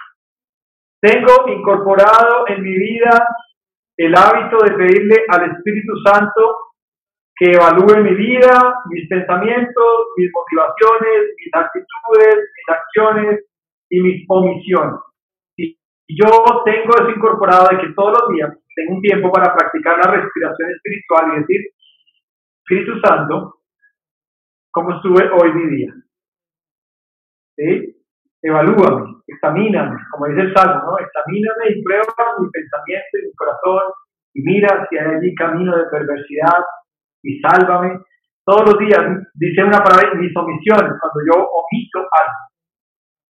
tengo 0.99 1.47
incorporado 1.47 2.47
en 2.47 2.63
mi 2.63 2.73
vida 2.73 3.27
el 3.97 4.15
hábito 4.15 4.57
de 4.63 4.75
pedirle 4.75 5.23
al 5.29 5.51
Espíritu 5.51 5.93
Santo 6.03 6.55
que 7.41 7.53
evalúe 7.53 8.03
mi 8.03 8.13
vida, 8.13 8.53
mis 8.91 9.09
pensamientos, 9.09 9.91
mis 10.15 10.29
motivaciones, 10.31 11.33
mis 11.37 11.49
actitudes, 11.51 12.35
mis 12.37 12.69
acciones 12.69 13.45
y 13.89 13.99
mis 13.99 14.25
omisiones. 14.29 14.99
Si 15.55 15.75
yo 16.07 16.27
tengo 16.65 16.93
eso 16.93 17.09
incorporado 17.09 17.69
de 17.71 17.81
que 17.81 17.93
todos 17.95 18.15
los 18.21 18.29
días 18.35 18.51
tengo 18.75 18.93
un 18.93 19.01
tiempo 19.01 19.31
para 19.31 19.55
practicar 19.55 19.97
la 19.97 20.11
respiración 20.11 20.69
espiritual 20.69 21.33
y 21.33 21.39
decir, 21.39 21.61
Espíritu 22.61 22.99
Santo, 23.01 23.55
¿cómo 24.69 24.97
estuve 24.97 25.27
hoy 25.31 25.51
mi 25.51 25.77
día? 25.77 25.93
¿Sí? 27.57 28.03
Evalúame, 28.43 29.15
examíname, 29.25 29.97
como 30.11 30.27
dice 30.27 30.41
el 30.41 30.53
Salmo, 30.53 30.91
¿no? 30.91 30.99
Examíname 30.99 31.71
y 31.71 31.81
prueba 31.81 32.05
mi 32.39 32.49
pensamiento 32.51 33.17
y 33.17 33.25
mi 33.25 33.33
corazón 33.33 33.93
y 34.35 34.41
mira 34.43 34.87
si 34.91 34.97
hay 34.99 35.15
allí 35.15 35.33
camino 35.33 35.75
de 35.75 35.85
perversidad 35.89 36.61
y 37.23 37.39
sálvame. 37.39 37.99
Todos 38.45 38.71
los 38.71 38.79
días 38.79 39.03
dice 39.35 39.63
una 39.63 39.83
palabra, 39.83 40.15
mis 40.15 40.35
omisiones, 40.35 40.93
cuando 40.99 41.19
yo 41.27 41.41
omito 41.41 41.99
algo. 41.99 42.51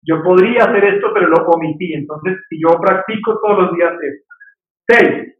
Yo 0.06 0.24
podría 0.24 0.64
hacer 0.64 0.84
esto, 0.96 1.12
pero 1.14 1.28
lo 1.28 1.46
omití. 1.48 1.94
Entonces, 1.94 2.40
si 2.50 2.60
yo 2.62 2.80
practico 2.80 3.40
todos 3.40 3.64
los 3.64 3.76
días 3.76 3.94
esto. 4.02 4.34
Seis. 4.88 5.36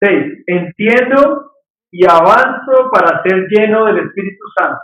Seis. 0.00 0.44
Entiendo 0.46 1.52
y 1.92 2.04
avanzo 2.08 2.90
para 2.90 3.22
ser 3.22 3.46
lleno 3.48 3.84
del 3.84 3.98
Espíritu 3.98 4.44
Santo. 4.56 4.80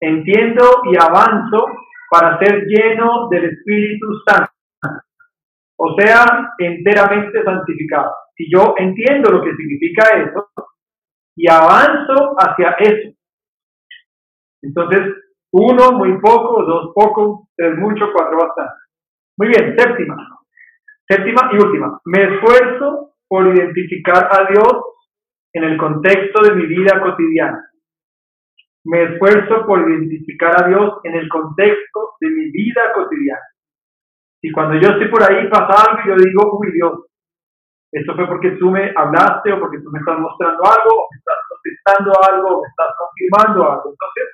Entiendo 0.00 0.62
y 0.90 0.96
avanzo 0.96 1.66
para 2.10 2.38
ser 2.38 2.64
lleno 2.66 3.28
del 3.28 3.44
Espíritu 3.44 4.06
Santo. 4.26 4.52
O 5.76 5.96
sea, 5.98 6.54
enteramente 6.58 7.42
santificado 7.42 8.12
si 8.36 8.50
yo 8.50 8.74
entiendo 8.76 9.30
lo 9.30 9.42
que 9.42 9.54
significa 9.54 10.04
eso 10.18 10.48
y 11.36 11.48
avanzo 11.50 12.34
hacia 12.38 12.70
eso. 12.78 13.16
Entonces, 14.62 15.14
uno, 15.52 15.92
muy 15.92 16.18
poco, 16.20 16.62
dos, 16.64 16.92
poco, 16.94 17.48
tres, 17.56 17.76
mucho, 17.76 18.10
cuatro, 18.12 18.38
bastante. 18.38 18.74
Muy 19.38 19.48
bien, 19.48 19.76
séptima. 19.76 20.16
Séptima 21.08 21.50
y 21.52 21.56
última. 21.56 22.00
Me 22.04 22.22
esfuerzo 22.22 23.14
por 23.28 23.46
identificar 23.54 24.28
a 24.30 24.50
Dios 24.50 24.72
en 25.52 25.64
el 25.64 25.76
contexto 25.76 26.42
de 26.42 26.54
mi 26.54 26.66
vida 26.66 27.00
cotidiana. 27.02 27.70
Me 28.84 29.02
esfuerzo 29.04 29.66
por 29.66 29.88
identificar 29.88 30.64
a 30.64 30.68
Dios 30.68 31.00
en 31.04 31.14
el 31.14 31.28
contexto 31.28 32.14
de 32.20 32.30
mi 32.30 32.50
vida 32.50 32.92
cotidiana. 32.94 33.42
Y 34.42 34.50
cuando 34.50 34.80
yo 34.80 34.88
estoy 34.88 35.08
por 35.08 35.22
ahí 35.22 35.48
pasando 35.48 36.00
y 36.04 36.08
yo 36.08 36.16
digo, 36.16 36.58
uy 36.58 36.72
Dios, 36.72 37.06
esto 37.92 38.14
fue 38.16 38.26
porque 38.26 38.52
tú 38.52 38.70
me 38.70 38.90
hablaste 38.96 39.52
o 39.52 39.60
porque 39.60 39.78
tú 39.80 39.90
me 39.90 39.98
estás 40.00 40.18
mostrando 40.18 40.64
algo, 40.64 40.96
o 40.96 41.08
me 41.12 41.18
estás 41.18 41.36
contestando 41.48 42.12
algo, 42.24 42.48
o 42.56 42.62
me 42.62 42.68
estás 42.68 42.88
confirmando 42.96 43.70
algo. 43.70 43.92
Entonces, 43.92 44.24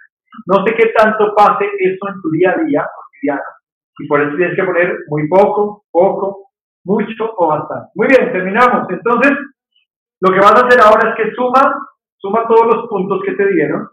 no 0.47 0.65
sé 0.65 0.75
qué 0.75 0.93
tanto 0.97 1.35
pase 1.35 1.67
eso 1.81 2.09
en 2.09 2.23
tu 2.23 2.31
día 2.31 2.55
a 2.55 2.63
día 2.63 2.87
cotidiano. 2.87 3.51
Y 3.99 4.07
por 4.07 4.21
eso 4.23 4.37
tienes 4.37 4.55
que 4.55 4.63
poner 4.63 4.97
muy 5.09 5.29
poco, 5.29 5.85
poco, 5.91 6.51
mucho 6.85 7.35
o 7.37 7.49
bastante. 7.49 7.91
Muy 7.97 8.07
bien, 8.07 8.31
terminamos. 8.31 8.89
Entonces, 8.89 9.33
lo 10.21 10.33
que 10.33 10.39
vas 10.39 10.55
a 10.55 10.67
hacer 10.67 10.81
ahora 10.81 11.11
es 11.11 11.17
que 11.17 11.35
suma, 11.35 11.75
suma 12.17 12.47
todos 12.47 12.67
los 12.67 12.89
puntos 12.89 13.21
que 13.27 13.33
te 13.33 13.47
dieron. 13.49 13.89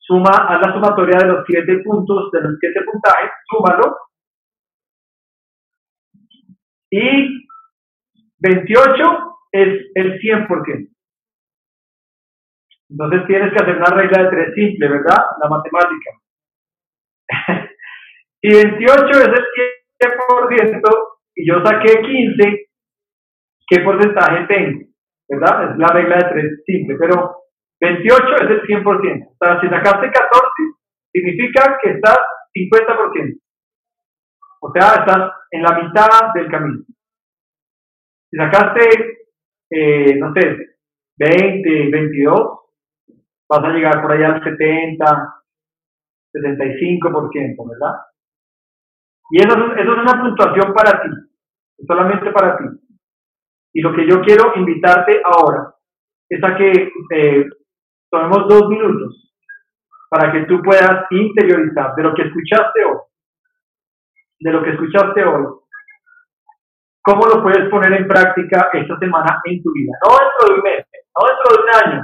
Suma, 0.00 0.30
haz 0.30 0.60
la 0.60 0.74
sumatoria 0.74 1.18
de 1.18 1.32
los 1.32 1.44
siete 1.46 1.78
puntos, 1.78 2.30
de 2.30 2.42
los 2.42 2.58
siete 2.60 2.80
puntajes, 2.84 3.30
súmalo. 3.50 3.96
Y 6.90 7.45
28 8.38 9.36
es 9.52 9.90
el 9.94 10.20
100%. 10.20 10.96
Entonces 12.88 13.26
tienes 13.26 13.52
que 13.52 13.62
hacer 13.62 13.76
una 13.76 13.96
regla 13.96 14.22
de 14.22 14.30
tres 14.30 14.54
simple, 14.54 14.88
¿verdad? 14.88 15.24
La 15.42 15.48
matemática. 15.48 16.10
si 18.40 18.48
28 18.48 19.04
es 19.10 19.28
el 19.28 19.44
100% 19.98 21.08
y 21.34 21.48
yo 21.48 21.64
saqué 21.64 22.00
15, 22.00 22.68
¿qué 23.68 23.80
porcentaje 23.80 24.46
tengo? 24.46 24.86
¿Verdad? 25.28 25.72
Es 25.72 25.78
la 25.78 25.88
regla 25.88 26.16
de 26.16 26.28
tres 26.30 26.62
simple, 26.64 26.96
pero 26.98 27.42
28 27.80 28.34
es 28.36 28.50
el 28.50 28.62
100%. 28.62 28.84
O 28.86 29.36
sea, 29.44 29.60
si 29.60 29.68
sacaste 29.68 30.10
14, 30.10 30.50
significa 31.12 31.78
que 31.82 31.90
estás 31.90 32.18
50%. 32.54 33.40
O 34.60 34.72
sea, 34.72 35.00
estás 35.00 35.32
en 35.50 35.62
la 35.62 35.78
mitad 35.78 36.32
del 36.34 36.50
camino. 36.50 36.84
Sacaste, 38.36 39.28
eh, 39.70 40.16
no 40.16 40.32
sé, 40.34 40.76
20, 41.18 41.90
22, 41.90 42.58
vas 43.48 43.64
a 43.64 43.68
llegar 43.70 44.02
por 44.02 44.12
allá 44.12 44.34
al 44.34 44.44
70, 44.44 45.34
75%, 46.34 47.68
¿verdad? 47.68 47.94
Y 49.30 49.38
eso, 49.38 49.54
eso 49.54 49.92
es 49.92 49.98
una 49.98 50.20
puntuación 50.20 50.74
para 50.74 51.02
ti, 51.02 51.08
solamente 51.86 52.30
para 52.30 52.58
ti. 52.58 52.64
Y 53.72 53.80
lo 53.80 53.94
que 53.94 54.06
yo 54.08 54.20
quiero 54.20 54.52
invitarte 54.56 55.20
ahora 55.24 55.74
es 56.28 56.42
a 56.44 56.56
que 56.56 56.92
eh, 57.14 57.44
tomemos 58.10 58.48
dos 58.48 58.68
minutos 58.68 59.32
para 60.10 60.32
que 60.32 60.44
tú 60.46 60.60
puedas 60.62 61.06
interiorizar 61.10 61.94
de 61.94 62.02
lo 62.02 62.14
que 62.14 62.22
escuchaste 62.22 62.84
hoy, 62.84 62.98
de 64.40 64.52
lo 64.52 64.62
que 64.62 64.70
escuchaste 64.70 65.24
hoy, 65.24 65.46
cómo 67.06 67.22
lo 67.26 67.40
puedes 67.40 67.70
poner 67.70 67.92
en 67.94 68.08
práctica 68.08 68.68
esta 68.72 68.98
semana 68.98 69.40
en 69.44 69.62
tu 69.62 69.70
vida, 69.72 69.94
no 70.02 70.10
dentro 70.18 70.42
de 70.50 70.54
un 70.58 70.62
mes, 70.66 70.82
no 71.14 71.22
dentro 71.22 71.46
de 71.54 71.62
un 71.62 71.70
año, 71.70 72.00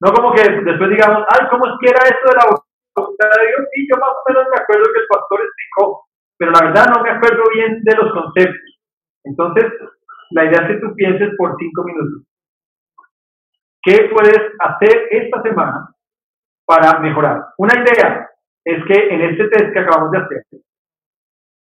no 0.00 0.12
como 0.14 0.32
que 0.32 0.42
después 0.46 0.90
digamos, 0.90 1.26
ay, 1.26 1.42
¿cómo 1.50 1.66
es 1.66 1.74
que 1.82 1.90
era 1.90 2.06
esto 2.06 2.30
de 2.30 2.38
la 2.38 2.46
voluntad 2.46 3.30
de 3.34 3.46
Dios? 3.50 3.62
Sí, 3.74 3.86
yo 3.90 3.98
más 3.98 4.14
o 4.14 4.22
menos 4.30 4.46
me 4.46 4.62
acuerdo 4.62 4.86
que 4.94 5.00
el 5.02 5.10
pastor 5.10 5.38
explicó, 5.42 6.06
pero 6.38 6.50
la 6.52 6.62
verdad 6.70 6.86
no 6.94 7.02
me 7.02 7.10
acuerdo 7.10 7.42
bien 7.52 7.82
de 7.82 7.94
los 7.96 8.12
conceptos. 8.14 8.70
Entonces, 9.24 9.66
la 10.30 10.44
idea 10.44 10.62
es 10.62 10.68
que 10.68 10.80
tú 10.86 10.94
pienses 10.94 11.34
por 11.36 11.56
cinco 11.58 11.82
minutos. 11.82 12.22
¿Qué 13.82 14.08
puedes 14.12 14.38
hacer 14.60 15.08
esta 15.10 15.42
semana 15.42 15.90
para 16.64 17.00
mejorar? 17.00 17.42
Una 17.58 17.74
idea 17.74 18.30
es 18.64 18.84
que 18.84 19.14
en 19.14 19.20
este 19.22 19.48
test 19.48 19.72
que 19.72 19.80
acabamos 19.80 20.12
de 20.12 20.18
hacer, 20.18 20.42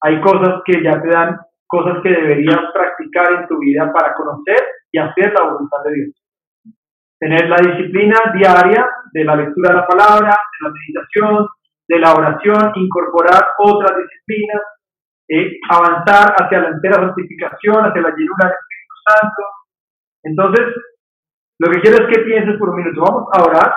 hay 0.03 0.21
cosas 0.21 0.61
que 0.65 0.83
ya 0.83 1.01
te 1.01 1.09
dan, 1.09 1.41
cosas 1.71 2.03
que 2.03 2.11
deberías 2.11 2.61
practicar 2.75 3.33
en 3.33 3.49
tu 3.49 3.59
vida 3.59 3.93
para 3.93 4.15
conocer 4.15 4.59
y 4.91 4.99
hacer 4.99 5.33
la 5.33 5.45
voluntad 5.45 5.79
de 5.85 5.95
Dios. 5.95 6.11
Tener 7.19 7.49
la 7.49 7.57
disciplina 7.57 8.17
diaria 8.35 8.89
de 9.13 9.25
la 9.25 9.37
lectura 9.37 9.71
de 9.71 9.77
la 9.77 9.87
palabra, 9.87 10.31
de 10.31 10.69
la 10.69 10.75
meditación, 10.75 11.49
de 11.87 11.99
la 11.99 12.15
oración, 12.15 12.73
incorporar 12.75 13.51
otras 13.59 13.99
disciplinas, 13.99 14.63
eh, 15.29 15.59
avanzar 15.71 16.35
hacia 16.41 16.61
la 16.61 16.69
entera 16.71 16.97
santificación, 16.97 17.85
hacia 17.85 18.03
la 18.03 18.15
llenura 18.17 18.47
del 18.47 18.57
Espíritu 18.59 18.97
Santo. 19.07 19.43
Entonces, 20.25 20.67
lo 21.61 21.71
que 21.71 21.81
quiero 21.83 22.05
es 22.05 22.15
que 22.17 22.25
pienses 22.25 22.59
por 22.59 22.71
un 22.71 22.77
minuto. 22.77 23.01
Vamos 23.03 23.29
a 23.33 23.45
orar 23.45 23.75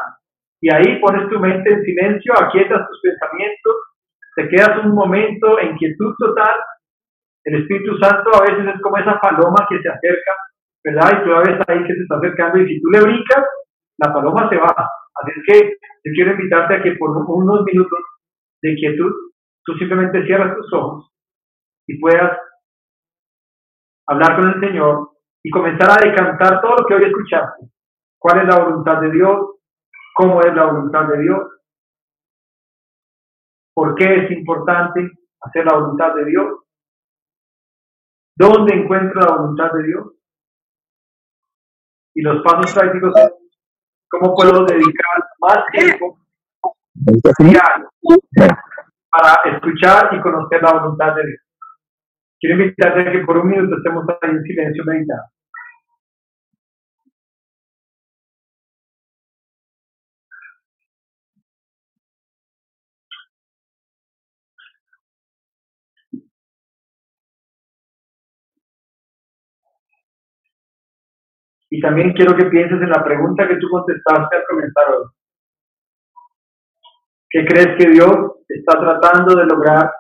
y 0.62 0.74
ahí 0.74 1.00
pones 1.00 1.30
tu 1.30 1.40
mente 1.40 1.74
en 1.74 1.84
silencio, 1.84 2.34
aquietas 2.40 2.88
tus 2.88 3.02
pensamientos, 3.02 3.76
te 4.36 4.48
quedas 4.50 4.84
un 4.84 4.96
momento 4.96 5.60
en 5.60 5.78
quietud 5.78 6.16
total. 6.18 6.56
El 7.46 7.62
Espíritu 7.62 7.98
Santo 7.98 8.32
a 8.34 8.42
veces 8.42 8.74
es 8.74 8.82
como 8.82 8.98
esa 8.98 9.20
paloma 9.20 9.66
que 9.70 9.80
se 9.82 9.90
acerca, 9.90 10.32
¿verdad? 10.84 11.12
Y 11.12 11.24
tú 11.24 11.30
ves 11.30 11.60
ahí 11.68 11.84
que 11.84 11.94
se 11.94 12.02
está 12.02 12.18
acercando 12.18 12.60
y 12.60 12.68
si 12.68 12.82
tú 12.82 12.90
le 12.90 13.02
brincas, 13.02 13.46
la 13.98 14.14
paloma 14.14 14.50
se 14.50 14.58
va. 14.58 14.74
Así 14.76 15.32
es 15.36 15.44
que 15.46 15.78
yo 16.06 16.12
quiero 16.16 16.32
invitarte 16.32 16.76
a 16.76 16.82
que 16.82 16.94
por 16.94 17.10
unos 17.12 17.64
minutos 17.66 18.00
de 18.62 18.76
quietud, 18.76 19.12
tú 19.66 19.74
simplemente 19.74 20.26
cierras 20.26 20.56
tus 20.56 20.74
ojos 20.74 21.12
y 21.88 22.00
puedas 22.00 22.38
hablar 24.08 24.36
con 24.36 24.50
el 24.50 24.60
Señor 24.60 25.10
y 25.44 25.50
comenzar 25.50 25.92
a 25.92 26.10
decantar 26.10 26.62
todo 26.62 26.76
lo 26.80 26.86
que 26.86 26.96
hoy 26.96 27.04
escuchaste. 27.06 27.68
¿Cuál 28.18 28.40
es 28.40 28.48
la 28.48 28.64
voluntad 28.64 29.02
de 29.02 29.12
Dios? 29.12 29.38
¿Cómo 30.16 30.42
es 30.42 30.56
la 30.56 30.66
voluntad 30.66 31.08
de 31.08 31.20
Dios? 31.20 31.42
¿Por 33.74 33.96
qué 33.96 34.24
es 34.24 34.32
importante 34.32 35.12
hacer 35.42 35.66
la 35.66 35.78
voluntad 35.78 36.16
de 36.16 36.26
Dios? 36.26 36.63
¿Dónde 38.36 38.76
encuentro 38.76 39.22
la 39.22 39.36
voluntad 39.38 39.72
de 39.74 39.84
Dios? 39.84 40.14
Y 42.16 42.22
los 42.22 42.44
pasos 42.44 42.74
prácticos 42.74 43.14
cómo 44.10 44.36
puedo 44.36 44.66
dedicar 44.66 45.24
más 45.40 45.66
tiempo 45.72 46.20
para 49.10 49.56
escuchar 49.56 50.14
y 50.14 50.22
conocer 50.22 50.62
la 50.62 50.74
voluntad 50.74 51.16
de 51.16 51.26
Dios. 51.26 51.42
Quiero 52.40 52.62
invitarte 52.62 53.10
a 53.10 53.12
que 53.12 53.26
por 53.26 53.38
un 53.38 53.48
minuto 53.48 53.78
estemos 53.78 54.06
ahí 54.22 54.30
en 54.32 54.44
silencio 54.44 54.84
meditando. 54.86 55.24
Y 71.74 71.82
también 71.82 72.14
quiero 72.14 72.36
que 72.38 72.46
pienses 72.46 72.80
en 72.80 72.90
la 72.92 73.04
pregunta 73.04 73.48
que 73.48 73.56
tú 73.56 73.68
contestaste 73.68 74.36
al 74.36 74.44
comenzar 74.48 74.92
hoy. 74.92 75.08
¿Qué 77.28 77.44
crees 77.48 77.78
que 77.80 77.90
Dios 77.90 78.16
está 78.48 78.80
tratando 78.80 79.36
de 79.36 79.46
lograr 79.48 79.92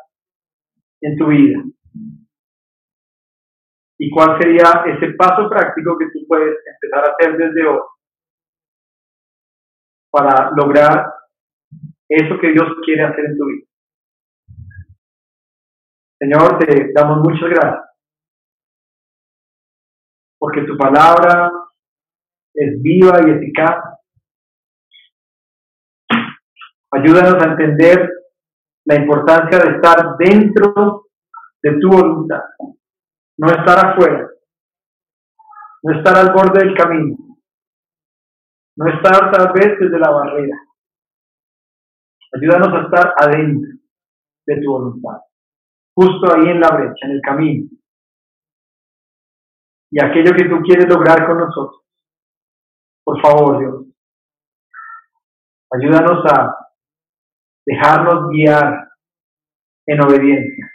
en 1.01 1.17
tu 1.17 1.30
vida? 1.30 1.63
¿Y 3.97 4.11
cuál 4.11 4.39
sería 4.39 4.84
ese 4.86 5.13
paso 5.13 5.49
práctico 5.49 5.97
que 5.97 6.11
tú 6.13 6.19
puedes 6.28 6.55
empezar 6.63 7.09
a 7.09 7.13
hacer 7.13 7.38
desde 7.38 7.65
hoy 7.65 7.82
para 10.11 10.51
lograr 10.55 11.11
eso 12.07 12.38
que 12.39 12.51
Dios 12.51 12.67
quiere 12.86 13.01
hacer 13.01 13.26
en 13.26 13.38
tu 13.39 13.47
vida? 13.47 13.67
Señor, 16.19 16.59
te 16.59 16.93
damos 16.93 17.17
muchas 17.28 17.49
gracias 17.49 17.92
porque 20.43 20.63
tu 20.63 20.75
palabra 20.75 21.49
es 22.53 22.81
viva 22.81 23.17
y 23.25 23.31
eficaz. 23.31 23.77
Ayúdanos 26.91 27.41
a 27.41 27.51
entender 27.51 28.09
la 28.83 28.95
importancia 28.95 29.57
de 29.59 29.75
estar 29.77 30.17
dentro 30.17 31.05
de 31.61 31.79
tu 31.79 31.89
voluntad, 31.89 32.43
no 33.37 33.47
estar 33.47 33.85
afuera, 33.85 34.27
no 35.81 35.97
estar 35.97 36.17
al 36.17 36.33
borde 36.33 36.65
del 36.65 36.75
camino, 36.75 37.15
no 38.75 38.87
estar 38.89 39.31
tal 39.31 39.53
vez 39.53 39.79
desde 39.79 39.97
la 39.97 40.11
barrera. 40.11 40.57
Ayúdanos 42.33 42.67
a 42.67 42.81
estar 42.83 43.13
adentro 43.17 43.77
de 44.45 44.61
tu 44.61 44.71
voluntad, 44.71 45.21
justo 45.95 46.35
ahí 46.35 46.49
en 46.49 46.59
la 46.59 46.69
brecha, 46.71 47.05
en 47.05 47.11
el 47.11 47.21
camino. 47.21 47.69
Y 49.93 50.03
aquello 50.03 50.35
que 50.35 50.49
tú 50.49 50.59
quieres 50.63 50.89
lograr 50.89 51.27
con 51.27 51.37
nosotros. 51.37 51.83
Por 53.03 53.21
favor, 53.21 53.59
Dios. 53.59 53.85
Ayúdanos 55.71 56.25
a 56.31 56.55
dejarnos 57.63 58.29
guiar 58.31 58.89
en 59.85 60.01
obediencia. 60.01 60.67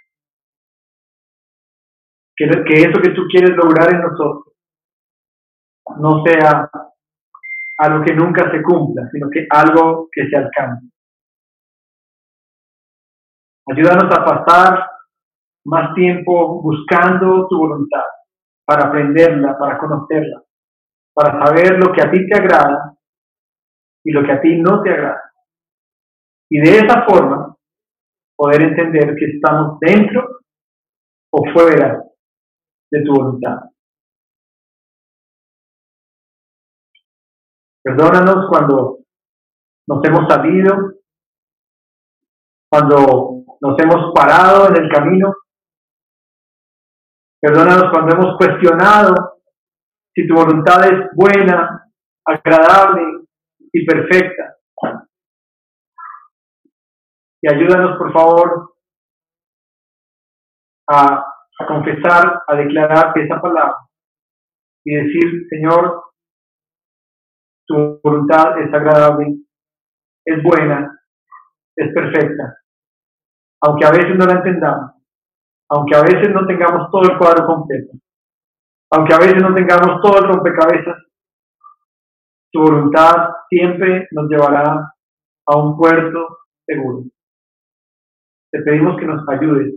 Que, 2.36 2.44
eso 2.44 3.00
que 3.02 3.10
tú 3.10 3.22
quieres 3.28 3.56
lograr 3.56 3.92
en 3.92 4.02
nosotros 4.02 4.54
no 5.98 6.22
sea 6.22 6.70
algo 7.78 8.04
que 8.04 8.14
nunca 8.14 8.48
se 8.52 8.62
cumpla, 8.62 9.08
sino 9.10 9.28
que 9.30 9.48
algo 9.50 10.08
que 10.12 10.28
se 10.28 10.36
alcance. 10.36 10.86
Ayúdanos 13.66 14.16
a 14.16 14.24
pasar 14.24 14.90
más 15.64 15.92
tiempo 15.94 16.62
buscando 16.62 17.48
tu 17.48 17.58
voluntad, 17.58 18.04
para 18.68 18.88
aprenderla, 18.88 19.56
para 19.58 19.78
conocerla, 19.78 20.42
para 21.14 21.42
saber 21.42 21.78
lo 21.78 21.90
que 21.90 22.02
a 22.02 22.10
ti 22.10 22.28
te 22.28 22.36
agrada 22.36 22.94
y 24.04 24.12
lo 24.12 24.22
que 24.22 24.32
a 24.32 24.40
ti 24.42 24.60
no 24.60 24.82
te 24.82 24.90
agrada. 24.90 25.32
Y 26.50 26.60
de 26.60 26.76
esa 26.76 27.06
forma 27.08 27.56
poder 28.36 28.60
entender 28.60 29.16
que 29.16 29.24
estamos 29.24 29.78
dentro 29.80 30.40
o 31.32 31.50
fuera 31.50 32.04
de 32.90 33.02
tu 33.02 33.14
voluntad. 33.14 33.56
Perdónanos 37.82 38.50
cuando 38.50 38.98
nos 39.88 40.04
hemos 40.04 40.28
salido 40.28 40.98
cuando 42.70 43.44
nos 43.62 43.78
hemos 43.80 44.12
parado 44.14 44.68
en 44.68 44.84
el 44.84 44.90
camino. 44.90 45.34
Perdónanos 47.40 47.90
cuando 47.92 48.16
hemos 48.16 48.36
cuestionado 48.36 49.40
si 50.14 50.26
tu 50.26 50.34
voluntad 50.34 50.84
es 50.84 51.08
buena, 51.14 51.88
agradable 52.24 53.26
y 53.72 53.86
perfecta. 53.86 54.56
Y 57.40 57.54
ayúdanos, 57.54 57.96
por 57.96 58.12
favor, 58.12 58.74
a, 60.88 61.24
confesar, 61.66 62.42
a 62.46 62.54
declarar 62.56 63.12
esa 63.16 63.40
palabra 63.40 63.76
y 64.84 64.94
decir, 64.94 65.46
Señor, 65.48 66.02
tu 67.66 68.00
voluntad 68.02 68.60
es 68.60 68.72
agradable, 68.72 69.36
es 70.24 70.42
buena, 70.42 70.98
es 71.76 71.94
perfecta, 71.94 72.58
aunque 73.62 73.86
a 73.86 73.90
veces 73.90 74.16
no 74.16 74.24
la 74.26 74.32
entendamos, 74.32 74.97
aunque 75.70 75.96
a 75.96 76.02
veces 76.02 76.30
no 76.32 76.46
tengamos 76.46 76.90
todo 76.90 77.02
el 77.02 77.18
cuadro 77.18 77.46
completo, 77.46 77.92
aunque 78.90 79.14
a 79.14 79.18
veces 79.18 79.42
no 79.42 79.54
tengamos 79.54 80.00
todo 80.00 80.18
el 80.18 80.28
rompecabezas, 80.28 80.96
tu 82.50 82.60
voluntad 82.60 83.28
siempre 83.48 84.08
nos 84.12 84.28
llevará 84.30 84.94
a 85.46 85.56
un 85.56 85.76
puerto 85.76 86.38
seguro. 86.64 87.04
Te 88.50 88.62
pedimos 88.62 88.98
que 88.98 89.04
nos 89.04 89.28
ayudes 89.28 89.74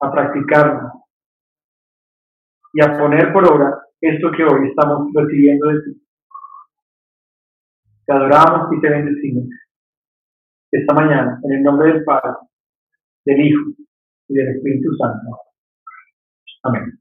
a 0.00 0.10
practicarnos 0.10 0.92
y 2.72 2.82
a 2.82 2.98
poner 2.98 3.32
por 3.32 3.46
obra 3.50 3.82
esto 4.00 4.30
que 4.32 4.44
hoy 4.44 4.68
estamos 4.68 5.08
recibiendo 5.14 5.68
de 5.68 5.82
ti. 5.82 6.02
Te 8.04 8.12
adoramos 8.12 8.72
y 8.72 8.80
te 8.80 8.90
bendecimos 8.90 9.44
esta 10.72 10.94
mañana 10.94 11.40
en 11.44 11.52
el 11.52 11.62
nombre 11.62 11.92
del 11.92 12.04
Padre, 12.04 12.34
del 13.24 13.40
Hijo 13.40 13.60
y 14.28 14.34
del 14.34 14.56
Espíritu 14.56 14.90
Santo. 14.96 15.38
Amén. 16.64 16.98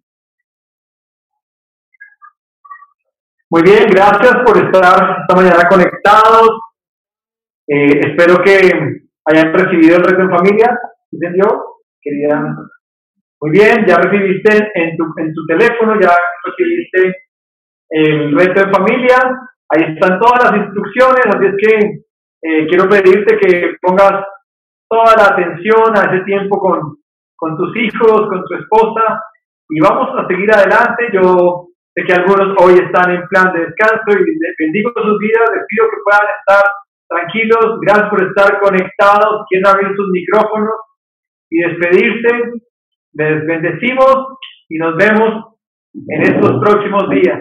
Muy 3.50 3.62
bien, 3.62 3.90
gracias 3.90 4.38
por 4.46 4.58
estar 4.58 5.22
esta 5.22 5.36
mañana 5.36 5.70
conectados. 5.70 6.50
Eh, 7.68 8.00
espero 8.00 8.44
que 8.44 9.06
hayan 9.26 9.54
recibido 9.54 9.98
el 9.98 10.04
reto 10.04 10.22
en 10.22 10.30
familia. 10.30 10.80
¿Dicen 11.12 11.36
yo? 11.42 11.82
Querida. 12.02 12.56
Muy 13.42 13.52
bien, 13.52 13.86
ya 13.86 13.98
recibiste 13.98 14.72
en 14.74 14.98
tu, 14.98 15.06
en 15.18 15.34
tu 15.34 15.46
teléfono, 15.46 16.00
ya 16.00 16.12
recibiste 16.44 17.16
el 17.90 18.36
reto 18.38 18.62
en 18.62 18.74
familia. 18.74 19.18
Ahí 19.70 19.94
están 19.94 20.20
todas 20.20 20.44
las 20.44 20.66
instrucciones, 20.66 21.26
así 21.26 21.46
es 21.46 21.56
que 21.58 22.06
eh, 22.42 22.68
quiero 22.68 22.88
pedirte 22.90 23.38
que 23.38 23.78
pongas 23.82 24.24
toda 24.90 25.16
la 25.18 25.34
atención 25.34 25.96
a 25.96 26.12
ese 26.12 26.24
tiempo 26.26 26.60
con, 26.60 26.98
con 27.36 27.58
tus 27.58 27.76
hijos, 27.78 28.28
con 28.28 28.44
tu 28.46 28.56
esposa, 28.56 29.22
y 29.70 29.80
vamos 29.80 30.10
a 30.18 30.28
seguir 30.28 30.52
adelante. 30.52 31.10
Yo 31.14 31.70
Sé 31.96 32.04
que 32.04 32.14
algunos 32.14 32.58
hoy 32.60 32.74
están 32.74 33.10
en 33.10 33.26
plan 33.28 33.54
de 33.54 33.68
descanso 33.68 34.20
y 34.20 34.38
bendigo 34.60 34.92
sus 34.96 35.18
vidas. 35.18 35.50
Les 35.56 35.66
pido 35.66 35.86
que 35.90 36.04
puedan 36.04 36.28
estar 36.40 36.64
tranquilos. 37.08 37.80
Gracias 37.80 38.10
por 38.10 38.22
estar 38.22 38.60
conectados. 38.60 39.46
Quieren 39.48 39.68
abrir 39.68 39.96
sus 39.96 40.10
micrófonos 40.12 40.76
y 41.50 41.62
despedirse. 41.62 42.52
Les 43.14 43.46
bendecimos 43.48 44.28
y 44.68 44.78
nos 44.78 44.98
vemos 44.98 45.56
en 45.94 46.22
estos 46.22 46.60
próximos 46.60 47.10
días. 47.12 47.40